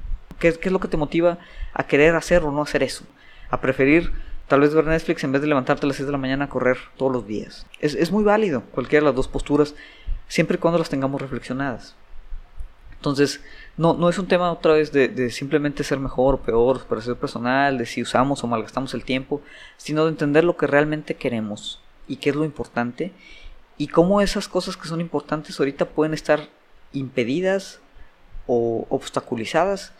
¿Qué, 0.41 0.55
qué 0.55 0.71
es 0.71 0.73
lo 0.73 0.81
que 0.81 0.89
te 0.89 0.97
motiva 0.97 1.39
a 1.75 1.87
querer 1.87 2.17
hacer 2.17 2.43
o 2.43 2.51
no 2.51 2.63
hacer 2.63 2.83
eso? 2.83 3.05
A 3.51 3.61
preferir 3.61 4.13
tal 4.49 4.61
vez 4.61 4.75
ver 4.75 4.87
Netflix 4.87 5.23
en 5.25 5.33
vez 5.33 5.43
de 5.43 5.49
levantarte 5.49 5.85
a 5.85 5.89
las 5.89 5.97
6 5.97 6.07
de 6.07 6.13
la 6.13 6.19
mañana 6.19 6.47
a 6.47 6.49
correr 6.49 6.79
todos 6.97 7.13
los 7.13 7.27
días. 7.27 7.67
Es, 7.81 7.95
es 7.95 8.11
muy 8.11 8.25
válido 8.25 8.63
cualquiera 8.73 9.05
de 9.05 9.11
las 9.11 9.15
dos 9.15 9.29
posturas, 9.29 9.75
siempre 10.27 10.57
y 10.57 10.59
cuando 10.59 10.79
las 10.79 10.89
tengamos 10.89 11.21
reflexionadas. 11.21 11.95
Entonces, 12.99 13.41
no, 13.77 13.95
no 13.95 14.09
es 14.09 14.19
un 14.19 14.27
tema 14.27 14.51
otra 14.51 14.75
vez 14.75 14.91
de, 14.93 15.31
simplemente 15.31 15.85
ser 15.85 16.01
mejor 16.01 16.35
o 16.35 16.43
peor, 16.43 16.85
para 16.85 17.01
ser 17.01 17.17
personal, 17.17 17.79
de 17.79 17.87
si 17.87 18.03
usamos 18.03 18.43
o 18.43 18.47
malgastamos 18.49 18.93
el 18.93 19.05
tiempo, 19.05 19.41
sino 19.77 20.05
de 20.05 20.11
entender 20.11 20.43
lo 20.43 20.57
que 20.57 20.67
realmente 20.67 21.15
queremos 21.15 21.81
y 22.09 22.17
qué 22.17 22.31
es 22.31 22.37
lo 22.37 22.45
importante 22.45 23.13
y 23.77 23.87
cómo 23.87 24.21
esas 24.21 24.49
cosas 24.49 24.77
que 24.77 24.89
son 24.89 25.01
importantes 25.01 25.59
ahorita 25.59 25.85
pueden 25.85 26.13
estar 26.13 26.49
impedidas 26.93 27.81
o 28.49 28.87
obstaculizadas 28.89 29.93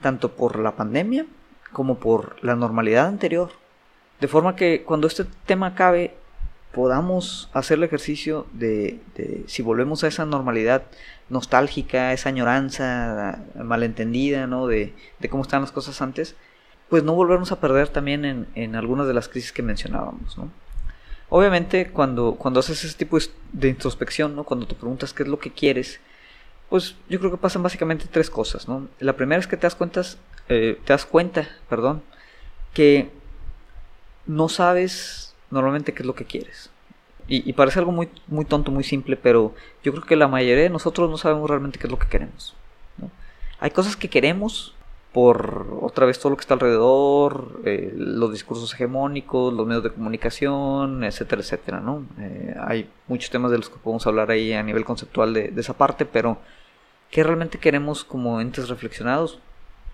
tanto 0.00 0.36
por 0.36 0.60
la 0.60 0.76
pandemia 0.76 1.26
como 1.72 1.98
por 1.98 2.42
la 2.44 2.54
normalidad 2.54 3.06
anterior. 3.06 3.50
De 4.20 4.28
forma 4.28 4.54
que 4.54 4.84
cuando 4.84 5.08
este 5.08 5.24
tema 5.46 5.68
acabe 5.68 6.14
podamos 6.76 7.48
hacer 7.54 7.78
el 7.78 7.84
ejercicio 7.84 8.46
de, 8.52 9.00
si 9.46 9.62
volvemos 9.62 10.04
a 10.04 10.08
esa 10.08 10.26
normalidad 10.26 10.82
nostálgica, 11.30 12.12
esa 12.12 12.28
añoranza 12.28 13.42
malentendida, 13.54 14.46
¿no? 14.46 14.66
De, 14.66 14.92
cómo 15.30 15.42
están 15.42 15.62
las 15.62 15.72
cosas 15.72 16.02
antes, 16.02 16.36
pues 16.90 17.02
no 17.02 17.14
volvernos 17.14 17.50
a 17.50 17.60
perder 17.60 17.88
también 17.88 18.46
en, 18.54 18.76
algunas 18.76 19.06
de 19.06 19.14
las 19.14 19.26
crisis 19.26 19.52
que 19.52 19.62
mencionábamos. 19.62 20.36
Obviamente 21.30 21.90
cuando, 21.92 22.34
cuando 22.34 22.60
haces 22.60 22.84
ese 22.84 22.98
tipo 22.98 23.16
de 23.54 23.68
introspección, 23.68 24.36
¿no? 24.36 24.44
Cuando 24.44 24.66
te 24.66 24.74
preguntas 24.74 25.14
qué 25.14 25.22
es 25.22 25.30
lo 25.30 25.38
que 25.38 25.52
quieres, 25.52 25.98
pues 26.68 26.94
yo 27.08 27.18
creo 27.18 27.30
que 27.30 27.38
pasan 27.38 27.62
básicamente 27.62 28.04
tres 28.10 28.28
cosas, 28.28 28.68
¿no? 28.68 28.86
La 29.00 29.14
primera 29.14 29.40
es 29.40 29.46
que 29.46 29.56
te 29.56 29.62
das 29.62 29.76
cuenta, 29.76 30.02
eh, 30.50 30.78
te 30.84 30.92
das 30.92 31.06
cuenta, 31.06 31.48
perdón, 31.70 32.02
que 32.74 33.08
no 34.26 34.50
sabes 34.50 35.26
normalmente 35.56 35.92
qué 35.92 36.02
es 36.02 36.06
lo 36.06 36.14
que 36.14 36.24
quieres. 36.24 36.70
Y, 37.28 37.52
parece 37.54 37.80
algo 37.80 37.90
muy, 37.90 38.08
muy 38.28 38.44
tonto, 38.44 38.70
muy 38.70 38.84
simple, 38.84 39.16
pero 39.16 39.52
yo 39.82 39.90
creo 39.90 40.04
que 40.04 40.14
la 40.14 40.28
mayoría 40.28 40.62
de 40.62 40.70
nosotros 40.70 41.10
no 41.10 41.18
sabemos 41.18 41.50
realmente 41.50 41.76
qué 41.76 41.88
es 41.88 41.90
lo 41.90 41.98
que 41.98 42.06
queremos. 42.06 42.54
Hay 43.58 43.70
cosas 43.72 43.96
que 43.96 44.08
queremos 44.08 44.76
por 45.12 45.78
otra 45.80 46.06
vez 46.06 46.18
todo 46.20 46.30
lo 46.30 46.36
que 46.36 46.42
está 46.42 46.54
alrededor, 46.54 47.62
eh, 47.64 47.90
los 47.96 48.30
discursos 48.30 48.74
hegemónicos, 48.74 49.52
los 49.52 49.66
medios 49.66 49.82
de 49.82 49.90
comunicación, 49.90 51.02
etcétera, 51.02 51.40
etcétera, 51.40 51.80
¿no? 51.80 52.04
Eh, 52.20 52.54
hay 52.60 52.90
muchos 53.08 53.30
temas 53.30 53.50
de 53.50 53.56
los 53.56 53.70
que 53.70 53.78
podemos 53.78 54.06
hablar 54.06 54.30
ahí 54.30 54.52
a 54.52 54.62
nivel 54.62 54.84
conceptual 54.84 55.32
de, 55.32 55.52
esa 55.56 55.72
parte, 55.72 56.04
pero 56.04 56.38
¿qué 57.10 57.24
realmente 57.24 57.58
queremos 57.58 58.04
como 58.04 58.40
entes 58.42 58.68
reflexionados? 58.68 59.40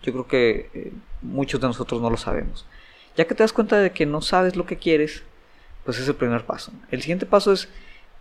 Yo 0.02 0.12
creo 0.12 0.26
que 0.26 0.70
eh, 0.74 0.92
muchos 1.22 1.60
de 1.60 1.68
nosotros 1.68 2.02
no 2.02 2.10
lo 2.10 2.16
sabemos. 2.16 2.66
Ya 3.16 3.24
que 3.26 3.34
te 3.34 3.44
das 3.44 3.52
cuenta 3.52 3.78
de 3.78 3.92
que 3.92 4.06
no 4.06 4.22
sabes 4.22 4.56
lo 4.56 4.66
que 4.66 4.76
quieres, 4.76 5.22
pues 5.84 5.98
es 5.98 6.08
el 6.08 6.14
primer 6.14 6.44
paso. 6.44 6.72
El 6.90 7.00
siguiente 7.00 7.26
paso 7.26 7.52
es 7.52 7.68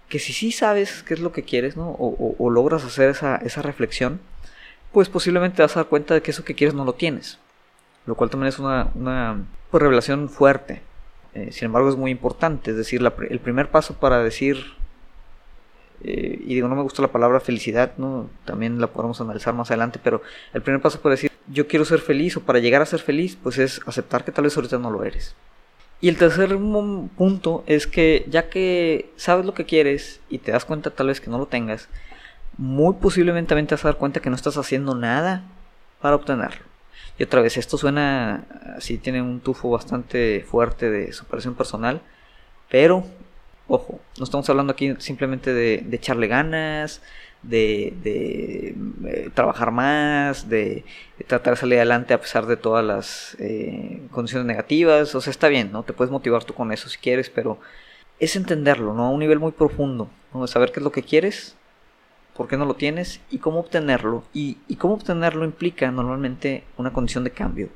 que 0.09 0.19
si 0.19 0.33
sí 0.33 0.51
sabes 0.51 1.03
qué 1.03 1.13
es 1.13 1.19
lo 1.19 1.31
que 1.31 1.43
quieres, 1.43 1.77
¿no? 1.77 1.95
O, 1.97 2.49
logras 2.49 2.83
hacer 2.83 3.09
esa, 3.09 3.37
esa 3.37 3.61
reflexión, 3.61 4.19
pues 4.91 5.09
posiblemente 5.09 5.57
te 5.57 5.61
vas 5.61 5.77
a 5.77 5.81
dar 5.81 5.89
cuenta 5.89 6.13
de 6.13 6.21
que 6.21 6.31
eso 6.31 6.43
que 6.43 6.55
quieres 6.55 6.73
no 6.73 6.83
lo 6.83 6.93
tienes. 6.93 7.39
Lo 8.05 8.15
cual 8.15 8.29
también 8.29 8.49
es 8.49 8.59
una, 8.59 8.89
una 8.95 9.45
pues, 9.69 9.81
revelación 9.81 10.27
fuerte. 10.27 10.81
Eh, 11.33 11.51
sin 11.51 11.67
embargo, 11.67 11.89
es 11.89 11.95
muy 11.95 12.11
importante. 12.11 12.71
Es 12.71 12.77
decir, 12.77 13.01
el 13.29 13.39
primer 13.39 13.69
paso 13.69 13.93
para 13.99 14.21
decir, 14.21 14.57
eh, 16.03 16.39
y 16.41 16.55
digo, 16.55 16.67
no 16.67 16.75
me 16.75 16.81
gusta 16.81 17.01
la 17.01 17.11
palabra 17.11 17.39
felicidad, 17.39 17.93
¿no? 17.97 18.29
también 18.45 18.81
la 18.81 18.87
podemos 18.87 19.21
analizar 19.21 19.53
más 19.53 19.69
adelante, 19.69 19.99
pero 20.03 20.21
el 20.53 20.61
primer 20.61 20.81
paso 20.81 20.99
para 20.99 21.13
decir, 21.13 21.31
yo 21.47 21.67
quiero 21.67 21.85
ser 21.85 21.99
feliz 21.99 22.37
o 22.37 22.41
para 22.41 22.59
llegar 22.59 22.81
a 22.81 22.85
ser 22.85 22.99
feliz, 22.99 23.37
pues 23.41 23.57
es 23.59 23.81
aceptar 23.85 24.25
que 24.25 24.31
tal 24.31 24.45
vez 24.45 24.55
ahorita 24.57 24.79
no 24.79 24.89
lo 24.89 25.03
eres. 25.03 25.35
Y 26.01 26.09
el 26.09 26.17
tercer 26.17 26.57
punto 27.15 27.63
es 27.67 27.85
que 27.85 28.25
ya 28.27 28.49
que 28.49 29.11
sabes 29.17 29.45
lo 29.45 29.53
que 29.53 29.65
quieres 29.65 30.19
y 30.29 30.39
te 30.39 30.51
das 30.51 30.65
cuenta 30.65 30.89
tal 30.89 31.07
vez 31.07 31.21
que 31.21 31.29
no 31.29 31.37
lo 31.37 31.45
tengas, 31.45 31.89
muy 32.57 32.95
posiblemente 32.95 33.55
te 33.55 33.75
vas 33.75 33.85
a 33.85 33.89
dar 33.89 33.97
cuenta 33.97 34.19
que 34.19 34.29
no 34.29 34.35
estás 34.35 34.57
haciendo 34.57 34.95
nada 34.95 35.43
para 36.01 36.15
obtenerlo. 36.15 36.65
Y 37.17 37.23
otra 37.23 37.41
vez, 37.41 37.57
esto 37.57 37.77
suena 37.77 38.45
así, 38.77 38.97
tiene 38.97 39.21
un 39.21 39.41
tufo 39.41 39.69
bastante 39.69 40.43
fuerte 40.49 40.89
de 40.89 41.13
superación 41.13 41.53
personal, 41.53 42.01
pero, 42.69 43.05
ojo, 43.67 43.99
no 44.17 44.23
estamos 44.23 44.49
hablando 44.49 44.73
aquí 44.73 44.95
simplemente 44.97 45.53
de, 45.53 45.85
echarle 45.91 46.27
ganas, 46.27 47.01
de, 47.43 47.93
eh, 48.05 49.29
trabajar 49.33 49.71
más, 49.71 50.49
de, 50.49 50.83
tratar 51.27 51.53
de 51.53 51.59
salir 51.59 51.77
adelante 51.77 52.13
a 52.13 52.21
pesar 52.21 52.45
de 52.45 52.57
todas 52.57 52.85
las 52.85 53.35
eh, 53.39 54.01
condiciones 54.11 54.45
negativas. 54.45 55.13
O 55.15 55.21
sea, 55.21 55.31
está 55.31 55.47
bien, 55.47 55.71
¿no? 55.71 55.83
Te 55.83 55.93
puedes 55.93 56.11
motivar 56.11 56.43
tú 56.43 56.53
con 56.53 56.71
eso 56.71 56.89
si 56.89 56.97
quieres, 56.97 57.29
pero 57.29 57.59
es 58.19 58.35
entenderlo, 58.35 58.93
¿no? 58.93 59.05
A 59.05 59.09
un 59.09 59.19
nivel 59.19 59.39
muy 59.39 59.51
profundo. 59.51 60.09
Saber 60.45 60.71
qué 60.71 60.79
es 60.79 60.83
lo 60.83 60.91
que 60.91 61.03
quieres 61.03 61.55
por 62.35 62.47
qué 62.47 62.57
no 62.57 62.65
lo 62.65 62.75
tienes 62.75 63.21
y 63.29 63.37
cómo 63.37 63.59
obtenerlo. 63.59 64.23
Y, 64.33 64.55
cómo 64.77 64.95
obtenerlo 64.95 65.45
implica 65.45 65.91
normalmente 65.91 66.63
una 66.77 66.93
condición 66.93 67.23
de 67.23 67.31
cambio. 67.31 67.69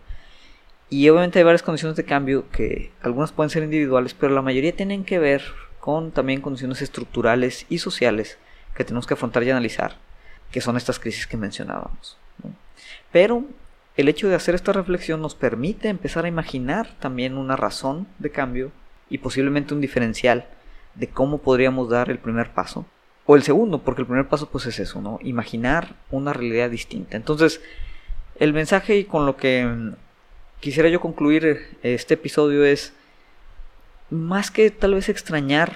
Y 0.89 1.07
obviamente 1.09 1.39
hay 1.39 1.45
varias 1.45 1.63
condiciones 1.63 1.95
de 1.97 2.05
cambio 2.05 2.49
que 2.49 2.91
algunas 3.01 3.31
pueden 3.31 3.49
ser 3.49 3.63
individuales, 3.63 4.13
pero 4.13 4.33
la 4.33 4.41
mayoría 4.41 4.75
tienen 4.75 5.03
que 5.03 5.19
ver 5.19 5.43
con 5.79 6.11
también 6.11 6.41
condiciones 6.41 6.81
estructurales 6.81 7.65
y 7.69 7.79
sociales 7.79 8.37
que 8.75 8.83
tenemos 8.83 9.07
que 9.07 9.13
afrontar 9.13 9.43
y 9.43 9.49
analizar, 9.49 9.97
que 10.51 10.61
son 10.61 10.77
estas 10.77 10.99
crisis 10.99 11.27
que 11.27 11.37
mencionábamos. 11.37 12.17
Pero 13.11 13.43
el 13.97 14.09
hecho 14.09 14.27
de 14.27 14.35
hacer 14.35 14.55
esta 14.55 14.73
reflexión 14.73 15.21
nos 15.21 15.35
permite 15.35 15.87
empezar 15.87 16.25
a 16.25 16.29
imaginar 16.29 16.95
también 16.99 17.37
una 17.37 17.55
razón 17.55 18.07
de 18.19 18.29
cambio 18.29 18.71
y 19.09 19.19
posiblemente 19.19 19.73
un 19.73 19.81
diferencial 19.81 20.45
de 20.95 21.07
cómo 21.07 21.39
podríamos 21.39 21.89
dar 21.89 22.09
el 22.09 22.19
primer 22.19 22.51
paso 22.53 22.85
o 23.25 23.35
el 23.35 23.43
segundo, 23.43 23.79
porque 23.79 24.01
el 24.01 24.07
primer 24.07 24.27
paso 24.27 24.49
pues 24.49 24.65
es 24.65 24.79
eso, 24.79 25.01
¿no? 25.01 25.19
Imaginar 25.23 25.95
una 26.11 26.33
realidad 26.33 26.69
distinta. 26.69 27.17
Entonces, 27.17 27.61
el 28.37 28.53
mensaje 28.53 28.97
y 28.97 29.05
con 29.05 29.25
lo 29.25 29.35
que 29.35 29.65
mm, 29.65 29.93
quisiera 30.59 30.89
yo 30.89 30.99
concluir 30.99 31.77
este 31.81 32.15
episodio 32.15 32.63
es, 32.65 32.93
más 34.09 34.51
que 34.51 34.69
tal 34.69 34.93
vez 34.93 35.09
extrañar 35.09 35.75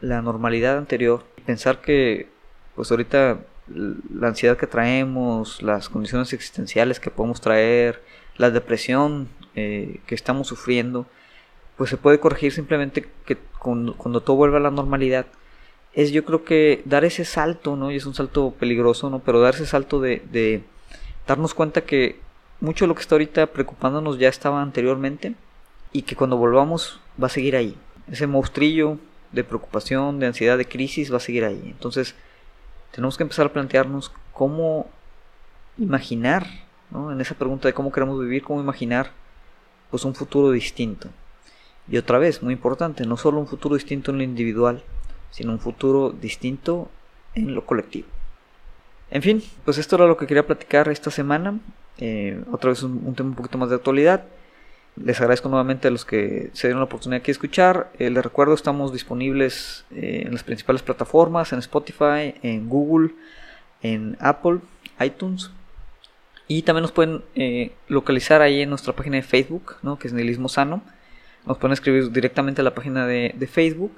la 0.00 0.22
normalidad 0.22 0.78
anterior, 0.78 1.24
pensar 1.50 1.80
que 1.80 2.28
pues 2.76 2.92
ahorita 2.92 3.40
la 3.66 4.28
ansiedad 4.28 4.56
que 4.56 4.68
traemos, 4.68 5.60
las 5.62 5.88
condiciones 5.88 6.32
existenciales 6.32 7.00
que 7.00 7.10
podemos 7.10 7.40
traer, 7.40 8.00
la 8.36 8.50
depresión 8.52 9.28
eh, 9.56 9.98
que 10.06 10.14
estamos 10.14 10.46
sufriendo, 10.46 11.06
pues 11.76 11.90
se 11.90 11.96
puede 11.96 12.20
corregir 12.20 12.52
simplemente 12.52 13.08
que 13.26 13.36
cuando, 13.58 13.96
cuando 13.96 14.20
todo 14.20 14.36
vuelva 14.36 14.58
a 14.58 14.60
la 14.60 14.70
normalidad, 14.70 15.26
es 15.92 16.12
yo 16.12 16.24
creo 16.24 16.44
que 16.44 16.82
dar 16.84 17.04
ese 17.04 17.24
salto, 17.24 17.74
¿no? 17.74 17.90
Y 17.90 17.96
es 17.96 18.06
un 18.06 18.14
salto 18.14 18.54
peligroso, 18.56 19.10
¿no? 19.10 19.18
Pero 19.18 19.40
dar 19.40 19.56
ese 19.56 19.66
salto 19.66 19.98
de, 20.00 20.22
de 20.30 20.62
darnos 21.26 21.52
cuenta 21.52 21.80
que 21.80 22.20
mucho 22.60 22.84
de 22.84 22.90
lo 22.90 22.94
que 22.94 23.02
está 23.02 23.16
ahorita 23.16 23.48
preocupándonos 23.48 24.20
ya 24.20 24.28
estaba 24.28 24.62
anteriormente 24.62 25.34
y 25.92 26.02
que 26.02 26.14
cuando 26.14 26.36
volvamos 26.36 27.00
va 27.20 27.26
a 27.26 27.36
seguir 27.36 27.56
ahí. 27.56 27.76
Ese 28.08 28.28
monstrillo 28.28 28.98
de 29.32 29.44
preocupación, 29.44 30.18
de 30.18 30.26
ansiedad, 30.26 30.58
de 30.58 30.68
crisis 30.68 31.12
va 31.12 31.18
a 31.18 31.20
seguir 31.20 31.44
ahí. 31.44 31.62
Entonces 31.66 32.14
tenemos 32.92 33.16
que 33.16 33.22
empezar 33.22 33.46
a 33.46 33.52
plantearnos 33.52 34.12
cómo 34.32 34.88
imaginar, 35.78 36.46
¿no? 36.90 37.12
En 37.12 37.20
esa 37.20 37.34
pregunta 37.34 37.68
de 37.68 37.74
cómo 37.74 37.92
queremos 37.92 38.20
vivir, 38.20 38.42
cómo 38.42 38.60
imaginar 38.60 39.12
pues 39.90 40.04
un 40.04 40.14
futuro 40.14 40.50
distinto. 40.50 41.08
Y 41.88 41.96
otra 41.96 42.18
vez, 42.18 42.42
muy 42.42 42.54
importante, 42.54 43.04
no 43.06 43.16
solo 43.16 43.40
un 43.40 43.48
futuro 43.48 43.74
distinto 43.74 44.10
en 44.10 44.18
lo 44.18 44.22
individual, 44.22 44.82
sino 45.30 45.52
un 45.52 45.58
futuro 45.58 46.10
distinto 46.10 46.88
en 47.34 47.54
lo 47.54 47.66
colectivo. 47.66 48.08
En 49.10 49.22
fin, 49.22 49.42
pues 49.64 49.78
esto 49.78 49.96
era 49.96 50.06
lo 50.06 50.16
que 50.16 50.26
quería 50.26 50.46
platicar 50.46 50.88
esta 50.88 51.10
semana. 51.10 51.58
Eh, 51.98 52.42
otra 52.52 52.70
vez 52.70 52.82
un, 52.82 53.14
tema 53.14 53.30
un 53.30 53.34
poquito 53.34 53.58
más 53.58 53.70
de 53.70 53.76
actualidad. 53.76 54.24
Les 54.96 55.20
agradezco 55.20 55.48
nuevamente 55.48 55.88
a 55.88 55.90
los 55.90 56.04
que 56.04 56.50
se 56.52 56.68
dieron 56.68 56.80
la 56.80 56.84
oportunidad 56.84 57.22
de 57.22 57.32
escuchar. 57.32 57.90
Eh, 57.98 58.10
les 58.10 58.22
recuerdo, 58.22 58.54
estamos 58.54 58.92
disponibles 58.92 59.84
eh, 59.94 60.24
en 60.26 60.32
las 60.32 60.42
principales 60.42 60.82
plataformas, 60.82 61.52
en 61.52 61.60
Spotify, 61.60 62.34
en 62.42 62.68
Google, 62.68 63.10
en 63.82 64.16
Apple, 64.20 64.58
iTunes. 65.00 65.50
Y 66.48 66.62
también 66.62 66.82
nos 66.82 66.92
pueden 66.92 67.22
localizar 67.86 68.42
ahí 68.42 68.62
en 68.62 68.70
nuestra 68.70 68.92
página 68.92 69.16
de 69.16 69.22
Facebook, 69.22 69.76
¿no? 69.82 69.98
que 70.00 70.08
es 70.08 70.14
Nihilismo 70.14 70.48
Sano. 70.48 70.82
Nos 71.46 71.58
pueden 71.58 71.72
escribir 71.72 72.10
directamente 72.10 72.60
a 72.60 72.64
la 72.64 72.74
página 72.74 73.06
de, 73.06 73.48
Facebook 73.50 73.92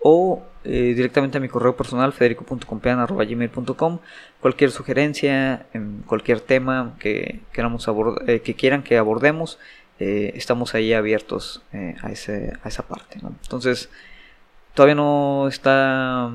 o 0.00 0.42
eh, 0.64 0.92
directamente 0.94 1.38
a 1.38 1.40
mi 1.40 1.48
correo 1.48 1.76
personal 1.76 2.12
federico.compean.gmail.com 2.12 3.98
cualquier 4.40 4.70
sugerencia, 4.70 5.66
en 5.72 6.02
cualquier 6.06 6.40
tema 6.40 6.94
que, 6.98 7.40
queramos 7.52 7.88
eh, 8.26 8.40
que 8.40 8.54
quieran 8.54 8.82
que 8.82 8.98
abordemos, 8.98 9.58
eh, 9.98 10.32
estamos 10.34 10.74
ahí 10.74 10.92
abiertos 10.92 11.62
a, 12.02 12.10
ese, 12.10 12.52
a 12.62 12.68
esa 12.68 12.82
parte. 12.82 13.18
Entonces, 13.22 13.88
todavía 14.74 14.94
no 14.94 15.48
está 15.48 16.30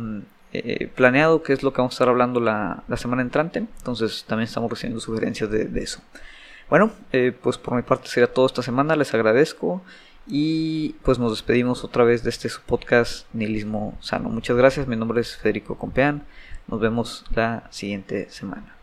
planeado 0.96 1.44
qué 1.44 1.54
es 1.54 1.62
lo 1.62 1.74
que 1.74 1.82
vamos 1.82 1.94
a 1.94 1.96
estar 1.96 2.10
hablando 2.10 2.40
la, 2.40 2.84
semana 2.98 3.22
entrante, 3.22 3.60
entonces 3.60 4.26
también 4.28 4.48
estamos 4.48 4.70
recibiendo 4.70 5.00
sugerencias 5.00 5.52
de, 5.52 5.66
de 5.66 5.84
eso. 5.84 6.02
Bueno, 6.70 6.92
pues 7.42 7.58
por 7.58 7.76
mi 7.76 7.82
parte 7.82 8.08
sería 8.08 8.32
todo 8.32 8.46
esta 8.46 8.62
semana, 8.62 8.96
les 8.96 9.14
agradezco. 9.14 9.84
Y 10.32 10.96
pues 11.04 11.18
nos 11.18 11.32
despedimos 11.32 11.84
otra 11.84 12.04
vez 12.04 12.24
de 12.24 12.30
este 12.30 12.50
su 12.50 12.62
podcast 12.62 13.26
Nihilismo 13.34 13.98
Sano. 14.00 14.30
Muchas 14.30 14.56
gracias, 14.56 14.88
mi 14.88 14.96
nombre 14.96 15.22
es 15.22 15.36
Federico 15.38 15.76
Compeán. 15.76 16.24
Nos 16.68 16.80
vemos 16.80 17.26
la 17.34 17.64
siguiente 17.72 18.30
semana. 18.30 18.79